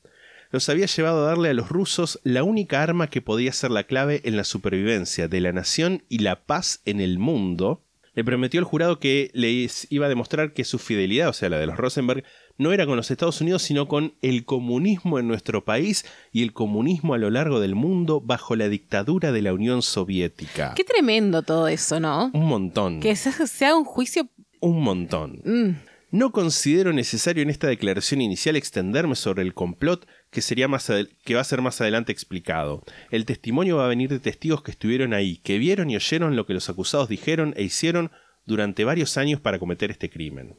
los 0.52 0.70
había 0.70 0.88
llevado 0.88 1.24
a 1.24 1.28
darle 1.28 1.50
a 1.50 1.54
los 1.54 1.70
rusos 1.70 2.20
la 2.24 2.44
única 2.44 2.82
arma 2.82 3.10
que 3.10 3.22
podía 3.22 3.52
ser 3.52 3.72
la 3.72 3.84
clave 3.84 4.22
en 4.24 4.36
la 4.36 4.44
supervivencia 4.44 5.28
de 5.28 5.42
la 5.42 5.52
nación 5.52 6.04
y 6.10 6.20
la 6.20 6.44
paz 6.46 6.82
en 6.86 7.02
el 7.02 7.20
mundo. 7.20 7.84
Le 8.16 8.24
prometió 8.24 8.60
al 8.60 8.66
jurado 8.66 9.00
que 9.00 9.30
les 9.34 9.86
iba 9.92 10.08
a 10.08 10.10
demostrar 10.10 10.54
que 10.54 10.64
su 10.64 10.80
fidelidad, 10.80 11.30
o 11.30 11.34
sea, 11.34 11.50
la 11.50 11.60
de 11.60 11.68
los 11.68 11.78
Rosenberg, 11.78 12.24
no 12.60 12.72
era 12.74 12.86
con 12.86 12.98
los 12.98 13.10
Estados 13.10 13.42
Unidos, 13.42 13.64
sino 13.64 13.88
con 13.88 14.14
el 14.22 14.46
comunismo 14.46 15.18
en 15.18 15.28
nuestro 15.28 15.66
país 15.66 16.06
y 16.32 16.44
el 16.44 16.54
comunismo 16.54 17.16
a 17.16 17.18
lo 17.18 17.32
largo 17.32 17.60
del 17.60 17.74
mundo 17.74 18.22
bajo 18.22 18.56
la 18.56 18.70
dictadura 18.70 19.32
de 19.32 19.42
la 19.42 19.54
Unión 19.54 19.82
Soviética. 19.82 20.74
Qué 20.76 20.84
tremendo 20.84 21.42
todo 21.42 21.68
eso, 21.68 22.00
¿no? 22.00 22.30
Un 22.34 22.46
montón. 22.46 23.00
Que 23.00 23.16
se, 23.16 23.32
se 23.48 23.66
haga 23.66 23.78
un 23.78 23.86
juicio. 23.86 24.28
Un 24.60 24.84
montón. 24.84 25.42
mm, 25.46 25.70
No 26.12 26.32
considero 26.32 26.92
necesario 26.92 27.44
en 27.44 27.50
esta 27.50 27.68
declaración 27.68 28.20
inicial 28.20 28.58
extenderme 28.58 29.16
sobre 29.16 29.42
el 29.44 29.54
complot 29.54 30.06
que, 30.30 30.42
sería 30.42 30.68
más 30.68 30.92
que 31.24 31.36
va 31.36 31.42
a 31.42 31.46
ser 31.46 31.62
más 31.62 31.80
adelante 31.80 32.12
explicado. 32.12 32.84
El 33.10 33.24
testimonio 33.26 33.78
va 33.78 33.86
a 33.86 33.90
venir 33.90 34.10
de 34.10 34.20
testigos 34.20 34.64
que 34.64 34.72
estuvieron 34.72 35.14
ahí, 35.14 35.38
que 35.38 35.60
vieron 35.60 35.90
y 35.90 35.96
oyeron 35.96 36.36
lo 36.36 36.46
que 36.46 36.54
los 36.54 36.70
acusados 36.70 37.08
dijeron 37.08 37.54
e 37.56 37.64
hicieron 37.64 38.12
durante 38.46 38.84
varios 38.84 39.16
años 39.18 39.40
para 39.40 39.60
cometer 39.60 39.92
este 39.92 40.10
crimen. 40.10 40.56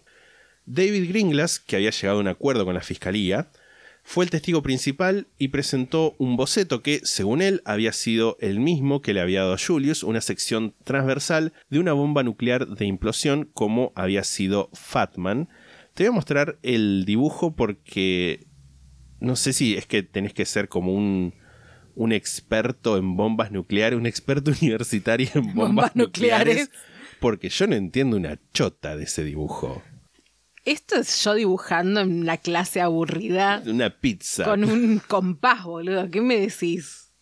David 0.66 1.08
Gringlas, 1.08 1.58
que 1.58 1.76
había 1.76 1.90
llegado 1.90 2.18
a 2.18 2.20
un 2.20 2.28
acuerdo 2.28 2.64
con 2.64 2.74
la 2.74 2.80
fiscalía, 2.82 3.50
fue 4.02 4.24
el 4.24 4.30
testigo 4.30 4.62
principal 4.62 5.28
y 5.38 5.48
presentó 5.48 6.14
un 6.18 6.36
boceto 6.36 6.82
que, 6.82 7.00
según 7.04 7.42
él, 7.42 7.60
había 7.64 7.92
sido 7.92 8.36
el 8.40 8.58
mismo 8.58 9.02
que 9.02 9.12
le 9.14 9.20
había 9.20 9.40
dado 9.40 9.54
a 9.54 9.58
Julius, 9.58 10.02
una 10.02 10.20
sección 10.20 10.74
transversal 10.84 11.52
de 11.68 11.78
una 11.78 11.92
bomba 11.92 12.22
nuclear 12.22 12.66
de 12.66 12.86
implosión 12.86 13.50
como 13.52 13.92
había 13.94 14.24
sido 14.24 14.70
Fatman, 14.72 15.48
Te 15.94 16.04
voy 16.04 16.08
a 16.08 16.14
mostrar 16.14 16.58
el 16.62 17.04
dibujo 17.04 17.54
porque 17.54 18.46
no 19.20 19.36
sé 19.36 19.52
si 19.52 19.76
es 19.76 19.86
que 19.86 20.02
tenés 20.02 20.32
que 20.32 20.46
ser 20.46 20.68
como 20.68 20.94
un, 20.94 21.34
un 21.94 22.12
experto 22.12 22.96
en 22.96 23.16
bombas 23.16 23.52
nucleares, 23.52 23.98
un 23.98 24.06
experto 24.06 24.50
universitario 24.62 25.28
en 25.34 25.42
bombas, 25.48 25.66
Bombas 25.66 25.96
nucleares. 25.96 26.54
nucleares, 26.54 26.70
porque 27.20 27.50
yo 27.50 27.66
no 27.66 27.74
entiendo 27.76 28.16
una 28.16 28.38
chota 28.52 28.96
de 28.96 29.04
ese 29.04 29.24
dibujo. 29.24 29.82
Esto 30.64 30.96
es 30.96 31.24
yo 31.24 31.34
dibujando 31.34 32.00
en 32.00 32.26
la 32.26 32.36
clase 32.36 32.80
aburrida 32.80 33.62
Una 33.66 33.90
pizza. 33.90 34.44
con 34.44 34.64
un 34.64 34.98
compás, 35.08 35.64
boludo. 35.64 36.10
¿Qué 36.10 36.20
me 36.20 36.38
decís? 36.38 37.12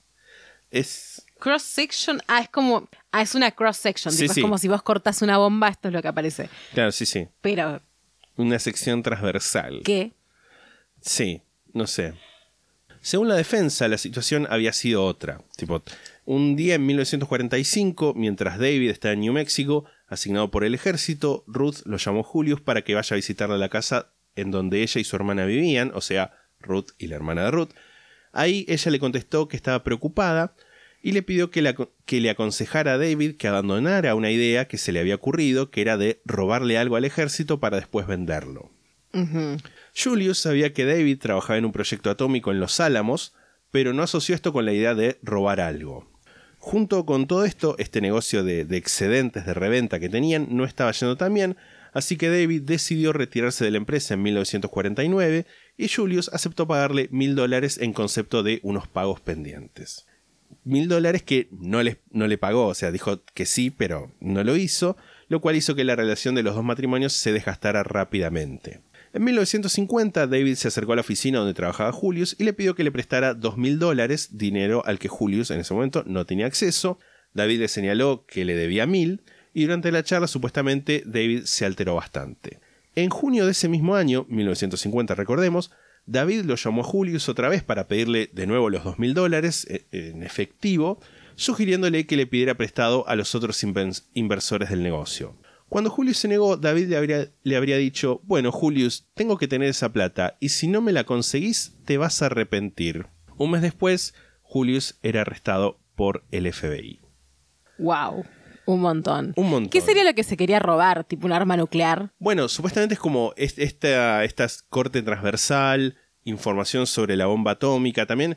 Es 0.70 1.24
Cross 1.38 1.62
section. 1.62 2.20
Ah, 2.27 2.40
es 2.40 2.48
como. 2.48 2.88
Ah, 3.12 3.22
es 3.22 3.35
una 3.35 3.53
cross 3.53 3.77
section. 3.77 4.12
Sí, 4.12 4.22
tipo, 4.22 4.35
sí. 4.35 4.40
Es 4.40 4.44
como 4.44 4.59
si 4.59 4.68
vos 4.68 4.83
cortás 4.83 5.22
una 5.22 5.38
bomba, 5.38 5.68
esto 5.68 5.88
es 5.88 5.94
lo 5.94 6.03
que 6.03 6.09
aparece. 6.09 6.51
Claro, 6.74 6.90
sí, 6.92 7.07
sí. 7.07 7.29
Pero, 7.40 7.81
Una 8.37 8.59
sección 8.59 9.03
transversal. 9.03 9.83
¿qué? 9.85 10.12
Sí, 11.01 11.42
no 11.72 11.87
sé. 11.87 12.14
Según 13.01 13.29
la 13.29 13.37
defensa, 13.37 13.87
la 13.87 13.98
situación 13.98 14.46
había 14.51 14.72
sido 14.72 15.05
otra. 15.05 15.40
Tipo, 15.57 15.83
un 16.24 16.57
día 16.57 16.74
en 16.74 16.85
1945, 16.87 18.14
mientras 18.16 18.59
David 18.59 18.90
está 18.90 19.12
en 19.12 19.20
New 19.20 19.33
México, 19.33 19.85
asignado 20.09 20.51
por 20.51 20.64
el 20.64 20.75
ejército, 20.75 21.44
Ruth 21.47 21.79
lo 21.85 21.97
llamó 21.99 22.23
Julius 22.23 22.61
para 22.61 22.83
que 22.83 22.94
vaya 22.94 23.14
a 23.14 23.16
visitarle 23.16 23.55
a 23.55 23.59
la 23.59 23.68
casa 23.68 24.12
en 24.37 24.51
donde 24.51 24.83
ella 24.83 25.01
y 25.01 25.05
su 25.05 25.16
hermana 25.16 25.44
vivían, 25.44 25.92
o 25.94 26.01
sea, 26.01 26.33
Ruth 26.61 26.90
y 26.99 27.07
la 27.09 27.16
hermana 27.16 27.44
de 27.44 27.51
Ruth. 27.51 27.71
Ahí 28.33 28.64
ella 28.68 28.90
le 28.90 28.99
contestó 28.99 29.49
que 29.49 29.57
estaba 29.57 29.83
preocupada 29.85 30.55
y 31.03 31.12
le 31.12 31.23
pidió 31.23 31.51
que, 31.51 31.62
la- 31.62 31.75
que 32.07 32.21
le 32.21 32.31
aconsejara 32.31 32.94
a 32.94 32.99
David 32.99 33.37
que 33.37 33.49
abandonara 33.49 34.14
una 34.14 34.31
idea 34.31 34.66
que 34.66 34.79
se 34.79 34.92
le 34.92 35.01
había 35.01 35.14
ocurrido, 35.14 35.71
que 35.71 35.81
era 35.81 35.97
de 35.97 36.21
robarle 36.25 36.79
algo 36.79 36.97
al 36.97 37.05
ejército 37.05 37.61
para 37.61 37.77
después 37.77 38.07
venderlo. 38.07 38.71
Julius 39.97 40.38
sabía 40.38 40.73
que 40.73 40.85
David 40.85 41.18
trabajaba 41.18 41.57
en 41.59 41.64
un 41.64 41.73
proyecto 41.73 42.11
atómico 42.11 42.51
en 42.51 42.61
Los 42.61 42.79
Álamos, 42.81 43.35
pero 43.71 43.92
no 43.92 44.03
asoció 44.03 44.35
esto 44.35 44.53
con 44.53 44.64
la 44.64 44.73
idea 44.73 44.94
de 44.94 45.18
robar 45.23 45.61
algo. 45.61 46.07
Junto 46.59 47.07
con 47.07 47.27
todo 47.27 47.44
esto, 47.44 47.77
este 47.79 48.01
negocio 48.01 48.42
de, 48.42 48.64
de 48.64 48.77
excedentes 48.77 49.47
de 49.47 49.55
reventa 49.55 50.01
que 50.01 50.09
tenían 50.09 50.49
no 50.51 50.64
estaba 50.64 50.90
yendo 50.92 51.16
tan 51.16 51.33
bien, 51.33 51.57
así 51.92 52.16
que 52.16 52.29
David 52.29 52.62
decidió 52.62 53.12
retirarse 53.12 53.64
de 53.64 53.71
la 53.71 53.79
empresa 53.79 54.14
en 54.14 54.23
1949 54.23 55.47
y 55.77 55.88
Julius 55.88 56.29
aceptó 56.33 56.66
pagarle 56.66 57.09
mil 57.12 57.37
dólares 57.37 57.79
en 57.79 57.92
concepto 57.92 58.42
de 58.42 58.61
unos 58.64 58.88
pagos 58.88 59.21
pendientes. 59.21 60.07
Mil 60.64 60.88
dólares 60.88 61.23
que 61.23 61.49
no 61.53 61.83
le, 61.83 62.01
no 62.11 62.27
le 62.27 62.38
pagó, 62.38 62.66
o 62.66 62.75
sea, 62.75 62.90
dijo 62.90 63.23
que 63.35 63.47
sí, 63.47 63.71
pero 63.71 64.12
no 64.21 64.42
lo 64.42 64.57
hizo, 64.57 64.97
lo 65.29 65.40
cual 65.40 65.57
hizo 65.57 65.75
que 65.75 65.85
la 65.85 65.97
relación 65.97 66.35
de 66.35 66.42
los 66.42 66.55
dos 66.55 66.64
matrimonios 66.64 67.12
se 67.12 67.33
desgastara 67.33 67.85
rápidamente. 67.85 68.81
En 69.14 69.25
1950, 69.25 70.27
David 70.27 70.55
se 70.57 70.68
acercó 70.68 70.92
a 70.92 70.97
la 70.97 71.01
oficina 71.01 71.38
donde 71.38 71.55
trabajaba 71.55 71.92
Julius 71.92 72.37
y 72.38 72.44
le 72.44 72.53
pidió 72.53 72.75
que 72.75 72.85
le 72.85 72.92
prestara 72.92 73.35
dos 73.35 73.57
mil 73.57 73.79
dólares, 73.79 74.37
dinero 74.37 74.83
al 74.85 74.99
que 74.99 75.09
Julius 75.09 75.51
en 75.51 75.61
ese 75.61 75.73
momento 75.73 76.05
no 76.07 76.27
tenía 76.27 76.47
acceso. 76.47 76.99
David 77.33 77.61
le 77.61 77.68
señaló 77.68 78.27
que 78.27 78.44
le 78.44 78.55
debía 78.55 78.87
mil 78.87 79.23
y 79.55 79.62
durante 79.62 79.92
la 79.92 80.03
charla 80.03 80.27
supuestamente 80.27 81.03
David 81.07 81.44
se 81.44 81.64
alteró 81.64 81.94
bastante. 81.94 82.61
En 82.94 83.11
junio 83.11 83.47
de 83.47 83.53
ese 83.53 83.68
mismo 83.68 83.97
año, 83.97 84.27
1950 84.29 85.14
recordemos, 85.14 85.71
David 86.05 86.42
lo 86.42 86.57
llamó 86.57 86.83
a 86.83 86.85
Julius 86.85 87.29
otra 87.29 87.49
vez 87.49 87.62
para 87.62 87.88
pedirle 87.88 88.31
de 88.33 88.47
nuevo 88.47 88.71
los 88.71 88.85
dos 88.85 88.99
mil 88.99 89.14
dólares 89.14 89.66
eh, 89.71 89.87
en 89.92 90.23
efectivo, 90.23 91.01
sugiriéndole 91.35 92.07
que 92.07 92.16
le 92.16 92.27
pidiera 92.27 92.57
prestado 92.57 93.09
a 93.09 93.14
los 93.14 93.35
otros 93.35 93.62
inversores 94.14 94.71
del 94.71 94.83
negocio. 94.83 95.37
Cuando 95.69 95.91
Julius 95.91 96.19
se 96.19 96.29
negó, 96.29 96.57
David 96.57 96.89
le 96.89 96.97
habría, 96.97 97.29
le 97.43 97.57
habría 97.57 97.77
dicho, 97.77 98.21
bueno 98.25 98.51
Julius, 98.53 99.07
tengo 99.15 99.37
que 99.37 99.49
tener 99.49 99.69
esa 99.69 99.93
plata, 99.93 100.37
y 100.41 100.49
si 100.51 100.67
no 100.67 100.81
me 100.81 100.93
la 100.93 101.05
conseguís, 101.05 101.77
te 101.85 101.99
vas 101.99 102.23
a 102.23 102.27
arrepentir. 102.27 103.07
Un 103.37 103.51
mes 103.51 103.63
después, 103.63 104.15
Julius 104.43 104.99
era 105.03 105.21
arrestado 105.21 105.79
por 105.95 106.25
el 106.31 106.47
FBI. 106.53 107.01
Wow. 107.79 108.25
Un 108.67 108.81
montón. 108.81 109.33
Un 109.37 109.49
montón. 109.51 109.71
¿Qué 109.71 109.81
sería 109.81 110.05
lo 110.05 110.15
que 110.15 110.25
se 110.25 110.37
quería 110.37 110.59
robar? 110.59 111.05
¿Tipo 111.05 111.27
un 111.27 111.33
arma 111.33 111.57
nuclear? 111.57 112.13
Bueno, 112.19 112.49
supuestamente 112.49 112.95
es 112.95 113.01
como 113.01 113.33
es- 113.37 113.59
esta, 113.59 114.25
esta 114.25 114.47
corte 114.69 115.01
transversal, 115.03 115.97
información 116.25 116.87
sobre 116.87 117.17
la 117.17 117.27
bomba 117.27 117.53
atómica, 117.53 118.05
también 118.07 118.37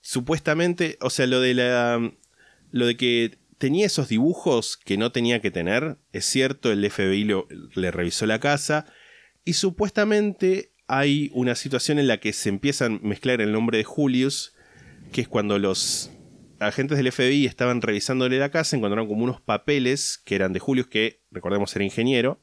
supuestamente, 0.00 0.98
o 1.00 1.10
sea, 1.10 1.26
lo 1.26 1.40
de 1.40 1.54
la 1.54 2.00
lo 2.72 2.86
de 2.86 2.96
que 2.96 3.38
tenía 3.60 3.84
esos 3.84 4.08
dibujos 4.08 4.78
que 4.78 4.96
no 4.96 5.12
tenía 5.12 5.42
que 5.42 5.50
tener, 5.50 5.98
es 6.12 6.24
cierto, 6.24 6.72
el 6.72 6.90
FBI 6.90 7.28
le 7.74 7.90
revisó 7.90 8.24
la 8.24 8.40
casa 8.40 8.86
y 9.44 9.52
supuestamente 9.52 10.72
hay 10.86 11.30
una 11.34 11.54
situación 11.54 11.98
en 11.98 12.08
la 12.08 12.20
que 12.20 12.32
se 12.32 12.48
empieza 12.48 12.86
a 12.86 12.88
mezclar 12.88 13.42
el 13.42 13.52
nombre 13.52 13.76
de 13.76 13.84
Julius, 13.84 14.54
que 15.12 15.20
es 15.20 15.28
cuando 15.28 15.58
los 15.58 16.10
agentes 16.58 16.96
del 16.96 17.12
FBI 17.12 17.44
estaban 17.44 17.82
revisándole 17.82 18.38
la 18.38 18.50
casa, 18.50 18.76
encontraron 18.76 19.06
como 19.06 19.24
unos 19.24 19.42
papeles 19.42 20.16
que 20.24 20.36
eran 20.36 20.54
de 20.54 20.58
Julius, 20.58 20.86
que 20.86 21.20
recordemos 21.30 21.76
era 21.76 21.84
ingeniero, 21.84 22.40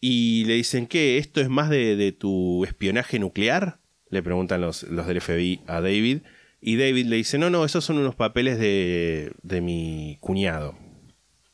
y 0.00 0.44
le 0.44 0.54
dicen 0.54 0.86
que 0.86 1.18
esto 1.18 1.40
es 1.40 1.48
más 1.48 1.70
de, 1.70 1.96
de 1.96 2.12
tu 2.12 2.64
espionaje 2.64 3.18
nuclear, 3.18 3.80
le 4.10 4.22
preguntan 4.22 4.60
los, 4.60 4.84
los 4.84 5.08
del 5.08 5.20
FBI 5.20 5.62
a 5.66 5.80
David, 5.80 6.20
y 6.64 6.76
David 6.76 7.06
le 7.06 7.16
dice, 7.16 7.38
no, 7.38 7.50
no, 7.50 7.64
esos 7.64 7.84
son 7.84 7.98
unos 7.98 8.14
papeles 8.14 8.56
de, 8.58 9.32
de 9.42 9.60
mi 9.60 10.16
cuñado. 10.20 10.78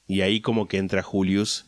Y 0.07 0.21
ahí 0.21 0.41
como 0.43 0.69
que 0.69 0.77
entra 0.77 1.03
Julius 1.03 1.67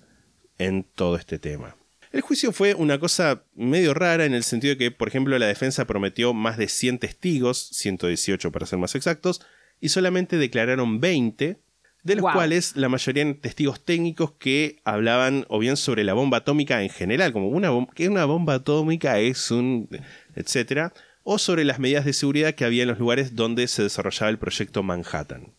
en 0.59 0.85
todo 0.85 1.17
este 1.17 1.39
tema. 1.39 1.75
El 2.13 2.21
juicio 2.21 2.53
fue 2.53 2.75
una 2.75 2.99
cosa 2.99 3.45
medio 3.55 3.95
rara 3.95 4.27
en 4.27 4.35
el 4.35 4.43
sentido 4.45 4.75
de 4.75 4.79
que, 4.79 4.91
por 4.91 5.09
ejemplo, 5.09 5.39
la 5.39 5.47
defensa 5.47 5.87
prometió 5.87 6.35
más 6.35 6.59
de 6.59 6.69
100 6.69 6.99
testigos, 6.99 7.69
118 7.73 8.53
para 8.53 8.67
ser 8.67 8.79
más 8.79 8.95
exactos, 8.95 9.41
y 9.81 9.89
solamente 9.89 10.37
declararon 10.37 11.01
20, 11.01 11.61
de 12.03 12.15
los 12.15 12.23
Wow. 12.23 12.33
cuales 12.33 12.77
la 12.77 12.89
mayoría 12.89 13.23
eran 13.23 13.41
testigos 13.41 13.85
técnicos 13.85 14.33
que 14.33 14.81
hablaban 14.85 15.45
o 15.49 15.59
bien 15.59 15.77
sobre 15.77 16.05
la 16.05 16.13
bomba 16.15 16.39
atómica 16.39 16.83
en 16.83 16.91
general, 16.91 17.33
como 17.33 17.49
una 17.49 17.71
que 17.95 18.09
una 18.09 18.25
bomba 18.27 18.55
atómica 18.55 19.19
es 19.19 19.51
un... 19.51 19.89
etcétera, 20.35 20.93
o 21.23 21.39
sobre 21.39 21.65
las 21.65 21.79
medidas 21.79 22.05
de 22.05 22.13
seguridad 22.13 22.55
que 22.55 22.65
había 22.65 22.83
en 22.83 22.89
los 22.89 22.99
lugares 22.99 23.35
donde 23.35 23.69
se 23.69 23.83
desarrollaba 23.83 24.31
el 24.31 24.39
proyecto 24.39 24.83
Manhattan. 24.83 25.55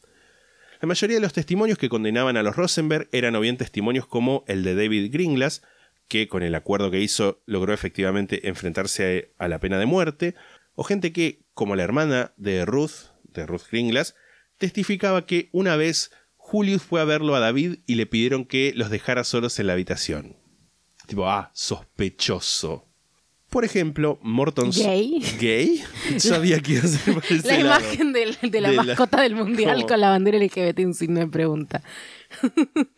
La 0.82 0.88
mayoría 0.88 1.18
de 1.18 1.22
los 1.22 1.34
testimonios 1.34 1.78
que 1.78 1.90
condenaban 1.90 2.38
a 2.38 2.44
los 2.44 2.56
Rosenberg 2.56 3.08
eran 3.12 3.36
o 3.36 3.40
bien 3.40 3.58
testimonios 3.58 4.08
como 4.08 4.44
el 4.48 4.64
de 4.64 4.74
David 4.74 5.12
Gringlas, 5.14 5.62
que 6.08 6.28
con 6.28 6.42
el 6.42 6.56
acuerdo 6.56 6.90
que 6.90 7.00
hizo 7.00 7.44
logró 7.46 7.74
efectivamente 7.74 8.48
enfrentarse 8.50 9.32
a, 9.38 9.48
la 9.48 9.60
pena 9.60 9.78
de 9.78 9.86
muerte, 9.86 10.36
o 10.74 10.84
gente 10.84 11.14
que, 11.14 11.44
como 11.54 11.76
la 11.76 11.84
hermana 11.84 12.34
de 12.36 12.66
Ruth, 12.66 13.12
de 13.24 13.46
Ruth 13.46 13.70
Gringlas, 13.72 14.16
testificaba 14.58 15.26
que 15.28 15.50
una 15.52 15.76
vez 15.76 16.12
Julius 16.36 16.82
fue 16.82 17.00
a 17.00 17.06
verlo 17.06 17.36
a 17.36 17.40
David 17.40 17.80
y 17.86 17.96
le 17.96 18.08
pidieron 18.08 18.46
que 18.46 18.74
los 18.76 18.90
dejara 18.90 19.24
solos 19.24 19.60
en 19.60 19.68
la 19.68 19.74
habitación. 19.74 20.38
Tipo, 21.08 21.30
ah, 21.30 21.52
sospechoso. 21.54 22.91
Por 23.52 23.66
ejemplo, 23.66 24.18
Morton... 24.24 24.72
¿Gay? 24.72 25.22
¿Gay? 25.40 25.84
Sabía 26.18 26.60
que 26.62 26.72
iba 26.72 26.84
a 26.84 26.88
ser 26.88 27.14
por 27.14 27.24
ese 27.26 27.48
La 27.48 27.64
lado. 27.64 27.80
imagen 27.82 28.14
de 28.14 28.26
la 28.26 28.50
De 28.50 28.62
la- 28.62 28.72
mascota 28.84 29.22
del 29.22 29.36
mundial 29.36 29.76
¿Cómo? 29.76 29.88
con 29.88 30.00
la 30.02 30.10
bandera 30.10 30.38
LGBT, 30.40 30.80
un 30.80 30.94
signo 30.96 31.20
de 31.20 31.28
pregunta. 31.28 31.84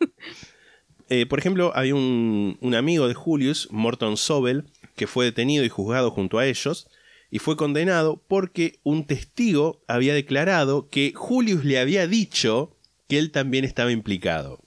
Eh, 1.10 1.26
por 1.26 1.38
ejemplo, 1.38 1.70
había 1.74 1.94
un, 1.94 2.56
un 2.62 2.74
amigo 2.74 3.06
de 3.08 3.14
Julius, 3.14 3.68
Morton 3.70 4.16
Sobel, 4.16 4.64
que 4.96 5.06
fue 5.06 5.26
detenido 5.26 5.62
y 5.62 5.68
juzgado 5.68 6.10
junto 6.10 6.38
a 6.38 6.46
ellos, 6.46 6.88
y 7.30 7.40
fue 7.40 7.56
condenado 7.58 8.22
porque 8.26 8.80
un 8.84 9.06
testigo 9.06 9.82
había 9.86 10.14
declarado 10.14 10.88
que 10.88 11.12
Julius 11.14 11.62
le 11.62 11.78
había 11.78 12.06
dicho 12.06 12.78
que 13.06 13.18
él 13.18 13.32
también 13.32 13.66
estaba 13.66 13.92
implicado. 13.92 14.60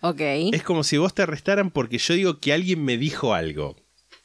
Ok. 0.00 0.20
Es 0.52 0.62
como 0.62 0.84
si 0.84 0.96
vos 0.96 1.12
te 1.12 1.22
arrestaran 1.22 1.72
porque 1.72 1.98
yo 1.98 2.14
digo 2.14 2.38
que 2.38 2.52
alguien 2.52 2.84
me 2.84 2.96
dijo 2.96 3.34
algo. 3.34 3.74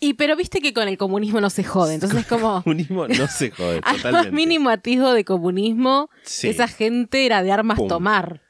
Y 0.03 0.15
pero 0.15 0.35
viste 0.35 0.59
que 0.59 0.73
con 0.73 0.87
el 0.87 0.97
comunismo 0.97 1.39
no 1.39 1.49
se 1.49 1.63
jode, 1.63 1.93
entonces 1.93 2.19
es 2.19 2.25
como... 2.27 2.61
Comunismo 2.63 3.07
no 3.07 3.27
se 3.27 3.51
jode, 3.51 3.79
Al 3.83 3.95
totalmente. 3.97 4.31
mínimo 4.31 4.69
atisbo 4.69 5.13
de 5.13 5.23
comunismo, 5.23 6.09
Sí. 6.23 6.49
esa 6.49 6.67
gente 6.67 7.25
era 7.25 7.41
de 7.41 7.51
armas 7.51 7.77
Pum. 7.77 7.87
tomar. 7.87 8.41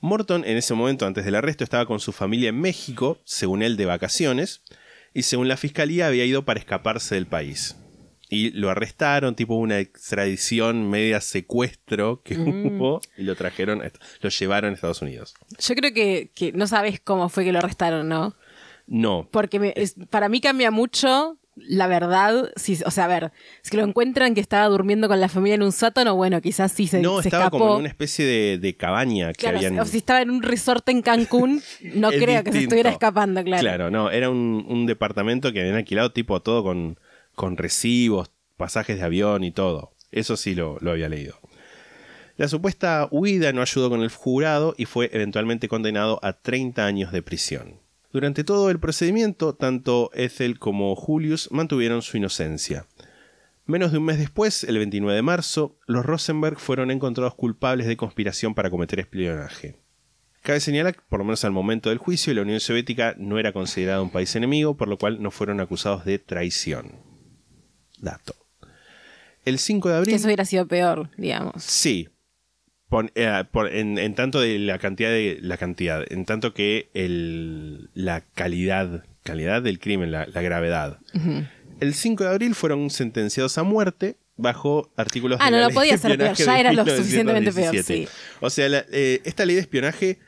Morton 0.00 0.44
en 0.46 0.56
ese 0.56 0.74
momento, 0.74 1.06
antes 1.06 1.24
del 1.24 1.34
arresto, 1.34 1.64
estaba 1.64 1.86
con 1.86 2.00
su 2.00 2.12
familia 2.12 2.48
en 2.48 2.58
México, 2.60 3.18
según 3.24 3.62
él 3.62 3.76
de 3.76 3.84
vacaciones, 3.86 4.62
y 5.14 5.22
según 5.24 5.48
la 5.48 5.56
fiscalía 5.58 6.06
había 6.06 6.24
ido 6.24 6.44
para 6.44 6.58
escaparse 6.58 7.14
del 7.14 7.26
país. 7.26 7.76
Y 8.30 8.48
lo 8.52 8.70
arrestaron, 8.70 9.34
tipo 9.34 9.54
una 9.56 9.78
extradición 9.78 10.88
media 10.88 11.20
secuestro 11.20 12.22
que 12.22 12.38
hubo, 12.38 13.02
y 13.18 13.24
lo 13.24 13.36
trajeron, 13.36 13.82
lo 14.22 14.30
llevaron 14.30 14.70
a 14.70 14.74
Estados 14.74 15.02
Unidos. 15.02 15.34
Yo 15.58 15.74
creo 15.74 15.92
que, 15.92 16.30
que 16.34 16.52
no 16.52 16.66
sabes 16.66 16.98
cómo 16.98 17.28
fue 17.28 17.44
que 17.44 17.52
lo 17.52 17.58
arrestaron, 17.58 18.08
¿no? 18.08 18.34
No, 18.86 19.28
Porque 19.30 19.58
me- 19.58 19.72
es- 19.76 19.94
para 20.10 20.28
mí 20.28 20.40
cambia 20.40 20.70
mucho 20.70 21.38
la 21.54 21.86
verdad, 21.86 22.50
si, 22.56 22.78
o 22.86 22.90
sea, 22.90 23.04
a 23.04 23.08
ver, 23.08 23.30
si 23.60 23.76
lo 23.76 23.84
encuentran 23.84 24.34
que 24.34 24.40
estaba 24.40 24.66
durmiendo 24.68 25.06
con 25.06 25.20
la 25.20 25.28
familia 25.28 25.56
en 25.56 25.62
un 25.62 25.72
sótano, 25.72 26.16
bueno, 26.16 26.40
quizás 26.40 26.72
sí 26.72 26.86
se, 26.86 27.02
no, 27.02 27.20
se 27.20 27.28
estaba 27.28 27.44
escapó. 27.44 27.58
como 27.58 27.74
en 27.74 27.80
una 27.80 27.88
especie 27.90 28.24
de, 28.24 28.56
de 28.58 28.74
cabaña 28.74 29.34
que 29.34 29.40
Claro, 29.40 29.58
habían. 29.58 29.78
o 29.78 29.84
si 29.84 29.98
estaba 29.98 30.22
en 30.22 30.30
un 30.30 30.42
resort 30.42 30.88
en 30.88 31.02
Cancún, 31.02 31.62
no 31.94 32.08
creo 32.10 32.42
que 32.42 32.52
se 32.52 32.60
estuviera 32.60 32.88
escapando, 32.88 33.44
claro. 33.44 33.60
Claro, 33.60 33.90
no, 33.90 34.10
era 34.10 34.30
un, 34.30 34.64
un 34.66 34.86
departamento 34.86 35.52
que 35.52 35.60
habían 35.60 35.76
alquilado 35.76 36.10
tipo 36.12 36.40
todo 36.40 36.62
con, 36.64 36.98
con 37.34 37.58
recibos, 37.58 38.30
pasajes 38.56 38.96
de 38.96 39.04
avión 39.04 39.44
y 39.44 39.50
todo. 39.50 39.92
Eso 40.10 40.38
sí 40.38 40.54
lo, 40.54 40.78
lo 40.80 40.92
había 40.92 41.10
leído. 41.10 41.38
La 42.38 42.48
supuesta 42.48 43.08
huida 43.10 43.52
no 43.52 43.60
ayudó 43.60 43.90
con 43.90 44.00
el 44.02 44.08
jurado 44.08 44.74
y 44.78 44.86
fue 44.86 45.10
eventualmente 45.12 45.68
condenado 45.68 46.18
a 46.22 46.32
30 46.32 46.86
años 46.86 47.12
de 47.12 47.20
prisión. 47.22 47.74
Durante 48.12 48.44
todo 48.44 48.70
el 48.70 48.78
procedimiento, 48.78 49.54
tanto 49.54 50.10
Ethel 50.14 50.58
como 50.58 50.94
Julius 50.94 51.48
mantuvieron 51.50 52.02
su 52.02 52.16
inocencia. 52.18 52.86
Menos 53.64 53.92
de 53.92 53.98
un 53.98 54.04
mes 54.04 54.18
después, 54.18 54.64
el 54.64 54.76
29 54.78 55.14
de 55.16 55.22
marzo, 55.22 55.78
los 55.86 56.04
Rosenberg 56.04 56.58
fueron 56.58 56.90
encontrados 56.90 57.34
culpables 57.34 57.86
de 57.86 57.96
conspiración 57.96 58.54
para 58.54 58.70
cometer 58.70 59.00
espionaje. 59.00 59.76
Cabe 60.42 60.58
señalar 60.60 60.94
que, 60.96 61.00
por 61.08 61.20
lo 61.20 61.24
menos 61.24 61.44
al 61.44 61.52
momento 61.52 61.88
del 61.88 61.98
juicio, 61.98 62.34
la 62.34 62.42
Unión 62.42 62.58
Soviética 62.58 63.14
no 63.16 63.38
era 63.38 63.52
considerada 63.52 64.02
un 64.02 64.10
país 64.10 64.34
enemigo, 64.34 64.76
por 64.76 64.88
lo 64.88 64.98
cual 64.98 65.22
no 65.22 65.30
fueron 65.30 65.60
acusados 65.60 66.04
de 66.04 66.18
traición. 66.18 66.96
Dato. 67.98 68.34
El 69.44 69.58
5 69.58 69.88
de 69.88 69.92
Que 69.94 69.98
abril. 69.98 70.14
eso 70.16 70.26
hubiera 70.26 70.44
sido 70.44 70.66
peor, 70.66 71.10
digamos. 71.16 71.62
Sí. 71.62 72.08
Eh, 73.14 73.44
por- 73.50 73.72
en, 73.74 73.98
en 73.98 74.14
tanto 74.14 74.40
de 74.40 74.58
la 74.58 74.78
cantidad 74.78 75.10
de 75.10 75.38
la 75.40 75.56
cantidad, 75.56 76.04
en 76.10 76.24
tanto 76.26 76.52
que 76.52 76.90
el, 76.94 77.88
la 77.94 78.20
calidad, 78.34 79.04
calidad 79.22 79.62
del 79.62 79.78
crimen, 79.78 80.10
la, 80.12 80.26
la 80.26 80.42
gravedad. 80.42 80.98
El 81.80 81.94
5 81.94 82.24
de 82.24 82.30
abril 82.30 82.54
fueron 82.54 82.90
sentenciados 82.90 83.56
a 83.58 83.62
muerte 83.62 84.16
bajo 84.36 84.92
artículos 84.96 85.38
Ah, 85.40 85.46
de 85.46 85.50
no, 85.52 85.56
la 85.58 85.62
no 85.64 85.68
ley 85.68 85.74
podía 85.74 85.92
de 85.92 85.98
ser 85.98 86.18
peor, 86.18 86.34
ya 86.36 86.60
era 86.60 86.72
lo 86.72 86.84
suficientemente 86.86 87.52
peor, 87.52 87.72
1917. 87.72 88.06
sí. 88.10 88.36
O 88.40 88.50
sea, 88.50 88.68
la- 88.68 88.84
eh, 88.92 89.20
esta 89.24 89.44
ley 89.46 89.54
de 89.56 89.62
espionaje 89.62 90.18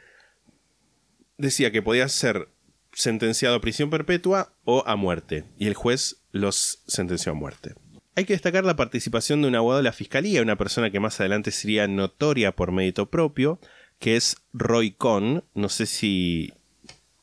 decía 1.38 1.70
que 1.70 1.82
podía 1.82 2.08
ser 2.08 2.48
sentenciado 2.92 3.56
a 3.56 3.60
prisión 3.60 3.90
perpetua 3.90 4.54
o 4.64 4.84
a 4.86 4.96
muerte, 4.96 5.44
y 5.58 5.66
el 5.66 5.74
juez 5.74 6.22
los 6.32 6.82
sentenció 6.86 7.32
a 7.32 7.34
muerte. 7.34 7.74
Hay 8.16 8.24
que 8.24 8.34
destacar 8.34 8.64
la 8.64 8.76
participación 8.76 9.42
de 9.42 9.48
un 9.48 9.56
abogado 9.56 9.78
de 9.78 9.84
la 9.84 9.92
fiscalía, 9.92 10.42
una 10.42 10.56
persona 10.56 10.90
que 10.90 11.00
más 11.00 11.18
adelante 11.20 11.50
sería 11.50 11.88
notoria 11.88 12.54
por 12.54 12.70
mérito 12.70 13.06
propio, 13.06 13.58
que 13.98 14.16
es 14.16 14.36
Roy 14.52 14.92
Cohn. 14.92 15.42
No 15.54 15.68
sé 15.68 15.86
si 15.86 16.52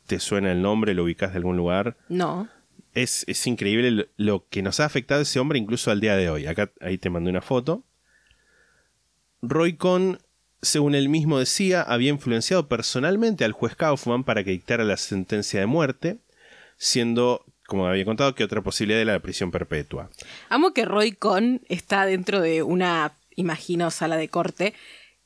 te 0.08 0.20
suena 0.20 0.52
el 0.52 0.62
nombre, 0.62 0.94
lo 0.94 1.04
ubicas 1.04 1.32
de 1.32 1.38
algún 1.38 1.56
lugar. 1.56 1.96
No. 2.10 2.50
Es, 2.94 3.24
es 3.28 3.48
increíble 3.48 3.92
lo, 3.92 4.06
lo 4.18 4.48
que 4.50 4.62
nos 4.62 4.82
ha 4.82 4.86
afectado 4.86 5.22
ese 5.22 5.40
hombre 5.40 5.60
incluso 5.60 5.92
al 5.92 6.02
día 6.02 6.18
de 6.18 6.30
hoy. 6.30 6.46
Acá 6.48 6.72
ahí 6.82 6.98
te 6.98 7.10
mandé 7.10 7.30
una 7.30 7.42
foto. 7.42 7.86
Roy 9.42 9.74
Cohn, 9.74 10.20
según 10.62 10.94
él 10.94 11.10
mismo 11.10 11.40
decía, 11.40 11.82
había 11.82 12.10
influenciado 12.10 12.68
personalmente 12.68 13.44
al 13.44 13.54
juez 13.54 13.76
Kaufman 13.76 14.24
para 14.24 14.44
que 14.44 14.52
dictara 14.52 14.84
la 14.84 14.98
sentencia 14.98 15.60
de 15.60 15.66
muerte, 15.66 16.20
siendo, 16.78 17.46
como 17.72 17.88
había 17.88 18.04
contado, 18.04 18.36
que 18.36 18.44
otra 18.44 18.62
posibilidad 18.62 19.02
era 19.02 19.14
la 19.14 19.20
prisión 19.22 19.50
perpetua. 19.50 20.10
Amo 20.50 20.74
que 20.74 20.84
Roy 20.84 21.14
Cohn 21.14 21.62
está 21.70 22.06
dentro 22.06 22.42
de 22.42 22.64
una, 22.64 23.14
imagino, 23.38 23.90
sala 23.92 24.18
de 24.18 24.28
corte 24.28 24.74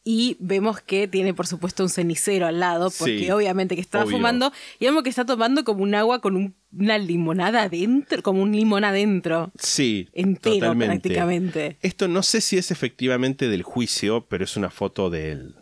y 0.04 0.38
vemos 0.40 0.82
que 0.82 1.08
tiene, 1.08 1.34
por 1.34 1.48
supuesto, 1.48 1.82
un 1.82 1.90
cenicero 1.90 2.46
al 2.46 2.60
lado, 2.60 2.92
porque 3.00 3.18
Sí, 3.18 3.32
obviamente 3.32 3.74
que 3.74 3.82
estaba 3.82 4.04
obvio. 4.04 4.18
fumando 4.18 4.54
y 4.80 4.86
amo 4.86 5.02
que 5.02 5.10
está 5.10 5.26
tomando 5.26 5.64
como 5.64 5.82
un 5.82 5.96
agua 5.96 6.22
con 6.22 6.36
un- 6.36 6.54
una 6.72 7.00
limonada 7.00 7.64
adentro, 7.64 8.22
como 8.22 8.44
un 8.44 8.52
limón 8.52 8.84
adentro. 8.84 9.52
Sí, 9.58 10.08
Entero, 10.14 10.58
totalmente. 10.58 10.94
prácticamente. 11.00 11.78
Esto 11.82 12.08
no 12.08 12.22
sé 12.22 12.42
si 12.42 12.58
es 12.60 12.70
efectivamente 12.70 13.48
del 13.48 13.64
juicio, 13.64 14.28
pero 14.30 14.44
es 14.44 14.56
una 14.56 14.70
foto 14.70 15.10
de 15.10 15.32
él. 15.32 15.56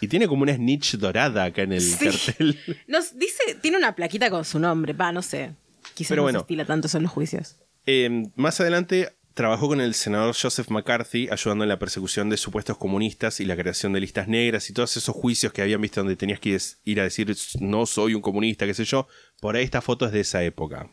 Y 0.00 0.08
tiene 0.08 0.28
como 0.28 0.44
una 0.44 0.54
snitch 0.54 0.96
dorada 0.96 1.44
acá 1.44 1.62
en 1.62 1.72
el 1.72 1.80
Sí. 1.82 2.04
cartel. 2.06 2.58
Nos 2.86 3.18
dice, 3.18 3.56
tiene 3.60 3.76
una 3.76 3.94
plaquita 3.94 4.30
con 4.30 4.44
su 4.46 4.58
nombre, 4.58 4.94
va, 4.94 5.12
no 5.12 5.20
sé. 5.20 5.50
Quizás 5.98 6.10
Pero 6.10 6.20
no 6.22 6.24
bueno. 6.26 6.38
se 6.38 6.42
estila 6.44 6.64
tanto 6.64 6.86
eso 6.86 6.96
en 6.96 7.02
los 7.02 7.12
juicios. 7.12 7.56
Eh, 7.86 8.30
más 8.36 8.60
adelante 8.60 9.10
trabajó 9.34 9.66
con 9.68 9.80
el 9.80 9.94
senador 9.94 10.34
Joseph 10.40 10.68
McCarthy 10.70 11.28
ayudando 11.30 11.64
en 11.64 11.68
la 11.68 11.78
persecución 11.78 12.28
de 12.30 12.36
supuestos 12.36 12.76
comunistas 12.76 13.40
y 13.40 13.44
la 13.44 13.56
creación 13.56 13.92
de 13.92 14.00
listas 14.00 14.28
negras 14.28 14.68
y 14.70 14.72
todos 14.72 14.96
esos 14.96 15.14
juicios 15.14 15.52
que 15.52 15.62
habían 15.62 15.80
visto 15.80 16.00
donde 16.00 16.16
tenías 16.16 16.38
que 16.40 16.50
ir- 16.56 16.76
ir 16.84 17.00
a 17.00 17.04
decir 17.04 17.34
no 17.60 17.86
soy 17.86 18.14
un 18.14 18.20
comunista, 18.22 18.66
qué 18.66 18.74
sé 18.74 18.84
yo. 18.84 19.06
Por 19.40 19.56
ahí 19.56 19.64
esta 19.64 19.80
foto 19.80 20.06
es 20.06 20.12
de 20.12 20.20
esa 20.20 20.42
época. 20.44 20.90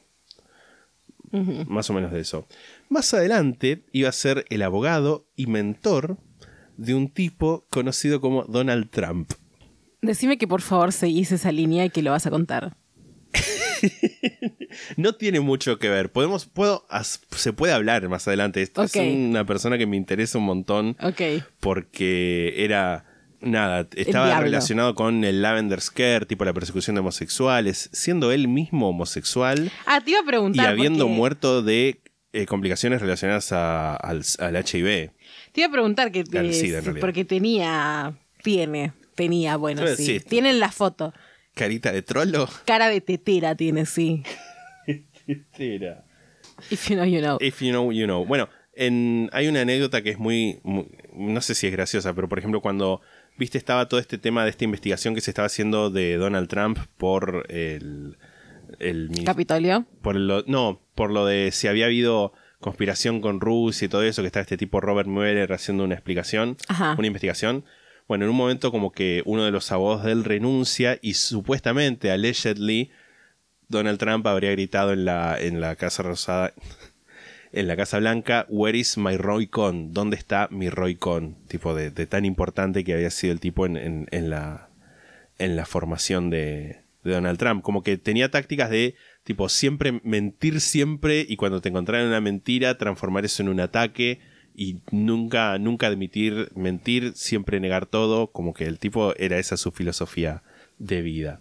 Más 1.67 1.89
o 1.89 1.93
menos 1.93 2.11
de 2.13 2.21
eso. 2.21 2.47
Más 2.87 3.13
adelante 3.13 3.83
iba 3.91 4.07
a 4.09 4.13
ser 4.13 4.45
el 4.49 4.61
abogado 4.61 5.27
y 5.35 5.47
mentor 5.47 6.17
de 6.77 6.93
un 6.95 7.09
tipo 7.09 7.67
conocido 7.69 8.21
como 8.21 8.43
Donald 8.45 8.89
Trump. 8.89 9.31
Decime 10.01 10.37
que 10.37 10.47
por 10.47 10.61
favor 10.61 10.93
seguís 10.93 11.31
esa 11.31 11.51
línea 11.51 11.83
y 11.85 11.89
que 11.89 12.01
lo 12.03 12.11
vas 12.11 12.25
a 12.25 12.29
contar. 12.29 12.77
No 14.97 15.13
tiene 15.15 15.39
mucho 15.39 15.79
que 15.79 15.89
ver. 15.89 16.11
Podemos, 16.11 16.45
puedo, 16.45 16.85
as- 16.89 17.21
se 17.35 17.53
puede 17.53 17.73
hablar 17.73 18.07
más 18.09 18.27
adelante. 18.27 18.61
Esto 18.61 18.81
Ok. 18.81 18.95
Es 18.95 19.15
una 19.15 19.45
persona 19.45 19.77
que 19.77 19.85
me 19.87 19.95
interesa 19.97 20.37
un 20.37 20.45
montón 20.45 20.97
Ok. 21.01 21.21
porque 21.59 22.53
era 22.63 23.05
nada, 23.41 23.87
estaba 23.95 24.39
relacionado 24.39 24.95
con 24.95 25.23
el 25.23 25.41
Lavender 25.41 25.79
Scare, 25.81 26.25
tipo 26.25 26.45
la 26.45 26.53
persecución 26.53 26.95
de 26.95 27.01
homosexuales, 27.01 27.89
siendo 27.93 28.31
él 28.31 28.47
mismo 28.47 28.89
homosexual 28.89 29.71
Ah, 29.85 30.01
te 30.03 30.11
iba 30.11 30.19
a 30.19 30.23
y 30.23 30.25
preguntar. 30.25 30.67
habiendo 30.67 31.05
porque- 31.05 31.15
muerto 31.17 31.61
de 31.61 32.01
eh, 32.33 32.45
complicaciones 32.47 33.01
relacionadas 33.01 33.51
a- 33.53 33.95
al, 33.95 34.23
al 34.39 34.55
HIV. 34.57 35.11
Te 35.53 35.61
iba 35.61 35.67
a 35.67 35.71
preguntar 35.71 36.11
que 36.11 36.23
SIDA, 36.25 36.51
sí, 36.51 36.71
realidad. 36.71 36.99
porque 36.99 37.23
tenía, 37.23 38.17
tiene, 38.43 38.91
tenía, 39.15 39.55
bueno, 39.55 39.83
Eh, 39.83 39.95
sí. 39.95 40.05
sí. 40.05 40.19
Tiene 40.19 40.49
en 40.49 40.59
la 40.59 40.69
foto. 40.71 41.13
Carita 41.55 41.91
de 41.91 42.01
trolo. 42.03 42.47
Cara 42.65 42.87
de 42.89 43.01
tetera 43.01 43.55
tiene, 43.55 43.85
sí. 43.87 44.23
Era. 45.57 46.03
If 46.69 46.89
you 46.89 46.95
know, 46.95 47.05
you 47.05 47.19
know. 47.19 47.37
If 47.41 47.61
you 47.61 47.71
know, 47.71 47.91
you 47.91 48.05
know. 48.05 48.25
Bueno, 48.25 48.49
en- 48.75 49.29
hay 49.33 49.47
una 49.47 49.61
anécdota 49.61 50.01
que 50.03 50.11
es 50.11 50.19
muy, 50.19 50.59
muy- 50.63 50.87
No 51.13 51.41
sé 51.41 51.55
si 51.55 51.65
es 51.67 51.73
graciosa, 51.73 52.13
pero 52.13 52.29
por 52.29 52.39
ejemplo, 52.39 52.61
cuando. 52.61 53.01
Viste, 53.37 53.57
estaba 53.57 53.89
todo 53.89 53.99
este 53.99 54.17
tema 54.17 54.45
de 54.45 54.49
esta 54.49 54.63
investigación 54.63 55.13
que 55.13 55.19
se 55.21 55.31
estaba 55.31 55.47
haciendo 55.47 55.89
de 55.89 56.15
Donald 56.15 56.47
Trump 56.47 56.77
por 56.97 57.45
el. 57.49 58.17
el 58.79 59.09
Capitolio. 59.25 59.85
por 60.01 60.15
lo, 60.15 60.43
no, 60.47 60.79
por 60.95 61.11
lo 61.11 61.25
de 61.25 61.51
si 61.51 61.67
había 61.67 61.85
habido 61.85 62.31
conspiración 62.61 63.19
con 63.21 63.41
Rusia 63.41 63.85
y 63.85 63.89
todo 63.89 64.03
eso, 64.03 64.21
que 64.21 64.27
está 64.27 64.39
este 64.39 64.55
tipo 64.57 64.79
Robert 64.79 65.07
Mueller 65.09 65.51
haciendo 65.51 65.83
una 65.83 65.95
explicación, 65.95 66.55
Ajá. 66.69 66.95
una 66.97 67.07
investigación. 67.07 67.65
Bueno, 68.07 68.25
en 68.25 68.31
un 68.31 68.37
momento 68.37 68.71
como 68.71 68.91
que 68.91 69.23
uno 69.25 69.43
de 69.45 69.51
los 69.51 69.71
abogados 69.71 70.03
de 70.05 70.11
él 70.11 70.23
renuncia 70.23 70.99
y 71.01 71.15
supuestamente, 71.15 72.11
allegedly, 72.11 72.91
Donald 73.67 73.97
Trump 73.97 74.27
habría 74.27 74.51
gritado 74.51 74.93
en 74.93 75.05
la, 75.05 75.39
en 75.39 75.59
la 75.59 75.75
Casa 75.75 76.03
Rosada, 76.03 76.53
en 77.51 77.67
la 77.67 77.75
Casa 77.75 77.97
Blanca, 77.99 78.45
Where 78.49 78.77
is 78.77 78.97
my 78.97 79.17
Roy 79.17 79.47
Cohn? 79.47 79.91
¿Dónde 79.93 80.17
está 80.17 80.47
mi 80.51 80.69
Roy 80.69 80.95
Cohn? 80.95 81.35
Tipo 81.47 81.73
de, 81.73 81.89
de 81.89 82.05
tan 82.05 82.25
importante 82.25 82.83
que 82.83 82.93
había 82.93 83.09
sido 83.09 83.33
el 83.33 83.39
tipo 83.39 83.65
en, 83.65 83.75
en- 83.77 84.07
en 84.11 84.29
la, 84.29 84.69
en 85.39 85.55
la 85.55 85.65
formación 85.65 86.29
de, 86.29 86.81
de 87.03 87.11
Donald 87.11 87.39
Trump. 87.39 87.63
Como 87.63 87.81
que 87.81 87.97
tenía 87.97 88.29
tácticas 88.29 88.69
de 88.69 88.93
tipo 89.23 89.49
siempre 89.49 89.99
mentir 90.03 90.61
siempre 90.61 91.25
y 91.27 91.37
cuando 91.37 91.59
te 91.59 91.69
encontraran 91.69 92.07
una 92.07 92.21
mentira 92.21 92.77
transformar 92.77 93.25
eso 93.25 93.41
en 93.41 93.49
un 93.49 93.59
ataque 93.61 94.19
y 94.55 94.81
nunca 94.91 95.57
nunca 95.59 95.87
admitir 95.87 96.51
mentir, 96.55 97.13
siempre 97.15 97.59
negar 97.59 97.85
todo, 97.85 98.27
como 98.27 98.53
que 98.53 98.65
el 98.65 98.79
tipo 98.79 99.15
era 99.17 99.37
esa 99.37 99.57
su 99.57 99.71
filosofía 99.71 100.43
de 100.79 101.01
vida. 101.01 101.39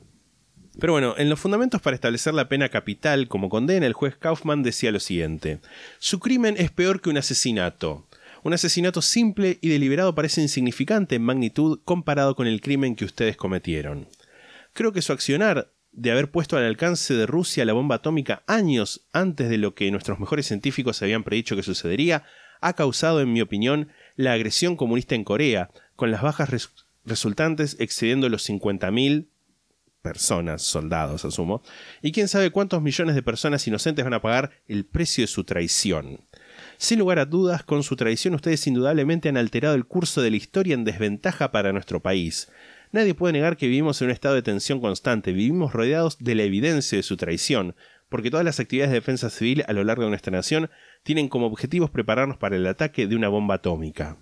Pero 0.80 0.92
bueno, 0.92 1.14
en 1.16 1.30
los 1.30 1.38
fundamentos 1.38 1.80
para 1.80 1.94
establecer 1.94 2.34
la 2.34 2.48
pena 2.48 2.68
capital 2.68 3.28
como 3.28 3.48
condena, 3.48 3.86
el 3.86 3.92
juez 3.92 4.16
Kaufman 4.16 4.62
decía 4.62 4.90
lo 4.90 5.00
siguiente: 5.00 5.60
Su 5.98 6.18
crimen 6.18 6.56
es 6.58 6.70
peor 6.70 7.00
que 7.00 7.10
un 7.10 7.18
asesinato. 7.18 8.06
Un 8.42 8.52
asesinato 8.52 9.00
simple 9.00 9.58
y 9.62 9.68
deliberado 9.68 10.14
parece 10.14 10.42
insignificante 10.42 11.14
en 11.14 11.22
magnitud 11.22 11.80
comparado 11.84 12.34
con 12.34 12.46
el 12.46 12.60
crimen 12.60 12.94
que 12.94 13.06
ustedes 13.06 13.36
cometieron. 13.36 14.06
Creo 14.74 14.92
que 14.92 15.00
su 15.00 15.12
accionar 15.12 15.72
de 15.92 16.10
haber 16.10 16.30
puesto 16.30 16.56
al 16.56 16.64
alcance 16.64 17.14
de 17.14 17.24
Rusia 17.24 17.64
la 17.64 17.72
bomba 17.72 17.96
atómica 17.96 18.42
años 18.46 19.06
antes 19.12 19.48
de 19.48 19.58
lo 19.58 19.74
que 19.74 19.90
nuestros 19.90 20.18
mejores 20.18 20.46
científicos 20.46 21.00
habían 21.00 21.22
predicho 21.22 21.56
que 21.56 21.62
sucedería, 21.62 22.24
ha 22.66 22.72
causado, 22.74 23.20
en 23.20 23.32
mi 23.32 23.40
opinión, 23.40 23.88
la 24.16 24.32
agresión 24.32 24.76
comunista 24.76 25.14
en 25.14 25.24
Corea, 25.24 25.70
con 25.96 26.10
las 26.10 26.22
bajas 26.22 26.50
res- 26.50 26.70
resultantes 27.04 27.76
excediendo 27.78 28.28
los 28.28 28.48
50.000 28.48 29.28
personas, 30.02 30.62
soldados, 30.62 31.24
asumo, 31.24 31.62
y 32.02 32.12
quién 32.12 32.28
sabe 32.28 32.50
cuántos 32.50 32.82
millones 32.82 33.14
de 33.14 33.22
personas 33.22 33.66
inocentes 33.66 34.04
van 34.04 34.12
a 34.14 34.20
pagar 34.20 34.50
el 34.68 34.84
precio 34.84 35.22
de 35.22 35.28
su 35.28 35.44
traición. 35.44 36.20
Sin 36.76 36.98
lugar 36.98 37.18
a 37.18 37.24
dudas, 37.24 37.62
con 37.62 37.82
su 37.82 37.96
traición 37.96 38.34
ustedes 38.34 38.66
indudablemente 38.66 39.28
han 39.28 39.36
alterado 39.36 39.74
el 39.74 39.86
curso 39.86 40.20
de 40.20 40.30
la 40.30 40.36
historia 40.36 40.74
en 40.74 40.84
desventaja 40.84 41.52
para 41.52 41.72
nuestro 41.72 42.00
país. 42.00 42.50
Nadie 42.92 43.14
puede 43.14 43.32
negar 43.32 43.56
que 43.56 43.66
vivimos 43.66 44.00
en 44.02 44.06
un 44.06 44.12
estado 44.12 44.34
de 44.34 44.42
tensión 44.42 44.80
constante, 44.80 45.32
vivimos 45.32 45.72
rodeados 45.72 46.18
de 46.18 46.34
la 46.34 46.42
evidencia 46.42 46.96
de 46.96 47.02
su 47.02 47.16
traición, 47.16 47.74
porque 48.10 48.30
todas 48.30 48.44
las 48.44 48.60
actividades 48.60 48.90
de 48.92 49.00
defensa 49.00 49.30
civil 49.30 49.64
a 49.66 49.72
lo 49.72 49.82
largo 49.84 50.04
de 50.04 50.10
nuestra 50.10 50.30
nación 50.30 50.70
tienen 51.05 51.28
como 51.28 51.46
objetivos 51.46 51.90
prepararnos 51.90 52.38
para 52.38 52.57
el 52.57 52.66
ataque 52.66 53.07
de 53.07 53.14
una 53.14 53.28
bomba 53.28 53.57
atómica. 53.57 54.16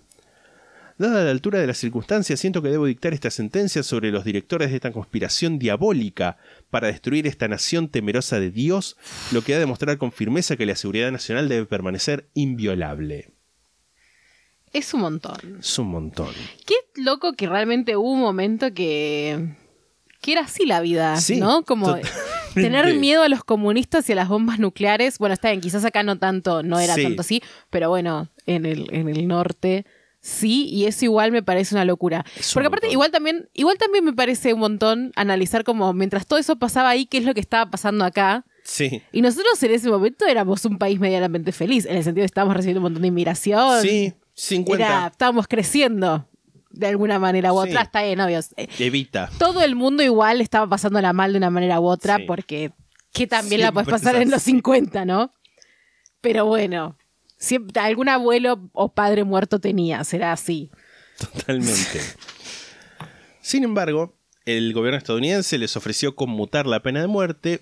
Dada 0.99 1.23
la 1.23 1.31
altura 1.31 1.59
de 1.59 1.65
las 1.65 1.79
circunstancias, 1.79 2.39
siento 2.39 2.61
que 2.61 2.69
debo 2.69 2.85
dictar 2.85 3.13
esta 3.13 3.31
sentencia 3.31 3.81
sobre 3.81 4.11
los 4.11 4.23
directores 4.23 4.69
de 4.69 4.75
esta 4.75 4.91
conspiración 4.91 5.57
diabólica 5.57 6.37
para 6.69 6.87
destruir 6.87 7.25
esta 7.25 7.47
nación 7.47 7.87
temerosa 7.87 8.39
de 8.39 8.51
Dios, 8.51 8.95
lo 9.31 9.41
que 9.41 9.53
ha 9.53 9.55
de 9.55 9.61
demostrar 9.61 9.97
con 9.97 10.11
firmeza 10.11 10.55
que 10.55 10.67
la 10.67 10.75
seguridad 10.75 11.11
nacional 11.11 11.49
debe 11.49 11.65
permanecer 11.65 12.29
inviolable. 12.35 13.31
Es 14.71 14.93
un 14.93 15.01
montón. 15.01 15.57
Es 15.59 15.79
un 15.79 15.87
montón. 15.87 16.33
Qué 16.65 16.75
loco 16.95 17.33
que 17.33 17.47
realmente 17.47 17.95
hubo 17.95 18.11
un 18.11 18.21
momento 18.21 18.73
que. 18.73 19.55
que 20.21 20.31
era 20.31 20.41
así 20.41 20.65
la 20.65 20.81
vida, 20.81 21.15
Sí, 21.17 21.39
¿no? 21.39 21.63
Como. 21.63 21.95
Tener 22.53 22.95
miedo 22.95 23.23
a 23.23 23.29
los 23.29 23.43
comunistas 23.43 24.07
y 24.09 24.13
a 24.13 24.15
las 24.15 24.29
bombas 24.29 24.59
nucleares. 24.59 25.17
Bueno, 25.19 25.33
está 25.33 25.49
bien, 25.49 25.61
quizás 25.61 25.83
acá 25.85 26.03
no 26.03 26.17
tanto, 26.17 26.63
no 26.63 26.79
era 26.79 26.95
Sí. 26.95 27.03
tanto 27.03 27.21
así, 27.21 27.41
pero 27.69 27.89
bueno, 27.89 28.29
en 28.45 28.65
el, 28.65 28.87
en 28.93 29.09
el 29.09 29.27
norte 29.27 29.85
sí, 30.19 30.69
y 30.69 30.85
eso 30.85 31.03
igual 31.05 31.31
me 31.33 31.43
parece 31.43 31.75
una 31.75 31.83
locura. 31.83 32.23
Es 32.37 32.49
un 32.49 32.53
Porque 32.53 32.67
aparte, 32.67 32.85
montón. 32.87 32.93
igual 32.93 33.11
también, 33.11 33.49
igual 33.53 33.77
también 33.77 34.05
me 34.05 34.13
parece 34.13 34.53
un 34.53 34.61
montón 34.61 35.11
analizar 35.17 35.63
como 35.65 35.91
mientras 35.93 36.25
todo 36.25 36.39
eso 36.39 36.55
pasaba 36.57 36.89
ahí, 36.89 37.05
qué 37.05 37.17
es 37.17 37.25
lo 37.25 37.33
que 37.33 37.41
estaba 37.41 37.69
pasando 37.69 38.05
acá. 38.05 38.45
Sí. 38.63 39.01
Y 39.11 39.21
nosotros 39.21 39.61
en 39.63 39.71
ese 39.71 39.89
momento 39.89 40.25
éramos 40.25 40.63
un 40.63 40.77
país 40.77 40.97
medianamente 40.99 41.51
feliz, 41.51 41.85
en 41.85 41.97
el 41.97 42.03
sentido 42.05 42.21
de 42.21 42.25
que 42.27 42.31
estábamos 42.31 42.55
recibiendo 42.55 42.79
un 42.79 42.83
montón 42.83 43.01
de 43.01 43.09
inmigración. 43.09 43.81
Sí, 43.81 44.13
50. 44.35 44.85
Era, 44.85 45.07
estábamos 45.07 45.47
creciendo 45.47 46.25
de 46.73 46.87
alguna 46.87 47.17
manera 47.19 47.53
u 47.53 47.61
Sí. 47.63 47.69
otra, 47.69 47.83
está 47.83 48.03
bien, 48.03 48.19
obvio. 48.19 48.39
Eh, 48.57 48.67
Evita. 48.79 49.29
Todo 49.37 49.61
el 49.63 49.75
mundo 49.75 50.03
igual 50.03 50.41
estaba 50.41 50.67
pasándola 50.67 51.13
mal 51.13 51.31
de 51.31 51.37
una 51.37 51.49
manera 51.49 51.79
u 51.79 51.85
otra, 51.85 52.17
Sí. 52.17 52.23
porque 52.27 52.71
que 53.13 53.27
también 53.27 53.61
la 53.61 53.71
puedes 53.71 53.87
pasar 53.89 54.15
en 54.17 54.29
los 54.31 54.41
así. 54.41 54.51
50, 54.51 55.05
¿no? 55.05 55.31
Pero 56.19 56.45
bueno, 56.45 56.97
siempre, 57.37 57.79
algún 57.81 58.09
abuelo 58.09 58.69
o 58.73 58.91
padre 58.93 59.23
muerto 59.23 59.59
tenía, 59.59 60.03
será 60.03 60.31
así. 60.33 60.71
Totalmente. 61.19 62.01
Sin 63.41 63.63
embargo, 63.63 64.15
el 64.45 64.73
gobierno 64.73 64.97
estadounidense 64.97 65.57
les 65.57 65.77
ofreció 65.77 66.15
conmutar 66.15 66.65
la 66.65 66.81
pena 66.81 67.01
de 67.01 67.07
muerte 67.07 67.61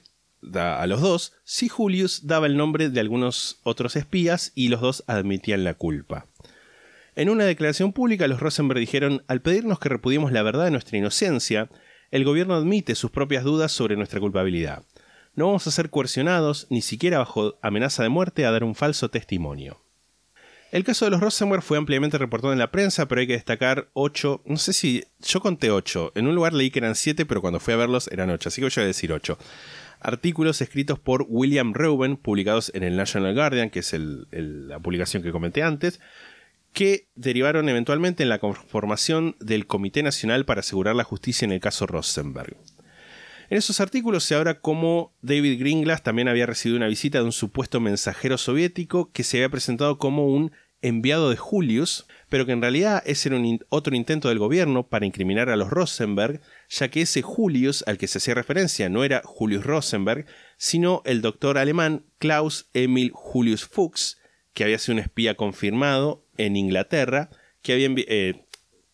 a 0.55 0.87
los 0.87 1.01
dos 1.01 1.33
si 1.43 1.67
Julius 1.67 2.25
daba 2.25 2.47
el 2.47 2.57
nombre 2.57 2.89
de 2.89 2.99
algunos 2.99 3.59
otros 3.63 3.95
espías 3.95 4.51
y 4.55 4.69
los 4.69 4.81
dos 4.81 5.03
admitían 5.07 5.63
la 5.63 5.73
culpa. 5.75 6.25
En 7.15 7.29
una 7.29 7.43
declaración 7.43 7.91
pública, 7.91 8.27
los 8.27 8.39
Rosenberg 8.39 8.79
dijeron, 8.79 9.23
al 9.27 9.41
pedirnos 9.41 9.79
que 9.79 9.89
repudiemos 9.89 10.31
la 10.31 10.43
verdad 10.43 10.65
de 10.65 10.71
nuestra 10.71 10.97
inocencia, 10.97 11.69
el 12.09 12.23
gobierno 12.23 12.55
admite 12.55 12.95
sus 12.95 13.11
propias 13.11 13.43
dudas 13.43 13.73
sobre 13.73 13.97
nuestra 13.97 14.21
culpabilidad. 14.21 14.83
No 15.35 15.47
vamos 15.47 15.67
a 15.67 15.71
ser 15.71 15.89
coercionados, 15.89 16.67
ni 16.69 16.81
siquiera 16.81 17.19
bajo 17.19 17.57
amenaza 17.61 18.03
de 18.03 18.09
muerte, 18.09 18.45
a 18.45 18.51
dar 18.51 18.63
un 18.63 18.75
falso 18.75 19.09
testimonio. 19.09 19.81
El 20.71 20.85
caso 20.85 21.03
de 21.03 21.11
los 21.11 21.19
Rosenberg 21.19 21.63
fue 21.63 21.77
ampliamente 21.77 22.17
reportado 22.17 22.53
en 22.53 22.59
la 22.59 22.71
prensa, 22.71 23.05
pero 23.09 23.19
hay 23.19 23.27
que 23.27 23.33
destacar 23.33 23.89
ocho, 23.91 24.41
no 24.45 24.55
sé 24.55 24.71
si, 24.71 25.03
yo 25.19 25.41
conté 25.41 25.69
ocho, 25.69 26.13
en 26.15 26.27
un 26.27 26.35
lugar 26.35 26.53
leí 26.53 26.71
que 26.71 26.79
eran 26.79 26.95
siete, 26.95 27.25
pero 27.25 27.41
cuando 27.41 27.59
fui 27.59 27.73
a 27.73 27.77
verlos 27.77 28.07
eran 28.07 28.29
ocho, 28.29 28.47
así 28.47 28.61
que 28.61 28.69
voy 28.73 28.83
a 28.83 28.87
decir 28.87 29.11
ocho. 29.11 29.37
Artículos 29.99 30.61
escritos 30.61 30.97
por 30.97 31.25
William 31.27 31.73
Reuben, 31.73 32.15
publicados 32.15 32.71
en 32.73 32.83
el 32.83 32.95
National 32.95 33.35
Guardian, 33.35 33.69
que 33.69 33.79
es 33.79 33.93
la 33.93 34.79
publicación 34.79 35.23
que 35.23 35.33
comenté 35.33 35.61
antes, 35.61 35.99
que 36.73 37.07
derivaron 37.15 37.67
eventualmente 37.69 38.23
en 38.23 38.29
la 38.29 38.39
conformación 38.39 39.35
del 39.39 39.67
Comité 39.67 40.03
Nacional 40.03 40.45
para 40.45 40.61
asegurar 40.61 40.95
la 40.95 41.03
justicia 41.03 41.45
en 41.45 41.51
el 41.51 41.59
caso 41.59 41.87
Rosenberg. 41.87 42.57
En 43.49 43.57
esos 43.57 43.81
artículos 43.81 44.23
se 44.23 44.35
habla 44.35 44.61
cómo 44.61 45.13
David 45.21 45.59
Greenglass 45.59 46.03
también 46.03 46.29
había 46.29 46.45
recibido 46.45 46.77
una 46.77 46.87
visita 46.87 47.17
de 47.19 47.25
un 47.25 47.33
supuesto 47.33 47.81
mensajero 47.81 48.37
soviético 48.37 49.11
que 49.11 49.23
se 49.23 49.37
había 49.37 49.49
presentado 49.49 49.97
como 49.97 50.27
un 50.27 50.53
enviado 50.81 51.29
de 51.29 51.35
Julius, 51.35 52.07
pero 52.29 52.45
que 52.45 52.53
en 52.53 52.61
realidad 52.61 53.03
ese 53.05 53.29
era 53.29 53.37
otro 53.69 53.95
intento 53.95 54.29
del 54.29 54.39
gobierno 54.39 54.87
para 54.87 55.05
incriminar 55.05 55.49
a 55.49 55.57
los 55.57 55.69
Rosenberg, 55.69 56.41
ya 56.69 56.89
que 56.89 57.01
ese 57.01 57.21
Julius 57.21 57.83
al 57.87 57.97
que 57.97 58.07
se 58.07 58.19
hacía 58.19 58.33
referencia 58.33 58.87
no 58.87 59.03
era 59.03 59.21
Julius 59.25 59.65
Rosenberg, 59.65 60.25
sino 60.57 61.01
el 61.05 61.21
doctor 61.21 61.57
alemán 61.57 62.05
Klaus 62.19 62.69
Emil 62.73 63.11
Julius 63.13 63.65
Fuchs, 63.65 64.20
que 64.53 64.63
había 64.63 64.77
sido 64.79 64.93
un 64.93 64.99
espía 64.99 65.35
confirmado 65.35 66.25
en 66.37 66.55
Inglaterra, 66.55 67.29
que 67.61 67.73
había 67.73 67.89
eh, 68.07 68.45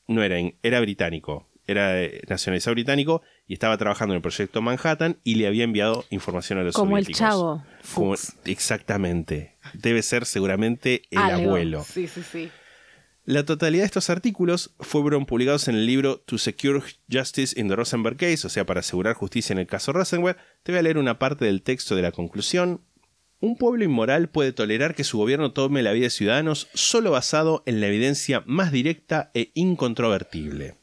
no 0.08 0.24
era, 0.24 0.38
era 0.64 0.80
británico, 0.82 1.47
era 1.66 2.01
eh, 2.01 2.22
nacionalizado 2.30 2.74
británico 2.76 3.22
y 3.47 3.53
estaba 3.53 3.78
trabajando 3.78 4.14
en 4.14 4.18
el 4.18 4.22
proyecto 4.22 4.62
Manhattan 4.62 5.18
y 5.24 5.36
le 5.36 5.47
había 5.47 5.64
enviado 5.64 6.05
información 6.10 6.60
a 6.60 6.64
los 6.64 6.76
Como 6.76 6.97
el 6.97 7.08
chavo. 7.08 7.64
Como- 7.93 8.16
exactamente. 8.45 9.55
Debe 9.74 10.01
ser 10.03 10.26
seguramente 10.26 11.03
el 11.12 11.18
Algo. 11.20 11.47
abuelo. 11.49 11.84
Sí, 11.84 12.08
sí, 12.08 12.22
sí. 12.24 12.49
La 13.26 13.43
totalidad 13.43 13.82
de 13.82 13.88
estos 13.88 14.10
artículos 14.10 14.74
fueron 14.80 15.26
publicados 15.26 15.68
en 15.68 15.76
el 15.76 15.86
libro 15.86 16.20
To 16.22 16.38
Secure 16.38 16.82
Justice 17.12 17.60
in 17.60 17.68
the 17.68 17.76
Rosenberg 17.76 18.16
Case, 18.16 18.47
o 18.47 18.49
sea, 18.49 18.66
para 18.66 18.80
asegurar 18.80 19.16
justicia 19.16 19.51
en 19.53 19.60
el 19.60 19.68
caso 19.68 19.91
Rosenberg. 19.91 20.38
Te 20.64 20.72
voy 20.72 20.80
a 20.80 20.84
leer 20.84 20.97
una 20.97 21.20
parte 21.20 21.43
del 21.43 21.62
texto 21.62 21.95
de 21.97 22.03
la 22.03 22.14
conclusión. 22.14 22.82
Un 23.39 23.55
pueblo 23.55 23.83
inmoral 23.83 24.29
puede 24.29 24.51
tolerar 24.51 24.95
que 24.95 25.03
su 25.03 25.19
gobierno 25.19 25.51
tome 25.51 25.83
la 25.83 25.91
vida 25.91 26.05
de 26.05 26.09
ciudadanos 26.09 26.69
solo 26.73 27.11
basado 27.11 27.61
en 27.67 27.79
la 27.79 27.88
evidencia 27.88 28.41
más 28.47 28.71
directa 28.71 29.29
e 29.35 29.51
incontrovertible. 29.53 30.77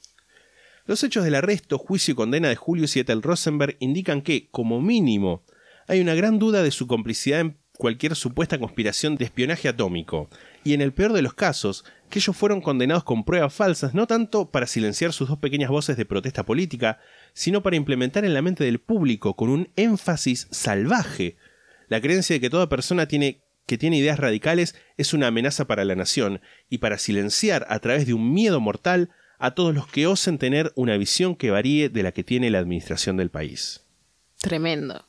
Los 0.87 1.03
hechos 1.03 1.25
del 1.25 1.35
arresto, 1.35 1.79
juicio 1.79 2.13
y 2.13 2.15
condena 2.15 2.49
de 2.49 2.55
Julius 2.55 2.97
y 2.97 3.03
Rosenberg 3.03 3.77
indican 3.81 4.23
que, 4.23 4.49
como 4.53 4.81
mínimo, 4.81 5.43
hay 5.89 6.01
una 6.01 6.15
gran 6.15 6.39
duda 6.39 6.63
de 6.63 6.71
su 6.71 6.87
complicidad 6.87 7.41
en 7.41 7.57
cualquier 7.77 8.15
supuesta 8.15 8.61
conspiración 8.61 9.17
de 9.17 9.25
espionaje 9.25 9.69
atómico, 9.69 10.29
y 10.63 10.75
en 10.75 10.81
el 10.81 10.93
peor 10.93 11.13
de 11.13 11.23
los 11.23 11.35
casos, 11.35 11.85
que 12.09 12.21
ellos 12.21 12.37
fueron 12.37 12.61
condenados 12.61 13.03
con 13.03 13.25
pruebas 13.25 13.53
falsas 13.53 13.95
no 13.95 14.07
tanto 14.07 14.53
para 14.53 14.69
silenciar 14.69 15.13
sus 15.13 15.29
dos 15.29 15.39
pequeñas 15.39 15.71
voces 15.71 15.97
de 15.97 16.05
protesta 16.05 16.45
política, 16.45 17.01
sino 17.33 17.65
para 17.65 17.75
implementar 17.75 18.25
en 18.25 18.33
la 18.35 18.43
mente 18.43 18.63
del 18.63 18.79
público 18.79 19.35
con 19.35 19.49
un 19.49 19.71
énfasis 19.75 20.47
salvaje 20.53 21.37
la 21.89 22.01
creencia 22.01 22.35
de 22.35 22.41
que 22.41 22.51
toda 22.51 22.69
persona 22.69 23.07
tiene, 23.07 23.43
que 23.67 23.79
tiene 23.79 23.99
ideas 23.99 24.19
radicales 24.19 24.75
es 24.97 25.15
una 25.15 25.29
amenaza 25.29 25.67
para 25.67 25.85
la 25.85 25.95
nación, 25.95 26.41
y 26.69 26.79
para 26.79 26.99
silenciar 26.99 27.67
a 27.69 27.79
través 27.79 28.07
de 28.07 28.15
un 28.15 28.33
miedo 28.33 28.61
mortal 28.61 29.11
a 29.39 29.53
todos 29.55 29.75
los 29.75 29.87
que 29.87 30.07
osen 30.07 30.39
tener 30.39 30.73
una 30.75 30.97
visión 30.97 31.37
que 31.37 31.51
varíe 31.51 31.89
de 31.89 32.03
la 32.03 32.13
que 32.13 32.25
tiene 32.25 32.51
la 32.51 32.59
administración 32.59 33.17
del 33.17 33.31
país. 33.31 33.85
Tremendo. 34.41 35.07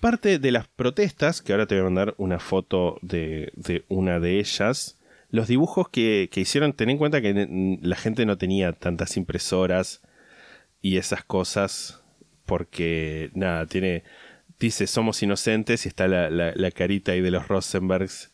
Parte 0.00 0.38
de 0.38 0.50
las 0.50 0.68
protestas, 0.68 1.42
que 1.42 1.52
ahora 1.52 1.66
te 1.66 1.74
voy 1.74 1.82
a 1.82 1.84
mandar 1.84 2.14
una 2.18 2.38
foto 2.38 2.98
de, 3.02 3.52
de 3.54 3.84
una 3.88 4.20
de 4.20 4.40
ellas, 4.40 4.98
los 5.32 5.48
dibujos 5.48 5.88
que, 5.88 6.28
que 6.30 6.40
hicieron, 6.40 6.74
ten 6.74 6.90
en 6.90 6.98
cuenta 6.98 7.22
que 7.22 7.78
la 7.80 7.96
gente 7.96 8.26
no 8.26 8.36
tenía 8.36 8.72
tantas 8.72 9.16
impresoras 9.16 10.02
y 10.82 10.98
esas 10.98 11.24
cosas, 11.24 12.02
porque 12.44 13.30
nada, 13.32 13.66
tiene, 13.66 14.04
dice 14.66 14.86
somos 14.86 15.22
inocentes 15.22 15.84
y 15.84 15.88
está 15.88 16.08
la, 16.08 16.30
la- 16.30 16.52
la 16.54 16.70
carita 16.70 17.12
ahí 17.12 17.20
de 17.20 17.30
los 17.30 17.48
Rosenbergs 17.48 18.30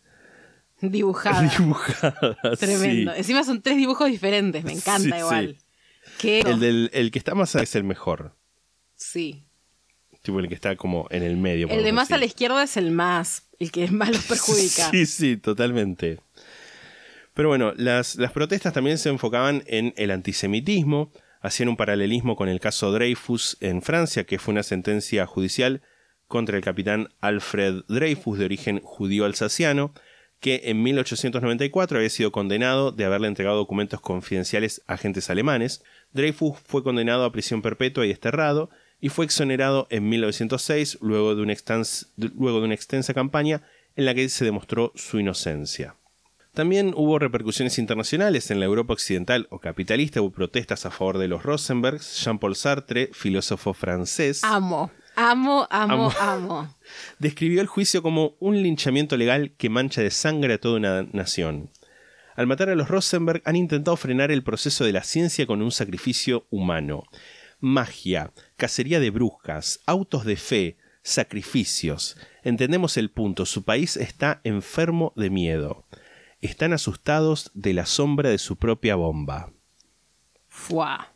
Dibujada. 0.81 1.43
dibujada. 1.59 2.37
Tremendo. 2.59 3.13
sí. 3.13 3.19
Encima 3.19 3.43
son 3.45 3.61
tres 3.63 3.77
dibujos 3.77 4.09
diferentes, 4.11 4.63
me 4.65 4.73
encanta 4.73 5.17
Sí, 5.17 5.19
igual. 5.21 5.57
sí. 6.19 6.41
El, 6.47 6.61
del, 6.61 6.91
el 6.95 7.11
que 7.11 7.19
está 7.19 7.35
más 7.35 7.55
es 7.57 7.75
el 7.75 7.83
mejor, 7.85 8.37
Sí. 8.95 9.45
tipo 10.23 10.39
el 10.41 10.49
que 10.49 10.55
está 10.55 10.77
como 10.77 11.07
en 11.11 11.23
el 11.25 11.37
medio. 11.37 11.69
El 11.69 11.83
de 11.83 11.93
más 11.93 12.13
a 12.13 12.19
la 12.19 12.25
izquierda 12.27 12.63
es 12.63 12.77
el 12.77 12.93
más, 12.93 13.49
el 13.59 13.73
que 13.73 13.89
más 13.91 14.11
los 14.11 14.25
perjudica. 14.29 14.91
Sí, 14.91 15.07
sí, 15.07 15.37
totalmente. 15.37 16.21
Pero 17.35 17.49
bueno, 17.49 17.73
las, 17.77 18.17
las 18.17 18.33
protestas 18.33 18.73
también 18.73 18.99
se 18.99 19.09
enfocaban 19.11 19.63
en 19.67 19.95
el 19.97 20.11
antisemitismo, 20.13 21.13
hacían 21.41 21.69
un 21.69 21.77
paralelismo 21.77 22.35
con 22.37 22.49
el 22.49 22.59
caso 22.61 22.91
Dreyfus 22.93 23.57
en 23.61 23.83
Francia, 23.83 24.25
que 24.25 24.39
fue 24.39 24.53
una 24.53 24.63
sentencia 24.65 25.25
judicial 25.27 25.83
contra 26.29 26.57
el 26.57 26.63
capitán 26.63 27.09
Alfred 27.21 27.83
Dreyfus, 27.89 28.39
de 28.39 28.45
origen 28.45 28.81
judío 28.83 29.25
alsaciano, 29.25 29.93
que 30.41 30.63
en 30.67 30.83
1894 30.83 31.99
había 31.99 32.11
sido 32.11 32.31
condenado 32.31 32.93
de 32.93 33.05
haberle 33.05 33.27
entregado 33.27 33.57
documentos 33.57 34.01
confidenciales 34.01 34.83
a 34.87 34.95
agentes 34.95 35.31
alemanes. 35.31 35.83
Dreyfus 36.13 36.59
fue 36.65 36.85
condenado 36.85 37.25
a 37.25 37.33
prisión 37.33 37.63
perpetua 37.63 38.05
y 38.05 38.09
desterrado, 38.09 38.71
y 39.01 39.09
fue 39.09 39.25
exonerado 39.25 39.87
en 39.91 40.09
1906 40.09 40.99
luego 41.01 41.35
de, 41.35 41.43
una 41.43 42.75
extensa 42.75 43.15
campaña 43.15 43.63
en 43.97 44.05
la 44.05 44.15
que 44.15 44.29
se 44.29 44.45
demostró 44.45 44.93
su 44.95 45.19
inocencia. 45.19 45.97
También 46.53 46.93
hubo 46.97 47.19
repercusiones 47.21 47.79
internacionales 47.79 48.51
en 48.51 48.59
la 48.59 48.67
Europa 48.67 48.93
occidental 48.93 49.47
o 49.51 49.61
capitalista, 49.61 50.21
hubo 50.21 50.33
protestas 50.33 50.87
a 50.87 50.91
favor 50.91 51.19
de 51.19 51.29
los 51.29 51.45
Rosenbergs. 51.45 52.25
Jean-Paul 52.25 52.57
Sartre, 52.57 53.11
filósofo 53.13 53.75
francés, 53.75 54.43
Amo, 54.43 54.91
amo, 55.19 55.67
amo, 55.71 56.11
Amo. 56.11 56.13
amo. 56.21 56.75
describió 57.19 57.61
el 57.61 57.67
juicio 57.67 58.03
como 58.03 58.37
un 58.39 58.63
linchamiento 58.63 59.17
legal 59.17 59.53
que 59.59 59.69
mancha 59.69 60.01
de 60.01 60.11
sangre 60.11 60.55
a 60.55 60.59
toda 60.59 60.77
una 60.77 61.03
nación. 61.13 61.71
Al 62.37 62.47
matar 62.47 62.69
a 62.71 62.77
los 62.77 62.89
Rosenberg 62.89 63.43
han 63.45 63.57
intentado 63.57 63.97
frenar 63.97 64.31
el 64.31 64.45
proceso 64.45 64.85
de 64.85 64.93
la 64.93 65.03
ciencia 65.03 65.45
con 65.47 65.61
un 65.61 65.73
sacrificio 65.73 66.47
humano. 66.51 67.03
Magia, 67.59 68.33
cacería 68.57 69.01
de 69.01 69.11
brujas, 69.11 69.81
autos 69.87 70.25
de 70.25 70.37
fe, 70.37 70.77
sacrificios. 71.03 72.17
Entendemos 72.45 72.97
el 72.97 73.11
punto, 73.11 73.45
su 73.45 73.65
país 73.65 73.97
está 73.97 74.41
enfermo 74.45 75.13
de 75.17 75.31
miedo. 75.31 75.85
Están 76.41 76.73
asustados 76.73 77.51
de 77.55 77.75
la 77.75 77.87
sombra 77.87 78.31
de 78.31 78.39
su 78.39 78.57
propia 78.57 78.95
bomba. 78.95 79.53
Fuá. 80.47 81.13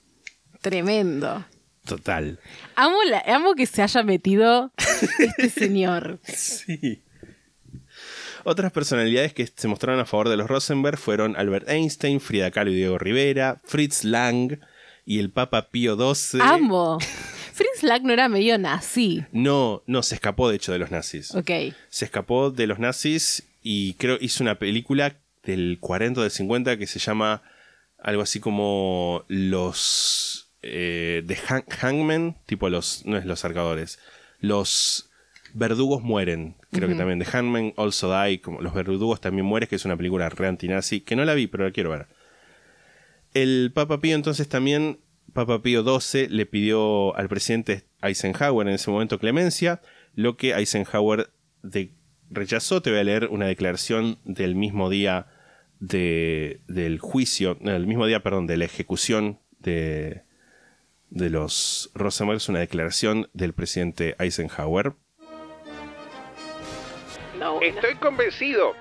Tremendo. 0.61 1.44
Total. 1.87 2.39
Amo, 2.76 2.97
la- 3.05 3.22
amo 3.26 3.55
que 3.55 3.66
se 3.66 3.83
haya 3.83 4.03
metido 4.03 4.72
este 5.09 5.49
señor. 5.61 6.20
Sí. 6.24 7.03
Otras 8.45 8.72
personalidades 8.72 9.33
que 9.35 9.47
se 9.47 9.68
mostraron 9.68 10.01
a 10.01 10.05
favor 10.05 10.28
de 10.28 10.37
los 10.37 10.49
Rosenberg 10.49 10.99
fueron 10.99 11.37
Albert 11.37 11.68
Einstein, 11.68 12.20
Frida 12.20 12.51
Kahlo 12.51 12.70
y 12.72 12.74
Diego 12.76 12.99
Rivera, 12.99 13.61
Fritz 13.64 14.05
Lang 14.05 14.59
y 15.07 15.18
el 15.20 15.30
Papa 15.30 15.68
Pío 15.70 15.97
XII. 16.14 16.41
Amo. 16.43 16.99
Fritz 17.53 17.83
Lang 17.83 18.03
no 18.05 18.12
era 18.12 18.28
medio 18.28 18.59
nazi. 18.59 19.24
No, 19.33 19.83
no, 19.87 20.03
se 20.03 20.14
escapó 20.16 20.49
de 20.49 20.57
hecho 20.57 20.72
de 20.72 20.78
los 20.78 20.91
nazis. 20.91 21.35
Ok. 21.35 21.51
Se 21.89 22.05
escapó 22.05 22.51
de 22.51 22.66
los 22.66 22.78
nazis 22.78 23.45
y 23.62 23.95
creo 23.95 24.16
hizo 24.20 24.43
una 24.43 24.59
película 24.59 25.16
del 25.45 25.78
40 25.80 26.20
o 26.20 26.22
del 26.22 26.33
50 26.33 26.76
que 26.78 26.87
se 26.87 26.99
llama 26.99 27.43
algo 27.99 28.22
así 28.22 28.41
como 28.41 29.24
los 29.28 30.32
eh, 30.62 31.22
de 31.24 31.36
hang- 31.36 31.64
Hangman, 31.68 32.36
tipo 32.46 32.68
los, 32.68 33.04
no 33.06 33.16
es 33.16 33.24
los 33.24 33.44
arcadores, 33.44 33.98
los 34.40 35.10
verdugos 35.54 36.02
mueren, 36.02 36.56
creo 36.70 36.88
que 36.88 36.94
también, 36.94 37.18
de 37.18 37.24
Hangman 37.26 37.74
Also 37.76 38.10
Die, 38.24 38.40
como 38.40 38.60
los 38.62 38.72
verdugos 38.72 39.20
también 39.20 39.44
mueren, 39.44 39.68
que 39.68 39.76
es 39.76 39.84
una 39.84 39.96
película 39.96 40.28
re 40.30 40.48
antinazi, 40.48 41.00
que 41.00 41.14
no 41.16 41.24
la 41.24 41.34
vi, 41.34 41.46
pero 41.46 41.64
la 41.64 41.72
quiero 41.72 41.90
ver. 41.90 42.06
El 43.34 43.72
Papa 43.74 44.00
Pío 44.00 44.14
entonces 44.14 44.48
también, 44.48 44.98
Papa 45.32 45.62
Pío 45.62 45.82
XII 46.00 46.28
le 46.28 46.46
pidió 46.46 47.16
al 47.16 47.28
presidente 47.28 47.84
Eisenhower 48.02 48.66
en 48.68 48.74
ese 48.74 48.90
momento 48.90 49.18
clemencia, 49.18 49.80
lo 50.14 50.36
que 50.36 50.52
Eisenhower 50.54 51.30
de- 51.62 51.92
rechazó. 52.30 52.82
Te 52.82 52.90
voy 52.90 52.98
a 53.00 53.04
leer 53.04 53.28
una 53.30 53.46
declaración 53.46 54.18
del 54.24 54.54
mismo 54.54 54.90
día 54.90 55.26
de- 55.80 56.60
del 56.68 56.98
juicio, 56.98 57.56
no, 57.60 57.72
del 57.72 57.86
mismo 57.86 58.06
día, 58.06 58.22
perdón, 58.22 58.46
de 58.46 58.56
la 58.58 58.64
ejecución 58.66 59.38
de, 59.58 60.22
de 61.14 61.28
los 61.28 61.90
Rosenberg, 61.94 62.38
es 62.38 62.48
una 62.48 62.60
declaración 62.60 63.28
del 63.34 63.52
presidente 63.52 64.16
Eisenhower. 64.18 64.94
Estoy 67.60 67.96
convencido 67.96 68.74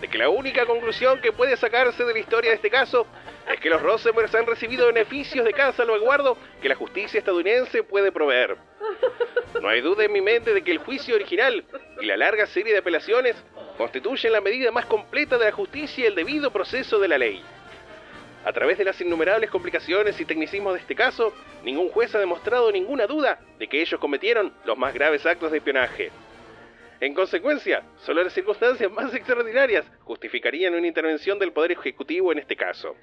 de 0.00 0.08
que 0.08 0.18
la 0.18 0.28
única 0.28 0.66
conclusión 0.66 1.20
que 1.20 1.32
puede 1.32 1.56
sacarse 1.56 2.04
de 2.04 2.12
la 2.12 2.18
historia 2.18 2.50
de 2.50 2.56
este 2.56 2.70
caso 2.70 3.06
es 3.52 3.58
que 3.60 3.70
los 3.70 3.80
Rosenberg 3.80 4.34
han 4.36 4.46
recibido 4.46 4.86
beneficios 4.86 5.44
de 5.44 5.52
cada 5.52 5.72
salvaguardo 5.72 6.36
que 6.60 6.68
la 6.68 6.74
justicia 6.74 7.18
estadounidense 7.18 7.82
puede 7.82 8.12
proveer. 8.12 8.56
No 9.60 9.68
hay 9.68 9.80
duda 9.80 10.04
en 10.04 10.12
mi 10.12 10.20
mente 10.20 10.52
de 10.52 10.62
que 10.62 10.72
el 10.72 10.78
juicio 10.78 11.14
original 11.14 11.64
y 12.00 12.06
la 12.06 12.16
larga 12.16 12.46
serie 12.46 12.72
de 12.72 12.80
apelaciones 12.80 13.34
constituyen 13.78 14.32
la 14.32 14.40
medida 14.40 14.70
más 14.70 14.84
completa 14.86 15.38
de 15.38 15.46
la 15.46 15.52
justicia 15.52 16.04
y 16.04 16.06
el 16.06 16.14
debido 16.14 16.52
proceso 16.52 16.98
de 16.98 17.08
la 17.08 17.18
ley. 17.18 17.42
A 18.44 18.52
través 18.52 18.78
de 18.78 18.84
las 18.84 19.00
innumerables 19.00 19.50
complicaciones 19.50 20.20
y 20.20 20.24
tecnicismos 20.24 20.74
de 20.74 20.80
este 20.80 20.94
caso, 20.94 21.34
ningún 21.64 21.88
juez 21.90 22.14
ha 22.14 22.18
demostrado 22.18 22.70
ninguna 22.72 23.06
duda 23.06 23.40
de 23.58 23.66
que 23.66 23.80
ellos 23.80 24.00
cometieron 24.00 24.52
los 24.64 24.78
más 24.78 24.94
graves 24.94 25.26
actos 25.26 25.50
de 25.50 25.58
espionaje. 25.58 26.10
En 27.00 27.14
consecuencia, 27.14 27.82
solo 27.98 28.24
las 28.24 28.32
circunstancias 28.32 28.90
más 28.90 29.14
extraordinarias 29.14 29.84
justificarían 30.00 30.74
una 30.74 30.86
intervención 30.86 31.38
del 31.38 31.52
Poder 31.52 31.72
Ejecutivo 31.72 32.32
en 32.32 32.38
este 32.38 32.56
caso. 32.56 32.96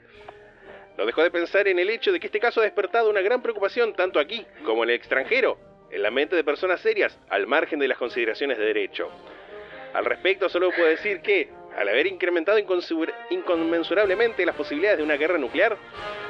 No 0.98 1.06
dejó 1.06 1.24
de 1.24 1.32
pensar 1.32 1.68
en 1.68 1.80
el 1.80 1.90
hecho 1.90 2.12
de 2.12 2.20
que 2.20 2.28
este 2.28 2.40
caso 2.40 2.62
ha 2.62 2.64
despertado 2.64 3.10
una 3.10 3.22
gran 3.22 3.42
preocupación 3.42 3.94
tanto 3.94 4.20
aquí 4.20 4.46
como 4.66 4.84
en 4.84 4.90
el 4.90 4.96
extranjero, 4.96 5.58
en 5.92 6.02
la 6.02 6.12
mente 6.12 6.36
de 6.36 6.44
personas 6.44 6.82
serias, 6.82 7.18
al 7.30 7.48
margen 7.48 7.80
de 7.80 7.88
las 7.88 7.98
consideraciones 7.98 8.58
de 8.58 8.66
derecho. 8.66 9.10
Al 9.94 10.06
respecto, 10.06 10.50
solo 10.50 10.72
puedo 10.72 10.88
decir 10.88 11.22
que, 11.22 11.50
al 11.76 11.90
haber 11.90 12.08
incrementado 12.08 12.58
inconmensurablemente 13.30 14.46
las 14.46 14.56
posibilidades 14.56 15.00
de 15.00 15.04
una 15.04 15.18
guerra 15.18 15.38
nuclear, 15.38 15.78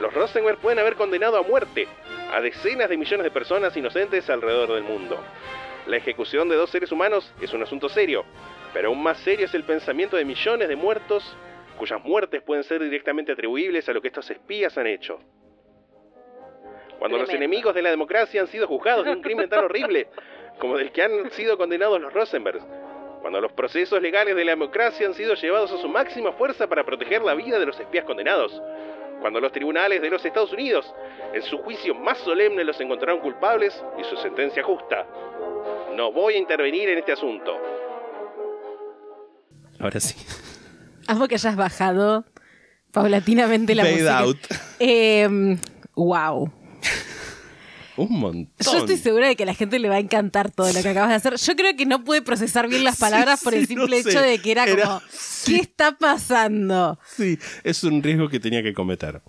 los 0.02 0.14
Rosenberg 0.14 0.58
pueden 0.58 0.80
haber 0.80 0.96
condenado 0.96 1.38
a 1.38 1.44
muerte 1.44 1.88
a 2.32 2.42
decenas 2.42 2.90
de 2.90 2.98
millones 2.98 3.24
de 3.24 3.32
personas 3.32 3.78
inocentes 3.78 4.30
alrededor 4.30 4.74
del 4.74 4.84
mundo. 4.84 5.18
La 5.86 5.98
ejecución 5.98 6.50
de 6.50 6.56
dos 6.56 6.72
seres 6.72 6.92
humanos 6.92 7.32
es 7.42 7.54
un 7.54 7.62
asunto 7.62 7.90
serio, 7.90 8.26
pero 8.74 8.88
aún 8.88 9.04
más 9.04 9.20
serio 9.20 9.46
es 9.46 9.54
el 9.54 9.64
pensamiento 9.64 10.18
de 10.18 10.26
millones 10.26 10.68
de 10.68 10.76
muertos 10.76 11.38
cuyas 11.78 12.04
muertes 12.04 12.42
pueden 12.42 12.64
ser 12.64 12.82
directamente 12.82 13.32
atribuibles 13.32 13.88
a 13.88 13.94
lo 13.94 14.02
que 14.02 14.08
estos 14.08 14.30
espías 14.32 14.76
han 14.78 14.88
hecho. 14.88 15.20
Cuando 16.98 17.18
los 17.20 17.30
enemigos 17.30 17.76
de 17.76 17.84
la 17.84 17.92
democracia 17.92 18.42
han 18.42 18.48
sido 18.48 18.68
juzgados 18.68 19.06
de 19.06 19.12
un 19.12 19.22
crimen 19.22 19.48
tan 19.48 19.64
horrible 19.64 20.08
como 20.58 20.78
del 20.78 20.92
que 20.92 21.04
han 21.04 21.30
sido 21.32 21.58
condenados 21.58 22.02
los 22.02 22.14
Rosenberg, 22.14 22.62
cuando 23.26 23.42
los 23.42 23.54
procesos 23.54 24.00
legales 24.04 24.36
de 24.36 24.46
la 24.46 24.52
democracia 24.52 25.08
han 25.08 25.16
sido 25.16 25.34
llevados 25.34 25.72
a 25.72 25.80
su 25.80 25.90
máxima 25.90 26.32
fuerza 26.34 26.68
para 26.68 26.84
proteger 26.84 27.24
la 27.24 27.34
vida 27.34 27.58
de 27.58 27.66
los 27.66 27.80
espías 27.80 28.06
condenados, 28.06 28.62
cuando 29.20 29.40
los 29.42 29.52
tribunales 29.52 30.00
de 30.00 30.12
los 30.12 30.24
Estados 30.24 30.54
Unidos, 30.54 30.86
en 31.34 31.42
su 31.42 31.58
juicio 31.58 31.96
más 31.96 32.20
solemne, 32.20 32.64
los 32.64 32.80
encontraron 32.80 33.22
culpables 33.22 33.74
y 34.00 34.04
su 34.04 34.16
sentencia 34.18 34.62
justa. 34.62 35.08
No 35.96 36.12
voy 36.12 36.36
a 36.36 36.38
intervenir 36.38 36.88
en 36.88 37.00
este 37.00 37.14
asunto. 37.14 37.52
Ahora 39.80 40.00
sí. 40.00 40.24
Amo 41.08 41.28
que 41.28 41.34
hayas 41.34 41.56
bajado 41.56 42.26
paulatinamente 42.92 43.74
la 43.74 43.86
Fade 43.86 43.94
música. 43.96 44.20
out. 44.20 44.38
Eh, 44.80 45.58
wow. 45.96 46.52
Un 47.98 48.20
montón. 48.20 48.54
Yo 48.60 48.78
estoy 48.80 48.98
segura 48.98 49.28
de 49.28 49.36
que 49.36 49.44
a 49.44 49.46
la 49.46 49.54
gente 49.54 49.80
le 49.80 49.88
va 49.90 49.96
a 49.96 50.00
encantar 50.00 50.52
todo 50.52 50.72
lo 50.74 50.82
que 50.82 50.90
acabas 50.90 51.10
de 51.10 51.16
hacer. 51.16 51.36
Yo 51.38 51.56
creo 51.56 51.76
que 51.78 51.86
no 51.86 52.04
pude 52.04 52.22
procesar 52.22 52.68
bien 52.68 52.84
las 52.84 52.96
Sí, 52.98 53.02
palabras 53.02 53.42
por 53.44 53.54
el 53.54 53.68
simple 53.68 53.98
no 53.98 54.04
sé. 54.04 54.10
hecho 54.10 54.22
de 54.22 54.40
que 54.40 54.52
era, 54.52 54.66
Era- 54.66 54.84
como, 54.86 55.02
sí. 55.12 55.54
¿qué 55.56 55.62
está 55.62 55.98
pasando? 55.98 57.00
Sí, 57.16 57.38
es 57.64 57.84
un 57.84 58.04
riesgo 58.04 58.28
que 58.30 58.40
tenía 58.40 58.62
que 58.64 58.74
cometer. 58.74 59.22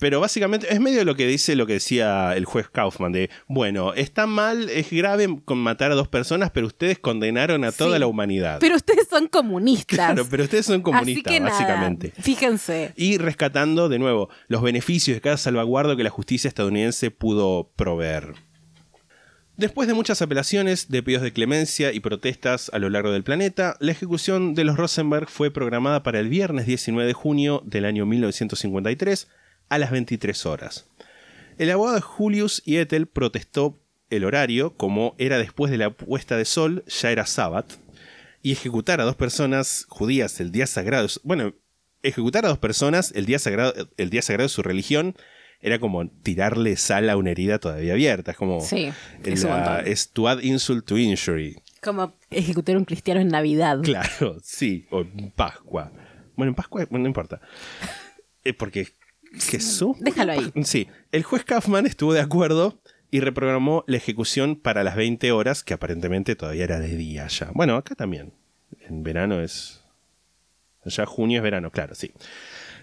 Pero 0.00 0.18
básicamente 0.18 0.72
es 0.72 0.80
medio 0.80 1.04
lo 1.04 1.14
que 1.14 1.26
dice 1.26 1.54
lo 1.54 1.66
que 1.66 1.74
decía 1.74 2.34
el 2.34 2.44
juez 2.46 2.68
Kaufman 2.70 3.12
de, 3.12 3.30
bueno, 3.46 3.92
está 3.94 4.26
mal, 4.26 4.68
es 4.70 4.90
grave 4.90 5.40
con 5.44 5.58
matar 5.58 5.92
a 5.92 5.94
dos 5.94 6.08
personas, 6.08 6.50
pero 6.50 6.66
ustedes 6.66 6.98
condenaron 6.98 7.64
a 7.64 7.70
toda 7.72 7.94
Sí. 7.96 8.00
la 8.00 8.06
humanidad. 8.06 8.58
Pero 8.60 8.76
ustedes 8.76 9.06
son 9.08 9.28
comunistas. 9.28 9.94
claro, 9.96 10.26
pero 10.30 10.44
ustedes 10.44 10.64
son 10.66 10.76
Así 10.76 10.82
comunistas, 10.82 11.40
nada, 11.40 11.50
básicamente. 11.50 12.12
fíjense. 12.20 12.92
Y 12.96 13.18
rescatando 13.18 13.88
de 13.90 13.98
nuevo 13.98 14.30
los 14.48 14.62
beneficios 14.62 15.14
de 15.16 15.20
cada 15.20 15.36
salvaguardo 15.36 15.96
que 15.96 16.02
la 16.02 16.10
justicia 16.10 16.48
estadounidense 16.48 17.10
pudo 17.10 17.70
proveer. 17.76 18.32
Después 19.56 19.86
de 19.86 19.92
muchas 19.94 20.22
apelaciones, 20.22 20.88
de 20.88 21.02
pedidos 21.02 21.22
de 21.22 21.34
clemencia 21.34 21.92
y 21.92 22.00
protestas 22.00 22.70
a 22.72 22.78
lo 22.78 22.88
largo 22.88 23.12
del 23.12 23.22
planeta, 23.24 23.76
la 23.80 23.92
ejecución 23.92 24.54
de 24.54 24.64
los 24.64 24.78
Rosenberg 24.78 25.28
fue 25.28 25.50
programada 25.50 26.02
para 26.02 26.18
el 26.18 26.30
viernes 26.30 26.64
19 26.64 27.06
de 27.06 27.12
junio 27.12 27.62
del 27.66 27.84
año 27.84 28.06
1953 28.06 29.28
a 29.70 29.78
las 29.78 29.90
23 29.90 30.44
horas. 30.46 30.86
El 31.56 31.70
abogado 31.70 31.96
de 31.96 32.02
Julius 32.02 32.62
y 32.66 32.76
Ethel 32.76 33.06
protestó 33.06 33.78
el 34.10 34.24
horario, 34.24 34.74
como 34.76 35.14
era 35.18 35.38
después 35.38 35.70
de 35.70 35.78
la 35.78 35.90
puesta 35.90 36.36
de 36.36 36.44
sol, 36.44 36.84
ya 36.86 37.10
era 37.10 37.24
sábado, 37.26 37.68
y 38.42 38.52
ejecutar 38.52 39.00
a 39.00 39.04
dos 39.04 39.16
personas 39.16 39.86
judías 39.88 40.40
el 40.40 40.50
día 40.52 40.66
sagrado, 40.66 41.06
bueno, 41.22 41.54
ejecutar 42.02 42.44
a 42.44 42.48
dos 42.48 42.58
personas 42.58 43.12
el 43.14 43.26
día 43.26 43.38
sagrado, 43.38 43.72
el 43.96 44.10
día 44.10 44.22
sagrado 44.22 44.46
de 44.46 44.52
su 44.54 44.62
religión 44.62 45.14
era 45.60 45.78
como 45.78 46.08
tirarle 46.08 46.76
sal 46.76 47.10
a 47.10 47.16
una 47.18 47.30
herida 47.32 47.58
todavía 47.58 47.92
abierta, 47.92 48.30
es 48.30 48.36
como 48.38 48.62
Sí, 48.62 48.86
la- 49.22 49.30
es 49.30 49.44
montón. 49.44 49.82
es 49.86 50.08
to 50.10 50.26
add 50.28 50.42
insult 50.42 50.86
to 50.86 50.96
injury. 50.96 51.56
Como 51.82 52.14
ejecutar 52.30 52.76
un 52.78 52.84
cristiano 52.86 53.20
en 53.20 53.28
Navidad. 53.28 53.80
Claro, 53.82 54.38
sí, 54.42 54.86
o 54.90 55.02
en 55.02 55.30
Pascua. 55.32 55.92
Bueno, 56.36 56.50
en 56.50 56.54
Pascua 56.56 56.86
no 56.90 57.06
importa. 57.06 57.40
Eh, 58.42 58.54
porque 58.54 58.88
Jesús. 59.32 59.96
Déjalo 60.00 60.32
ahí. 60.32 60.52
Sí, 60.64 60.88
el 61.12 61.22
juez 61.22 61.44
Kaufman 61.44 61.86
estuvo 61.86 62.12
de 62.12 62.20
acuerdo 62.20 62.80
y 63.10 63.20
reprogramó 63.20 63.84
la 63.86 63.96
ejecución 63.96 64.56
para 64.56 64.84
las 64.84 64.96
20 64.96 65.32
horas, 65.32 65.64
que 65.64 65.74
aparentemente 65.74 66.36
todavía 66.36 66.64
era 66.64 66.78
de 66.78 66.96
día 66.96 67.26
ya. 67.26 67.50
Bueno, 67.54 67.76
acá 67.76 67.94
también. 67.94 68.32
En 68.80 69.02
verano 69.02 69.40
es. 69.40 69.82
Ya 70.84 71.06
junio 71.06 71.38
es 71.38 71.42
verano, 71.42 71.70
claro, 71.70 71.94
sí. 71.94 72.12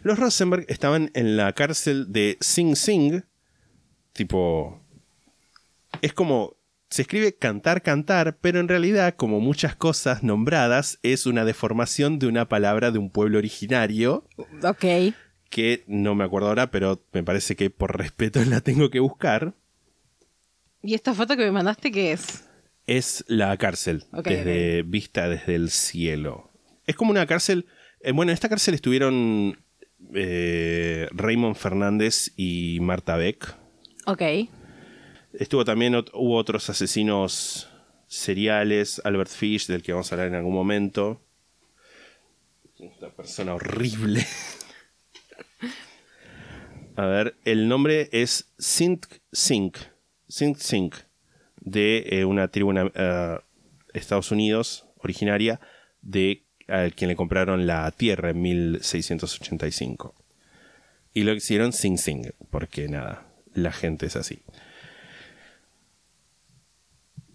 Los 0.04 0.20
Rosenberg 0.20 0.66
estaban 0.68 1.10
en 1.14 1.38
la 1.38 1.54
cárcel 1.54 2.12
de 2.12 2.38
Sing 2.42 2.76
Sing. 2.76 3.24
Tipo. 4.14 4.82
Es 6.02 6.14
como. 6.14 6.56
Se 6.90 7.02
escribe 7.02 7.36
cantar, 7.36 7.82
cantar, 7.82 8.38
pero 8.40 8.62
en 8.62 8.70
realidad, 8.70 9.16
como 9.16 9.42
muchas 9.42 9.76
cosas 9.76 10.24
nombradas, 10.24 11.00
es 11.04 11.26
una 11.26 11.44
deformación 11.44 12.18
de 12.18 12.28
una 12.28 12.48
palabra 12.48 12.92
de 12.92 12.98
un 12.98 13.10
pueblo 13.10 13.40
originario 13.40 14.24
Ok. 14.64 14.86
Que 15.50 15.84
no 15.88 16.16
me 16.16 16.24
acuerdo 16.24 16.50
ahora, 16.50 16.72
pero 16.72 17.02
me 17.14 17.24
parece 17.24 17.56
que 17.56 17.70
por 17.70 17.98
respeto 17.98 18.44
la 18.46 18.62
tengo 18.62 18.90
que 18.90 19.00
buscar. 19.00 19.54
¿Y 20.84 20.94
esta 20.94 21.14
foto 21.14 21.36
que 21.36 21.44
me 21.44 21.52
mandaste 21.52 21.92
qué 21.92 22.12
es? 22.12 22.46
Es 22.86 23.26
la 23.28 23.58
cárcel, 23.58 24.06
desde 24.24 24.84
vista 24.84 25.28
desde 25.28 25.56
el 25.56 25.70
cielo. 25.70 26.52
Es 26.86 26.96
como 26.96 27.12
una 27.12 27.26
cárcel. 27.26 27.66
eh, 28.00 28.14
bueno, 28.14 28.32
en 28.32 28.36
esta 28.36 28.48
cárcel 28.48 28.76
estuvieron 28.76 29.58
eh, 30.14 31.08
Raymond 31.12 31.56
Fernández 31.56 32.32
y 32.38 32.80
Marta 32.80 33.18
Beck. 33.18 33.56
Ok. 34.06 34.22
Estuvo 35.34 35.66
también 35.66 35.96
hubo 35.96 36.38
otros 36.38 36.70
asesinos 36.70 37.70
seriales, 38.08 39.02
Albert 39.04 39.30
Fish, 39.30 39.68
del 39.68 39.84
que 39.84 39.92
vamos 39.92 40.10
a 40.12 40.16
hablar 40.16 40.30
en 40.30 40.36
algún 40.36 40.54
momento. 40.54 41.22
Una 42.80 43.10
persona 43.10 43.54
horrible. 43.54 44.26
A 46.98 47.06
ver, 47.06 47.36
el 47.46 47.68
nombre 47.68 48.10
es 48.12 48.52
Sint 48.58 49.06
Sink. 49.32 49.78
Sint 50.28 50.58
Sink. 50.58 50.96
De 51.62 52.08
eh, 52.10 52.26
una 52.26 52.48
tribu 52.48 52.72
en 52.72 52.92
eh, 52.92 53.38
Estados 53.94 54.32
Unidos, 54.32 54.88
originaria, 54.98 55.60
de 56.02 56.44
quien 56.96 57.08
le 57.08 57.16
compraron 57.16 57.68
la 57.68 57.90
tierra 57.92 58.32
en 58.32 58.42
1685. 58.42 60.16
Y 61.14 61.22
lo 61.22 61.34
hicieron 61.34 61.72
Sing 61.72 62.00
Sing, 62.00 62.32
porque 62.50 62.88
nada, 62.88 63.28
la 63.54 63.72
gente 63.72 64.08
es 64.08 64.16
así. 64.16 64.42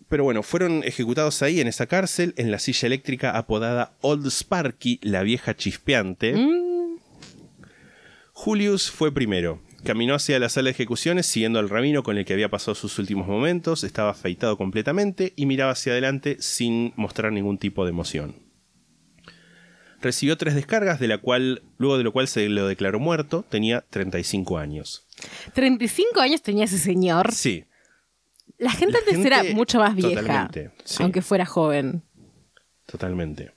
Pero 0.08 0.24
bueno, 0.24 0.42
fueron 0.42 0.82
ejecutados 0.82 1.40
ahí 1.40 1.60
en 1.60 1.68
esa 1.68 1.86
cárcel, 1.86 2.34
en 2.36 2.50
la 2.50 2.58
silla 2.58 2.86
eléctrica 2.86 3.38
apodada 3.38 3.96
Old 4.00 4.26
Sparky, 4.26 4.98
la 5.02 5.22
vieja 5.22 5.54
chispeante. 5.54 6.34
Julius 8.44 8.90
fue 8.90 9.14
primero. 9.14 9.60
Caminó 9.84 10.16
hacia 10.16 10.40
la 10.40 10.48
sala 10.48 10.64
de 10.64 10.70
ejecuciones 10.72 11.26
siguiendo 11.26 11.60
al 11.60 11.68
rabino 11.68 12.02
con 12.02 12.18
el 12.18 12.24
que 12.24 12.32
había 12.32 12.48
pasado 12.48 12.74
sus 12.74 12.98
últimos 12.98 13.28
momentos, 13.28 13.84
estaba 13.84 14.10
afeitado 14.10 14.56
completamente 14.58 15.32
y 15.36 15.46
miraba 15.46 15.70
hacia 15.70 15.92
adelante 15.92 16.38
sin 16.40 16.92
mostrar 16.96 17.32
ningún 17.32 17.56
tipo 17.58 17.84
de 17.84 17.90
emoción. 17.90 18.34
Recibió 20.00 20.36
tres 20.36 20.56
descargas, 20.56 20.98
de 20.98 21.06
la 21.06 21.18
cual, 21.18 21.62
luego 21.78 21.98
de 21.98 22.02
lo 22.02 22.12
cual 22.12 22.26
se 22.26 22.48
lo 22.48 22.66
declaró 22.66 22.98
muerto, 22.98 23.44
tenía 23.48 23.84
35 23.90 24.58
años. 24.58 25.06
35 25.54 26.20
años 26.20 26.42
tenía 26.42 26.64
ese 26.64 26.78
señor. 26.78 27.30
Sí, 27.30 27.66
La 28.58 28.72
gente 28.72 28.94
La 28.94 28.98
antes 28.98 29.14
gente- 29.14 29.28
era 29.28 29.54
mucho 29.54 29.78
más 29.78 29.94
vieja, 29.94 30.20
totalmente, 30.20 30.72
sí. 30.84 31.00
aunque 31.00 31.22
fuera 31.22 31.46
joven. 31.46 32.02
Totalmente. 32.86 33.52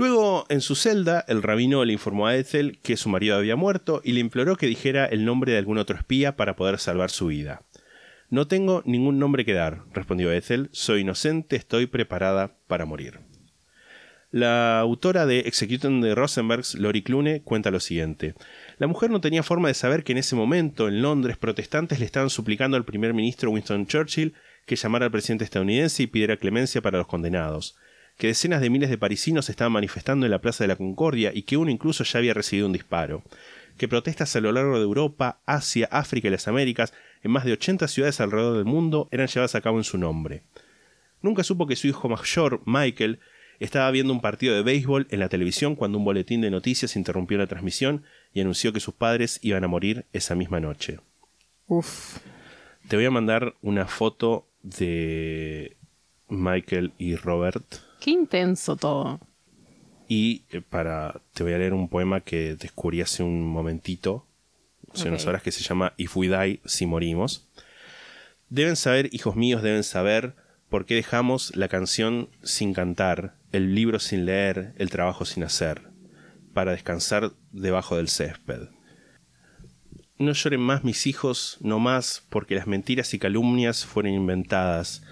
Luego, 0.00 0.46
en 0.48 0.62
su 0.62 0.76
celda, 0.76 1.26
el 1.28 1.42
rabino 1.42 1.84
le 1.84 1.92
informó 1.92 2.26
a 2.26 2.34
Ethel 2.34 2.78
que 2.82 2.96
su 2.96 3.10
marido 3.10 3.36
había 3.36 3.54
muerto 3.54 4.00
y 4.02 4.12
le 4.12 4.20
imploró 4.20 4.56
que 4.56 4.66
dijera 4.66 5.04
el 5.04 5.26
nombre 5.26 5.52
de 5.52 5.58
algún 5.58 5.76
otro 5.76 5.94
espía 5.94 6.36
para 6.36 6.56
poder 6.56 6.78
salvar 6.78 7.10
su 7.10 7.26
vida. 7.26 7.66
No 8.30 8.46
tengo 8.46 8.82
ningún 8.86 9.18
nombre 9.18 9.44
que 9.44 9.52
dar, 9.52 9.82
respondió 9.92 10.32
Ethel. 10.32 10.70
Soy 10.72 11.02
inocente, 11.02 11.56
estoy 11.56 11.84
preparada 11.84 12.56
para 12.66 12.86
morir. 12.86 13.20
La 14.30 14.80
autora 14.80 15.26
de 15.26 15.40
Executing 15.40 16.00
the 16.00 16.14
Rosenbergs, 16.14 16.76
Lori 16.76 17.02
Clune, 17.02 17.42
cuenta 17.42 17.70
lo 17.70 17.78
siguiente. 17.78 18.34
La 18.78 18.86
mujer 18.86 19.10
no 19.10 19.20
tenía 19.20 19.42
forma 19.42 19.68
de 19.68 19.74
saber 19.74 20.02
que 20.02 20.12
en 20.12 20.18
ese 20.18 20.34
momento, 20.34 20.88
en 20.88 21.02
Londres, 21.02 21.36
protestantes 21.36 21.98
le 22.00 22.06
estaban 22.06 22.30
suplicando 22.30 22.78
al 22.78 22.86
primer 22.86 23.12
ministro 23.12 23.50
Winston 23.50 23.86
Churchill 23.86 24.32
que 24.64 24.76
llamara 24.76 25.04
al 25.04 25.12
presidente 25.12 25.44
estadounidense 25.44 26.04
y 26.04 26.06
pidiera 26.06 26.38
clemencia 26.38 26.80
para 26.80 26.96
los 26.96 27.06
condenados, 27.06 27.76
que 28.20 28.26
decenas 28.26 28.60
de 28.60 28.68
miles 28.68 28.90
de 28.90 28.98
parisinos 28.98 29.46
se 29.46 29.52
estaban 29.52 29.72
manifestando 29.72 30.26
en 30.26 30.30
la 30.30 30.42
Plaza 30.42 30.62
de 30.62 30.68
la 30.68 30.76
Concordia 30.76 31.32
y 31.34 31.44
que 31.44 31.56
uno 31.56 31.70
incluso 31.70 32.04
ya 32.04 32.18
había 32.18 32.34
recibido 32.34 32.66
un 32.66 32.74
disparo, 32.74 33.22
que 33.78 33.88
protestas 33.88 34.36
a 34.36 34.40
lo 34.40 34.52
largo 34.52 34.76
de 34.76 34.82
Europa, 34.82 35.40
Asia, 35.46 35.88
África 35.90 36.28
y 36.28 36.30
las 36.30 36.46
Américas, 36.46 36.92
en 37.22 37.30
más 37.30 37.46
de 37.46 37.54
80 37.54 37.88
ciudades 37.88 38.20
alrededor 38.20 38.58
del 38.58 38.66
mundo, 38.66 39.08
eran 39.10 39.26
llevadas 39.26 39.54
a 39.54 39.62
cabo 39.62 39.78
en 39.78 39.84
su 39.84 39.96
nombre. 39.96 40.42
Nunca 41.22 41.42
supo 41.42 41.66
que 41.66 41.76
su 41.76 41.86
hijo 41.86 42.10
mayor, 42.10 42.60
Michael, 42.66 43.20
estaba 43.58 43.90
viendo 43.90 44.12
un 44.12 44.20
partido 44.20 44.54
de 44.54 44.64
béisbol 44.64 45.06
en 45.08 45.20
la 45.20 45.30
televisión 45.30 45.74
cuando 45.74 45.96
un 45.96 46.04
boletín 46.04 46.42
de 46.42 46.50
noticias 46.50 46.96
interrumpió 46.96 47.38
la 47.38 47.46
transmisión 47.46 48.04
y 48.34 48.42
anunció 48.42 48.74
que 48.74 48.80
sus 48.80 48.92
padres 48.92 49.38
iban 49.40 49.64
a 49.64 49.68
morir 49.68 50.04
esa 50.12 50.34
misma 50.34 50.60
noche. 50.60 51.00
Uf. 51.68 52.18
Te 52.86 52.96
voy 52.96 53.06
a 53.06 53.10
mandar 53.10 53.54
una 53.62 53.86
foto 53.86 54.46
de 54.62 55.78
Michael 56.28 56.92
y 56.98 57.16
Robert 57.16 57.88
Qué 58.00 58.10
intenso 58.10 58.76
todo. 58.76 59.20
y 60.08 60.42
eh, 60.50 60.60
para 60.60 61.20
te 61.34 61.44
voy 61.44 61.52
a 61.52 61.58
leer 61.58 61.72
un 61.72 61.88
poema 61.88 62.20
que 62.20 62.56
descubrí 62.56 63.00
hace 63.00 63.22
un 63.22 63.46
momentito, 63.46 64.26
hace 64.92 65.08
unas 65.08 65.22
Ok. 65.22 65.28
horas 65.28 65.42
que 65.42 65.52
se 65.52 65.62
llama 65.62 65.92
If 65.98 66.16
We 66.16 66.26
Die, 66.28 66.60
si 66.64 66.84
morimos. 66.86 67.46
Deben 68.48 68.74
saber, 68.74 69.08
hijos 69.14 69.36
míos, 69.36 69.62
deben 69.62 69.84
saber 69.84 70.34
por 70.68 70.84
qué 70.86 70.96
dejamos 70.96 71.54
la 71.54 71.68
canción 71.68 72.28
sin 72.42 72.74
cantar, 72.74 73.36
el 73.52 73.74
libro 73.76 74.00
sin 74.00 74.24
leer, 74.26 74.72
el 74.78 74.90
trabajo 74.90 75.24
sin 75.24 75.44
hacer, 75.44 75.82
para 76.54 76.72
descansar 76.72 77.30
debajo 77.52 77.96
del 77.96 78.08
césped. 78.08 78.68
No 80.18 80.32
lloren 80.32 80.60
más 80.60 80.82
mis 80.84 81.06
hijos, 81.06 81.56
no 81.60 81.78
más, 81.78 82.24
porque 82.28 82.54
las 82.56 82.66
mentiras 82.66 83.14
y 83.14 83.18
calumnias 83.20 83.86
fueron 83.86 84.12
inventadas, 84.12 85.02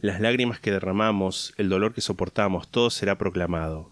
las 0.00 0.20
lágrimas 0.20 0.60
que 0.60 0.70
derramamos, 0.70 1.54
el 1.56 1.68
dolor 1.68 1.92
que 1.92 2.00
soportamos, 2.00 2.70
todo 2.70 2.90
será 2.90 3.18
proclamado. 3.18 3.90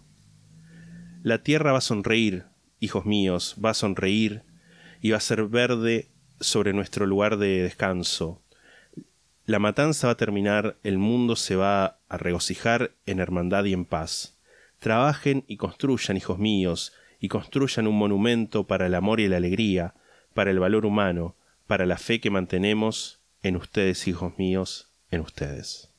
La 1.21 1.43
tierra 1.43 1.73
va 1.73 1.79
a 1.79 1.81
sonreír, 1.81 2.45
hijos 2.79 3.05
míos, 3.05 3.57
va 3.63 3.71
a 3.71 3.73
sonreír 3.73 4.43
y 5.01 5.11
va 5.11 5.17
a 5.17 5.21
ser 5.21 5.43
verde 5.47 6.07
sobre 6.39 6.71
nuestro 6.73 7.05
lugar 7.05 7.37
de 7.37 7.63
descanso. 7.63 8.41
La 9.45 9.59
matanza 9.59 10.07
va 10.07 10.13
a 10.13 10.17
terminar, 10.17 10.77
el 10.83 10.97
mundo 10.97 11.35
se 11.35 11.55
va 11.55 11.99
a 12.07 12.17
regocijar 12.17 12.91
en 13.05 13.19
hermandad 13.19 13.65
y 13.65 13.73
en 13.73 13.85
paz. 13.85 14.37
Trabajen 14.79 15.43
y 15.47 15.57
construyan, 15.57 16.17
hijos 16.17 16.37
míos, 16.37 16.93
y 17.19 17.27
construyan 17.27 17.87
un 17.87 17.97
monumento 17.97 18.67
para 18.67 18.85
el 18.85 18.95
amor 18.95 19.19
y 19.19 19.27
la 19.27 19.37
alegría, 19.37 19.95
para 20.33 20.51
el 20.51 20.59
valor 20.59 20.85
humano, 20.85 21.35
para 21.65 21.85
la 21.85 21.97
fe 21.97 22.21
que 22.21 22.29
mantenemos 22.29 23.21
en 23.41 23.57
ustedes, 23.57 24.07
hijos 24.07 24.37
míos, 24.37 24.93
en 25.11 25.21
ustedes. 25.21 25.96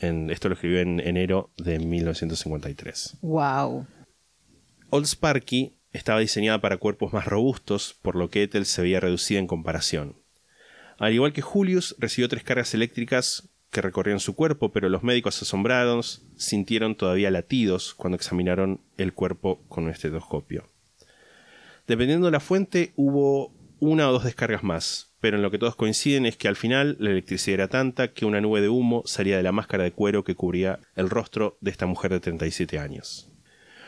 En, 0.00 0.30
esto 0.30 0.48
lo 0.48 0.54
escribió 0.54 0.80
en 0.80 1.00
enero 1.00 1.50
de 1.56 1.78
1953. 1.78 3.18
Wow. 3.22 3.86
Old 4.90 5.06
Sparky 5.06 5.76
estaba 5.92 6.20
diseñada 6.20 6.60
para 6.60 6.78
cuerpos 6.78 7.12
más 7.12 7.26
robustos, 7.26 7.96
por 8.02 8.16
lo 8.16 8.30
que 8.30 8.42
Ethel 8.42 8.66
se 8.66 8.82
veía 8.82 9.00
reducida 9.00 9.38
en 9.38 9.46
comparación. 9.46 10.16
Al 10.98 11.12
igual 11.12 11.32
que 11.32 11.42
Julius, 11.42 11.96
recibió 11.98 12.28
tres 12.28 12.44
cargas 12.44 12.74
eléctricas 12.74 13.48
que 13.70 13.82
recorrían 13.82 14.20
su 14.20 14.34
cuerpo, 14.34 14.72
pero 14.72 14.88
los 14.88 15.02
médicos 15.02 15.40
asombrados 15.40 16.22
sintieron 16.36 16.96
todavía 16.96 17.30
latidos 17.30 17.94
cuando 17.94 18.16
examinaron 18.16 18.80
el 18.96 19.12
cuerpo 19.14 19.62
con 19.68 19.84
un 19.84 19.90
estetoscopio. 19.90 20.68
Dependiendo 21.86 22.26
de 22.26 22.32
la 22.32 22.40
fuente, 22.40 22.92
hubo 22.96 23.52
una 23.78 24.08
o 24.08 24.12
dos 24.12 24.24
descargas 24.24 24.62
más, 24.62 25.09
pero 25.20 25.36
en 25.36 25.42
lo 25.42 25.50
que 25.50 25.58
todos 25.58 25.76
coinciden 25.76 26.26
es 26.26 26.36
que 26.36 26.48
al 26.48 26.56
final 26.56 26.96
la 26.98 27.10
electricidad 27.10 27.54
era 27.54 27.68
tanta 27.68 28.12
que 28.12 28.24
una 28.24 28.40
nube 28.40 28.60
de 28.60 28.68
humo 28.68 29.02
salía 29.04 29.36
de 29.36 29.42
la 29.42 29.52
máscara 29.52 29.84
de 29.84 29.92
cuero 29.92 30.24
que 30.24 30.34
cubría 30.34 30.80
el 30.96 31.10
rostro 31.10 31.58
de 31.60 31.70
esta 31.70 31.86
mujer 31.86 32.10
de 32.10 32.20
37 32.20 32.78
años. 32.78 33.30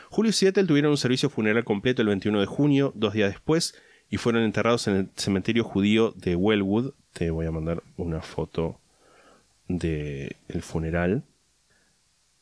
Julius 0.09 0.43
y 0.43 0.47
Ethel 0.47 0.67
tuvieron 0.67 0.91
un 0.91 0.97
servicio 0.97 1.31
funeral 1.31 1.63
completo 1.63 2.03
el 2.03 2.07
21 2.09 2.39
de 2.39 2.45
junio, 2.45 2.91
dos 2.95 3.13
días 3.13 3.31
después, 3.31 3.73
y 4.11 4.17
fueron 4.17 4.43
enterrados 4.43 4.87
en 4.87 4.95
el 4.95 5.09
cementerio 5.15 5.63
judío 5.63 6.11
de 6.11 6.35
Wellwood. 6.35 6.93
Te 7.13 7.31
voy 7.31 7.47
a 7.47 7.51
mandar 7.51 7.81
una 7.97 8.21
foto 8.21 8.79
del 9.67 10.35
el 10.49 10.61
funeral. 10.61 11.23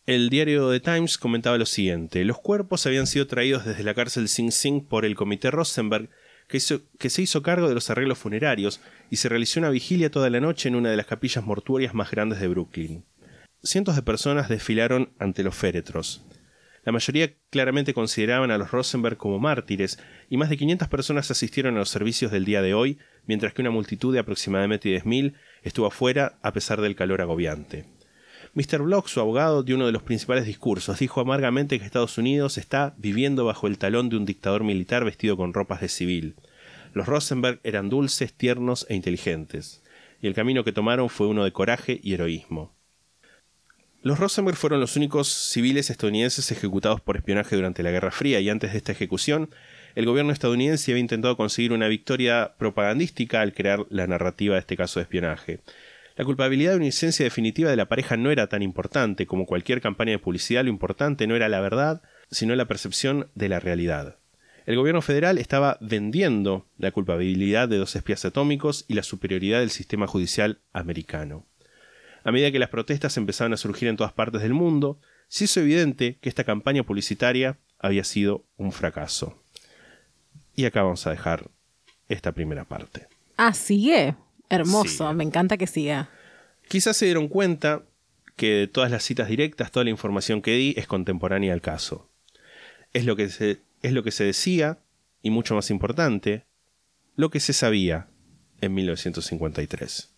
El 0.06 0.30
diario 0.30 0.70
The 0.70 0.82
Times 0.82 1.18
comentaba 1.18 1.58
lo 1.58 1.66
siguiente: 1.66 2.26
Los 2.26 2.40
cuerpos 2.40 2.86
habían 2.88 3.08
sido 3.08 3.28
traídos 3.28 3.64
desde 3.64 3.84
la 3.84 3.94
cárcel 3.94 4.28
Sing 4.28 4.52
Sing 4.52 4.84
por 4.84 5.06
el 5.06 5.16
comité 5.16 5.50
Rosenberg, 5.50 6.10
que, 6.52 7.10
se 7.10 7.22
hizo 7.22 7.42
cargo 7.42 7.68
de 7.68 7.74
los 7.74 7.90
arreglos 7.90 8.20
funerarios 8.20 8.82
y 9.10 9.16
se 9.16 9.30
realizó 9.30 9.60
una 9.60 9.70
vigilia 9.70 10.12
toda 10.12 10.30
la 10.30 10.40
noche 10.40 10.70
en 10.70 10.76
una 10.76 10.92
de 10.92 10.98
las 10.98 11.06
capillas 11.06 11.44
mortuorias 11.44 11.94
más 11.94 12.12
grandes 12.12 12.40
de 12.40 12.48
Brooklyn. 12.48 13.06
Cientos 13.64 13.96
de 13.96 14.02
personas 14.02 14.50
desfilaron 14.50 15.14
ante 15.18 15.44
los 15.44 15.56
féretros. 15.56 16.24
La 16.84 16.92
mayoría 16.92 17.34
claramente 17.52 17.94
consideraban 17.94 18.52
a 18.52 18.58
los 18.58 18.72
Rosenberg 18.72 19.18
como 19.18 19.40
mártires, 19.40 20.00
y 20.30 20.38
más 20.38 20.50
de 20.50 20.58
500 20.58 20.88
personas 20.88 21.30
asistieron 21.30 21.76
a 21.76 21.80
los 21.80 21.90
servicios 21.90 22.32
del 22.32 22.44
día 22.44 22.62
de 22.62 22.74
hoy, 22.74 22.98
mientras 23.28 23.54
que 23.54 23.62
una 23.62 23.70
multitud 23.70 24.14
de 24.14 24.20
aproximadamente 24.20 24.90
10.000 24.90 25.34
estuvo 25.62 25.86
afuera 25.86 26.40
a 26.42 26.54
pesar 26.54 26.82
del 26.82 26.96
calor 26.96 27.22
agobiante. 27.22 27.86
Mr. 28.54 28.82
Block, 28.82 29.08
su 29.08 29.22
abogado, 29.22 29.64
dio 29.64 29.78
uno 29.78 29.86
de 29.86 29.94
los 29.94 30.04
principales 30.04 30.46
discursos. 30.46 31.00
Dijo 31.00 31.22
amargamente 31.22 31.80
que 31.80 31.86
Estados 31.86 32.18
Unidos 32.18 32.58
está 32.58 32.94
viviendo 32.98 33.46
bajo 33.46 33.68
el 33.68 33.78
talón 33.78 34.10
de 34.10 34.18
un 34.18 34.26
dictador 34.26 34.66
militar 34.66 35.06
vestido 35.06 35.38
con 35.38 35.54
ropas 35.54 35.80
de 35.80 35.88
civil. 35.88 36.36
Los 36.94 37.08
Rosenberg 37.08 37.62
eran 37.64 37.90
dulces, 37.90 38.34
tiernos 38.34 38.86
e 38.90 38.96
inteligentes, 38.96 39.82
y 40.22 40.28
el 40.28 40.34
camino 40.34 40.66
que 40.66 40.74
tomaron 40.74 41.10
fue 41.10 41.28
uno 41.28 41.46
de 41.46 41.54
coraje 41.54 42.02
y 42.04 42.14
heroísmo. 42.14 42.76
Los 44.04 44.20
Rosenberg 44.20 44.58
fueron 44.58 44.82
los 44.82 44.98
únicos 44.98 45.30
civiles 45.30 45.90
estadounidenses 45.90 46.52
ejecutados 46.52 47.00
por 47.00 47.16
espionaje 47.16 47.56
durante 47.56 47.84
la 47.84 47.92
Guerra 47.92 48.12
Fría 48.12 48.42
y 48.42 48.50
antes 48.50 48.72
de 48.72 48.80
esta 48.80 48.92
ejecución, 48.92 49.50
el 49.96 50.06
gobierno 50.06 50.34
estadounidense 50.34 50.92
había 50.92 51.02
intentado 51.02 51.38
conseguir 51.38 51.72
una 51.72 51.88
victoria 51.88 52.56
propagandística 52.58 53.42
al 53.42 53.54
crear 53.54 53.86
la 53.90 54.08
narrativa 54.08 54.56
de 54.56 54.62
este 54.62 54.76
caso 54.76 55.00
de 55.00 55.04
espionaje. 55.04 55.60
La 56.16 56.26
culpabilidad 56.26 56.72
de 56.72 56.78
una 56.78 56.86
licencia 56.86 57.24
definitiva 57.24 57.70
de 57.70 57.78
la 57.78 57.88
pareja 57.88 58.18
no 58.18 58.32
era 58.32 58.48
tan 58.48 58.62
importante 58.62 59.26
como 59.26 59.46
cualquier 59.46 59.82
campaña 59.82 60.12
de 60.12 60.20
publicidad, 60.20 60.64
lo 60.64 60.70
importante 60.70 61.26
no 61.28 61.36
era 61.36 61.50
la 61.50 61.62
verdad, 61.62 62.02
sino 62.30 62.56
la 62.56 62.68
percepción 62.68 63.30
de 63.36 63.50
la 63.50 63.60
realidad. 63.60 64.18
El 64.66 64.76
gobierno 64.76 65.02
federal 65.02 65.38
estaba 65.38 65.78
vendiendo 65.82 66.68
la 66.78 66.92
culpabilidad 66.92 67.68
de 67.68 67.78
dos 67.78 67.96
espías 67.96 68.24
atómicos 68.26 68.86
y 68.88 68.94
la 68.94 69.04
superioridad 69.04 69.60
del 69.60 69.72
sistema 69.72 70.06
judicial 70.06 70.60
americano. 70.72 71.48
A 72.24 72.32
medida 72.32 72.52
que 72.52 72.60
las 72.60 72.70
protestas 72.70 73.18
empezaban 73.18 73.54
a 73.54 73.58
surgir 73.58 73.88
en 73.88 73.98
todas 73.98 74.14
partes 74.14 74.42
del 74.42 74.54
mundo, 74.54 75.00
se 75.28 75.46
hizo 75.46 75.62
evidente 75.62 76.20
que 76.22 76.30
esta 76.30 76.44
campaña 76.44 76.84
publicitaria 76.84 77.58
había 77.80 78.04
sido 78.04 78.46
un 78.58 78.72
fracaso. 78.72 79.42
Y 80.56 80.66
acá 80.66 80.84
vamos 80.84 81.08
a 81.08 81.12
dejar 81.12 81.50
esta 82.10 82.34
primera 82.34 82.66
parte. 82.66 83.08
Ah, 83.38 83.54
sigue. 83.54 84.16
Hermoso, 84.52 85.14
me 85.14 85.24
encanta 85.24 85.58
que 85.58 85.66
siga. 85.66 86.10
Quizás 86.68 86.98
se 86.98 87.06
dieron 87.06 87.30
cuenta 87.30 87.84
que 88.36 88.52
de 88.52 88.68
todas 88.68 88.92
las 88.92 89.04
citas 89.04 89.30
directas, 89.30 89.72
toda 89.72 89.86
la 89.86 89.90
información 89.90 90.42
que 90.42 90.56
di 90.56 90.74
es 90.78 90.88
contemporánea 90.88 91.54
al 91.54 91.62
caso. 91.62 92.10
Es 92.94 93.06
lo 93.06 93.16
que 93.16 93.30
se, 93.30 93.62
es 93.82 93.94
lo 93.94 94.04
que 94.04 94.12
se 94.12 94.26
decía, 94.26 94.80
y 95.22 95.30
mucho 95.30 95.56
más 95.56 95.70
importante, 95.70 96.44
lo 97.16 97.30
que 97.30 97.40
se 97.40 97.54
sabía 97.54 98.08
en 98.60 98.74
1953. 98.74 100.10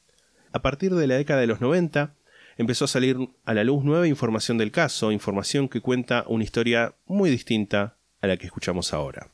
A 0.52 0.62
partir 0.62 0.96
de 0.96 1.08
la 1.08 1.16
década 1.16 1.42
de 1.42 1.48
los 1.48 1.62
90, 1.62 2.16
empezó 2.58 2.86
a 2.86 2.88
salir 2.88 3.18
a 3.46 3.54
la 3.54 3.64
luz 3.64 3.84
nueva 3.84 4.08
información 4.08 4.58
del 4.58 4.72
caso, 4.72 5.12
información 5.12 5.70
que 5.70 5.82
cuenta 5.82 6.24
una 6.28 6.44
historia 6.44 6.96
muy 7.06 7.30
distinta 7.30 7.98
a 8.22 8.28
la 8.28 8.38
que 8.38 8.46
escuchamos 8.48 8.94
ahora. 8.94 9.33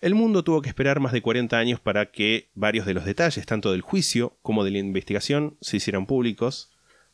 El 0.00 0.14
mundo 0.14 0.44
tuvo 0.44 0.62
que 0.62 0.68
esperar 0.68 1.00
más 1.00 1.12
de 1.12 1.22
40 1.22 1.58
años 1.58 1.80
para 1.80 2.10
que 2.12 2.50
varios 2.54 2.86
de 2.86 2.94
los 2.94 3.04
detalles, 3.04 3.44
tanto 3.46 3.72
del 3.72 3.80
juicio 3.82 4.36
como 4.42 4.62
de 4.64 4.70
la 4.70 4.78
investigación, 4.78 5.56
se 5.60 5.78
hicieran 5.78 6.06
públicos. 6.06 6.70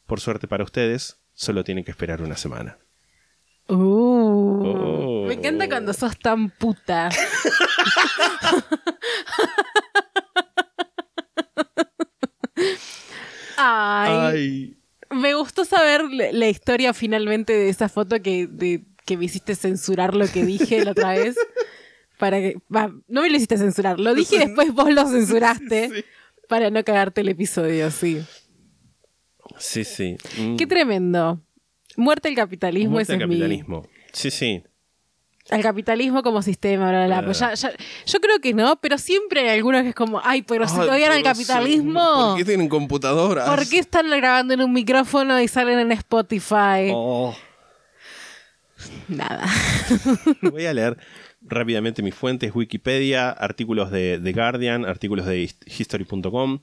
Por 0.07 0.21
suerte 0.21 0.47
para 0.49 0.65
ustedes, 0.65 1.19
solo 1.33 1.65
tienen 1.65 1.85
que 1.85 1.91
esperar 1.91 2.21
una 2.23 2.37
semana. 2.37 2.79
Uh, 3.69 4.45
Oh. 4.67 5.25
Me 5.27 5.35
encanta 5.35 5.69
cuando 5.69 5.93
sos 5.95 6.19
tan 6.19 6.51
puta. 6.51 7.09
Ay, 13.57 14.77
me 15.11 15.35
gustó 15.35 15.65
saber 15.65 16.03
la 16.11 16.33
la 16.33 16.49
historia 16.49 16.93
finalmente 16.93 17.53
de 17.53 17.69
esa 17.69 17.89
foto 17.89 18.21
que, 18.23 18.47
de- 18.47 18.85
que 19.07 19.17
me 19.17 19.27
hiciste 19.27 19.55
censurar 19.55 20.15
lo 20.15 20.27
que 20.29 20.45
dije 20.45 20.85
la 20.85 20.93
otra 20.93 21.11
vez. 21.13 21.37
Para 22.19 22.39
que, 22.39 22.57
no 23.09 23.23
me 23.23 23.29
lo 23.31 23.37
hiciste 23.37 23.57
censurar, 23.59 23.99
lo 23.99 24.15
dije 24.15 24.37
y 24.37 24.39
después 24.39 24.73
vos 24.73 24.93
lo 24.93 25.07
censuraste 25.09 26.05
para 26.49 26.71
no 26.71 26.85
cagarte 26.85 27.23
el 27.23 27.29
episodio, 27.29 27.91
sí. 27.91 28.23
Sí, 29.59 29.85
sí. 29.85 30.17
Mm. 30.39 30.57
Qué 30.57 30.67
tremendo. 30.67 31.41
Muerte 31.97 32.29
al 32.29 32.35
capitalismo, 32.35 32.93
Muerte 32.93 33.13
ese 33.15 33.23
al 33.23 33.23
es 33.23 33.29
mi- 33.29 33.35
capitalismo. 33.37 33.87
Sí, 34.13 34.31
sí. 34.31 34.63
al 35.51 35.63
capitalismo 35.63 36.23
como 36.23 36.41
sistema, 36.41 36.89
bla, 36.91 37.07
bla, 37.07 37.19
bla. 37.21 37.27
Pues 37.27 37.39
ya- 37.41 37.55
ya- 37.55 37.73
yo 38.07 38.21
creo 38.21 38.39
que 38.41 38.55
no, 38.55 38.81
pero 38.81 38.97
siempre 38.97 39.41
hay 39.43 39.59
algunos 39.59 39.83
que 39.83 39.91
es 39.91 39.95
como, 39.95 40.21
ay, 40.25 40.43
pero 40.43 40.67
si 40.69 40.77
odian 40.79 41.13
al 41.13 41.23
pero 41.23 41.35
sí, 41.35 41.45
capitalismo, 41.45 42.29
¿Por 42.31 42.39
qué 42.39 42.45
tienen 42.47 42.69
computadoras? 42.69 43.49
¿por 43.49 43.69
qué 43.69 43.79
están 43.79 44.09
grabando 44.11 44.55
en 44.55 44.63
un 44.63 44.73
micrófono 44.73 45.41
y 45.41 45.47
salen 45.49 45.79
en 45.81 45.93
Spotify? 45.93 46.91
Oh. 46.93 47.35
Nada. 49.09 49.45
Voy 50.43 50.67
a 50.67 50.73
leer 50.75 50.97
rápidamente 51.45 52.03
mis 52.03 52.15
fuentes, 52.15 52.55
Wikipedia, 52.55 53.31
artículos 53.31 53.91
de 53.91 54.19
The 54.23 54.33
Guardian, 54.33 54.85
artículos 54.85 55.27
de 55.27 55.43
hist- 55.45 55.63
History.com, 55.67 56.61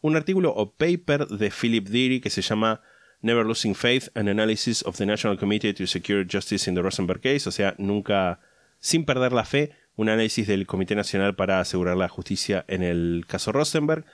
un 0.00 0.16
artículo 0.16 0.52
o 0.54 0.72
paper 0.72 1.26
de 1.28 1.50
Philip 1.50 1.86
Deary 1.88 2.20
que 2.20 2.30
se 2.30 2.42
llama 2.42 2.82
Never 3.22 3.46
Losing 3.46 3.74
Faith, 3.74 4.08
an 4.14 4.28
Analysis 4.28 4.82
of 4.84 4.96
the 4.98 5.06
National 5.06 5.38
Committee 5.38 5.72
to 5.72 5.86
Secure 5.86 6.26
Justice 6.30 6.68
in 6.68 6.74
the 6.74 6.82
Rosenberg 6.82 7.20
Case, 7.22 7.48
o 7.48 7.52
sea, 7.52 7.74
nunca, 7.78 8.40
sin 8.80 9.04
perder 9.04 9.32
la 9.32 9.44
fe, 9.44 9.70
un 9.96 10.08
análisis 10.08 10.46
del 10.46 10.66
Comité 10.66 10.94
Nacional 10.94 11.36
para 11.36 11.60
asegurar 11.60 11.96
la 11.96 12.08
justicia 12.08 12.64
en 12.68 12.82
el 12.82 13.24
caso 13.26 13.52
Rosenberg, 13.52 14.04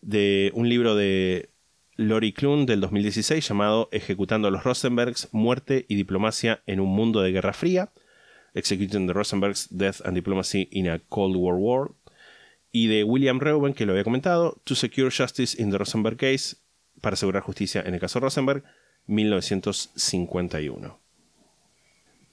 de 0.00 0.50
un 0.54 0.68
libro 0.68 0.94
de 0.96 1.50
Lori 1.96 2.32
Klun 2.32 2.64
del 2.64 2.80
2016 2.80 3.46
llamado 3.46 3.88
Ejecutando 3.92 4.48
a 4.48 4.50
los 4.50 4.64
Rosenbergs, 4.64 5.28
Muerte 5.32 5.84
y 5.88 5.94
Diplomacia 5.96 6.62
en 6.66 6.80
un 6.80 6.88
Mundo 6.88 7.20
de 7.20 7.32
Guerra 7.32 7.52
Fría, 7.52 7.90
Executing 8.54 9.06
the 9.06 9.12
Rosenbergs, 9.12 9.68
Death 9.70 10.00
and 10.04 10.14
Diplomacy 10.14 10.68
in 10.72 10.88
a 10.88 10.98
Cold 11.08 11.36
War 11.36 11.54
World, 11.56 11.94
y 12.72 12.86
de 12.88 13.04
William 13.04 13.40
Reuben, 13.40 13.74
que 13.74 13.86
lo 13.86 13.92
había 13.92 14.04
comentado, 14.04 14.60
To 14.64 14.74
Secure 14.74 15.10
Justice 15.10 15.60
in 15.60 15.70
the 15.70 15.78
Rosenberg 15.78 16.16
Case, 16.16 16.56
para 17.00 17.14
asegurar 17.14 17.42
justicia 17.42 17.82
en 17.84 17.94
el 17.94 18.00
caso 18.00 18.20
Rosenberg, 18.20 18.62
1951. 19.06 20.98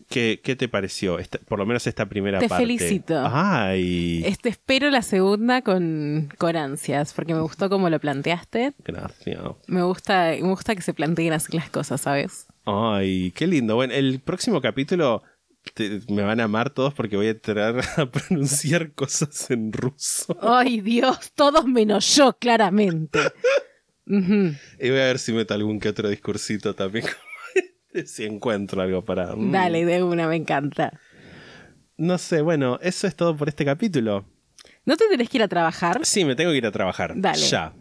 ¿Qué, 0.10 0.40
qué 0.42 0.56
te 0.56 0.70
pareció? 0.70 1.20
Esta- 1.20 1.40
por 1.40 1.60
lo 1.60 1.66
menos 1.66 1.86
esta 1.86 2.06
primera 2.06 2.40
Te 2.40 2.48
parte. 2.48 2.64
felicito. 2.64 3.22
Ay, 3.30 4.22
Este, 4.26 4.48
espero 4.48 4.90
la 4.90 5.02
segunda 5.02 5.62
con, 5.62 6.30
con 6.38 6.56
ansias, 6.56 7.12
porque 7.14 7.34
me 7.34 7.42
gustó 7.42 7.70
cómo 7.70 7.90
lo 7.90 8.00
planteaste. 8.00 8.74
gracias. 8.86 9.42
Me 9.68 9.84
gusta, 9.84 10.30
me 10.40 10.48
gusta 10.50 10.76
que 10.76 10.82
se 10.82 10.94
planteen 10.94 11.34
así 11.34 11.58
las 11.58 11.70
cosas, 11.70 12.00
¿sabes? 12.02 12.48
Ay, 12.64 13.32
qué 13.36 13.48
lindo. 13.48 13.76
Bueno, 13.76 13.94
el 13.94 14.22
próximo 14.22 14.62
capítulo 14.62 15.24
te- 15.74 16.02
me 16.10 16.22
van 16.24 16.40
a 16.40 16.46
amar 16.46 16.70
todos 16.70 16.94
porque 16.94 17.16
voy 17.18 17.28
a 17.28 17.32
entrar 17.32 17.80
a 17.98 18.06
pronunciar 18.10 18.92
cosas 18.94 19.50
en 19.52 19.72
ruso. 19.74 20.38
Ay, 20.42 20.82
Dios, 20.82 21.32
todos 21.36 21.66
menos 21.66 22.16
yo, 22.16 22.34
claramente. 22.38 23.20
Y 24.06 24.90
voy 24.90 25.00
a 25.00 25.06
ver 25.06 25.20
si 25.20 25.34
meto 25.34 25.54
algún 25.54 25.80
que 25.80 25.90
otro 25.90 26.10
discursito 26.10 26.74
también. 26.76 27.06
si 28.06 28.26
encuentro 28.26 28.82
algo 28.82 29.04
para... 29.04 29.36
mm. 29.36 29.52
Dale, 29.52 29.86
de 29.86 30.04
una, 30.04 30.28
me 30.28 30.36
encanta. 30.36 31.00
No 31.98 32.18
sé, 32.18 32.42
bueno, 32.42 32.80
eso 32.82 33.08
es 33.08 33.16
todo 33.16 33.36
por 33.36 33.50
este 33.50 33.66
capítulo. 33.66 34.26
¿No 34.86 34.96
te 34.96 35.08
tenés 35.10 35.30
que 35.30 35.38
ir 35.38 35.44
a 35.44 35.48
trabajar? 35.48 36.00
Sí, 36.06 36.24
me 36.24 36.36
tengo 36.36 36.52
que 36.52 36.58
ir 36.58 36.66
a 36.66 36.72
trabajar. 36.72 37.14
Dale. 37.16 37.40
Ya. 37.42 37.74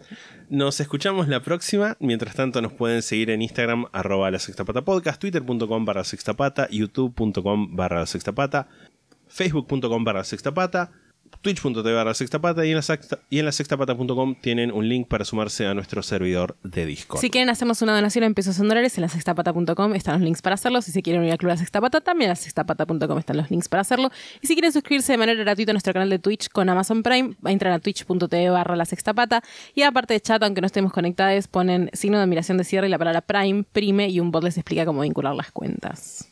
Nos 0.48 0.78
escuchamos 0.78 1.26
la 1.26 1.42
próxima. 1.42 1.96
Mientras 1.98 2.36
tanto, 2.36 2.62
nos 2.62 2.72
pueden 2.72 3.02
seguir 3.02 3.30
en 3.30 3.42
Instagram, 3.42 3.86
arroba 3.92 4.30
la 4.30 4.38
sextapata 4.38 4.82
podcast, 4.82 5.20
twitter.com 5.20 5.84
barra 5.84 6.04
sextapata, 6.04 6.68
youtube.com 6.70 7.74
barra 7.74 8.06
sextapata, 8.06 8.68
facebook.com 9.26 10.04
barra 10.04 10.22
sextapata, 10.22 10.92
twitch.tv 11.42 11.92
barra 11.92 12.14
sextapata 12.14 12.64
y 12.64 12.70
en 12.70 12.76
la, 12.76 12.82
sexta- 12.82 13.18
y 13.30 13.38
en 13.38 13.44
la 13.44 13.52
sextapata.com 13.52 14.34
tienen 14.40 14.72
un 14.72 14.88
link 14.88 15.08
para 15.08 15.24
sumarse 15.24 15.66
a 15.66 15.74
nuestro 15.74 16.02
servidor 16.02 16.56
de 16.62 16.86
Discord. 16.86 17.20
Si 17.20 17.30
quieren 17.30 17.50
hacernos 17.50 17.82
una 17.82 17.94
donación 17.94 18.24
en 18.24 18.34
pesos 18.34 18.58
en 18.58 18.68
dólares, 18.68 18.96
en 18.98 19.02
la 19.02 19.08
sextapata.com 19.08 19.94
están 19.94 20.14
los 20.14 20.22
links 20.22 20.42
para 20.42 20.54
hacerlo. 20.54 20.82
Si 20.82 20.92
se 20.92 21.02
quieren 21.02 21.20
unir 21.22 21.32
al 21.32 21.38
club 21.38 21.50
de 21.50 21.54
la 21.54 21.58
sextapata, 21.58 22.00
también 22.00 22.28
en 22.28 22.32
la 22.32 22.36
sextapata.com 22.36 23.18
están 23.18 23.36
los 23.36 23.50
links 23.50 23.68
para 23.68 23.82
hacerlo. 23.82 24.10
Y 24.40 24.46
si 24.46 24.54
quieren 24.54 24.72
suscribirse 24.72 25.12
de 25.12 25.18
manera 25.18 25.40
gratuita 25.40 25.72
a 25.72 25.74
nuestro 25.74 25.92
canal 25.92 26.10
de 26.10 26.18
Twitch 26.18 26.48
con 26.48 26.68
Amazon 26.68 27.02
Prime, 27.02 27.36
entran 27.44 27.72
a 27.72 27.78
twitch.tv 27.78 28.50
barra 28.50 28.76
la 28.76 28.84
sextapata. 28.84 29.42
Y 29.74 29.82
aparte 29.82 30.14
de 30.14 30.20
chat, 30.20 30.42
aunque 30.42 30.60
no 30.60 30.66
estemos 30.66 30.92
conectados, 30.92 31.48
ponen 31.48 31.90
signo 31.92 32.16
de 32.18 32.24
admiración 32.24 32.58
de 32.58 32.64
cierre 32.64 32.86
y 32.86 32.90
la 32.90 32.98
palabra 32.98 33.20
Prime, 33.22 33.64
prime, 33.72 34.08
y 34.08 34.20
un 34.20 34.30
bot 34.30 34.44
les 34.44 34.56
explica 34.56 34.84
cómo 34.84 35.02
vincular 35.02 35.34
las 35.34 35.52
cuentas. 35.52 36.28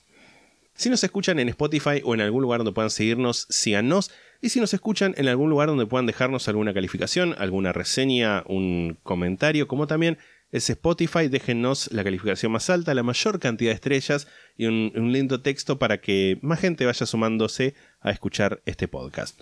Si 0.76 0.90
nos 0.90 1.04
escuchan 1.04 1.38
en 1.38 1.48
Spotify 1.50 2.02
o 2.04 2.14
en 2.14 2.20
algún 2.20 2.42
lugar 2.42 2.58
donde 2.58 2.72
puedan 2.72 2.90
seguirnos, 2.90 3.46
síganos. 3.48 4.10
Y 4.44 4.50
si 4.50 4.60
nos 4.60 4.74
escuchan 4.74 5.14
en 5.16 5.26
algún 5.26 5.48
lugar 5.48 5.68
donde 5.68 5.86
puedan 5.86 6.04
dejarnos 6.04 6.48
alguna 6.48 6.74
calificación, 6.74 7.34
alguna 7.38 7.72
reseña, 7.72 8.44
un 8.46 8.98
comentario, 9.02 9.66
como 9.66 9.86
también 9.86 10.18
es 10.52 10.68
Spotify, 10.68 11.28
déjennos 11.28 11.90
la 11.92 12.04
calificación 12.04 12.52
más 12.52 12.68
alta, 12.68 12.92
la 12.92 13.02
mayor 13.02 13.40
cantidad 13.40 13.70
de 13.70 13.76
estrellas 13.76 14.28
y 14.58 14.66
un, 14.66 14.92
lindo 15.10 15.40
texto 15.40 15.78
para 15.78 16.02
que 16.02 16.38
más 16.42 16.60
gente 16.60 16.84
vaya 16.84 17.06
sumándose 17.06 17.74
a 18.02 18.10
escuchar 18.10 18.60
este 18.66 18.86
podcast. 18.86 19.40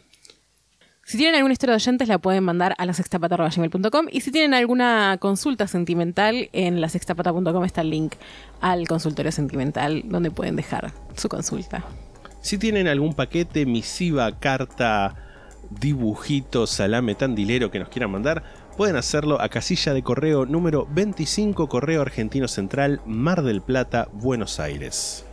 Si 1.05 1.19
tienen 1.19 1.35
alguna 1.35 1.55
historia 1.55 1.73
de 1.73 1.83
oyentes, 1.83 2.07
la 2.07 2.19
pueden 2.19 2.45
mandar 2.45 2.77
a 2.79 2.87
la 2.87 2.93
sextapata.gmail.com 2.93 4.07
y 4.09 4.21
si 4.21 4.31
tienen 4.31 4.55
alguna 4.55 5.17
consulta 5.19 5.67
sentimental, 5.67 6.49
en 6.53 6.81
la 6.81 6.89
sextapata.com 6.89 7.65
está 7.65 7.81
el 7.81 7.91
link 7.91 8.15
al 8.61 8.87
consultorio 8.87 9.33
sentimental 9.33 10.03
donde 10.05 10.31
pueden 10.31 10.55
dejar 10.55 10.93
su 11.17 11.29
consulta. 11.29 11.85
Si 12.43 12.59
tienen 12.59 12.89
algún 12.89 13.15
paquete, 13.15 13.67
misiva, 13.67 14.41
carta, 14.41 15.15
dibujito, 15.71 16.67
salame 16.67 17.15
tandilero 17.15 17.71
que 17.71 17.79
nos 17.79 17.89
quieran 17.89 18.11
mandar, 18.11 18.43
pueden 18.77 18.97
hacerlo 18.97 19.41
a 19.41 19.49
casilla 19.49 19.95
de 19.95 20.03
correo 20.03 20.45
número 20.45 20.89
25 20.91 21.69
Correo 21.69 22.03
Argentino 22.03 22.49
Central, 22.49 23.01
Mar 23.07 23.43
del 23.43 23.63
Plata, 23.63 24.09
Buenos 24.13 24.59
Aires. 24.59 25.25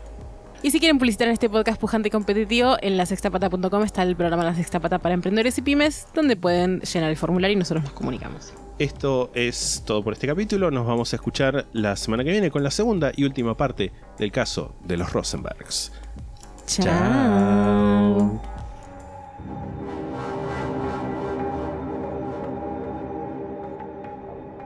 Y 0.62 0.70
si 0.70 0.80
quieren 0.80 1.00
publicitar 1.00 1.28
en 1.30 1.34
este 1.34 1.50
podcast 1.50 1.82
pujante 1.82 2.10
y 2.10 2.12
competitivo, 2.12 2.78
en 2.80 2.96
la 2.96 3.08
sextapata.com 3.08 3.82
está 3.84 4.04
el 4.04 4.16
programa 4.16 4.44
La 4.44 4.54
Sextapata 4.54 5.00
para 5.00 5.16
emprendedores 5.16 5.58
y 5.58 5.64
pymes, 5.64 6.08
donde 6.14 6.36
pueden 6.36 6.82
llenar 6.82 7.10
el 7.10 7.18
formulario 7.18 7.56
y 7.56 7.60
nosotros 7.60 7.86
nos 7.86 7.94
comunicamos. 7.94 8.54
Esto 8.78 9.32
es 9.34 9.84
todo 9.86 10.04
por 10.04 10.14
este 10.14 10.28
capítulo. 10.28 10.70
Nos 10.70 10.86
vamos 10.86 11.12
a 11.12 11.16
escuchar 11.16 11.66
la 11.74 11.96
semana 11.96 12.24
que 12.24 12.32
viene 12.32 12.52
con 12.52 12.64
la 12.64 12.72
segunda 12.72 13.12
y 13.16 13.24
última 13.24 13.58
parte 13.58 13.92
del 14.18 14.32
caso 14.32 14.76
de 14.84 14.98
los 14.98 15.12
Rosenbergs. 15.12 15.92
Chao. 16.70 18.40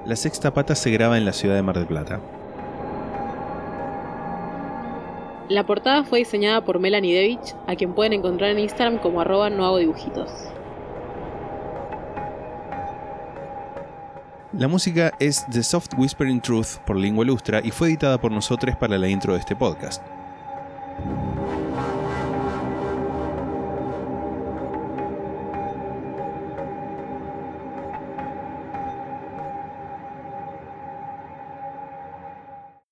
La 0.06 0.18
sexta 0.18 0.54
pata 0.54 0.76
se 0.76 0.92
graba 0.92 1.18
en 1.18 1.24
la 1.24 1.32
ciudad 1.32 1.56
de 1.56 1.62
Mar 1.62 1.78
del 1.78 1.88
Plata. 1.88 2.20
La 5.48 5.66
portada 5.66 6.04
fue 6.04 6.20
diseñada 6.20 6.66
por 6.66 6.80
Melanie 6.80 7.16
Devich, 7.16 7.56
a 7.68 7.76
quien 7.76 7.94
pueden 7.94 8.12
encontrar 8.12 8.50
en 8.50 8.60
Instagram 8.60 8.98
como 8.98 9.22
arroba 9.22 9.50
no 9.50 9.66
hago 9.66 9.78
dibujitos. 9.78 10.30
La 14.52 14.68
música 14.68 15.14
es 15.20 15.46
The 15.50 15.64
Soft 15.64 15.92
Whispering 15.98 16.42
Truth 16.42 16.80
por 16.86 16.98
Lingua 16.98 17.24
Lustra 17.24 17.62
y 17.64 17.72
fue 17.72 17.88
editada 17.88 18.20
por 18.20 18.32
nosotros 18.34 18.76
para 18.76 18.98
la 18.98 19.08
intro 19.08 19.34
de 19.34 19.40
este 19.40 19.56
podcast. 19.56 20.04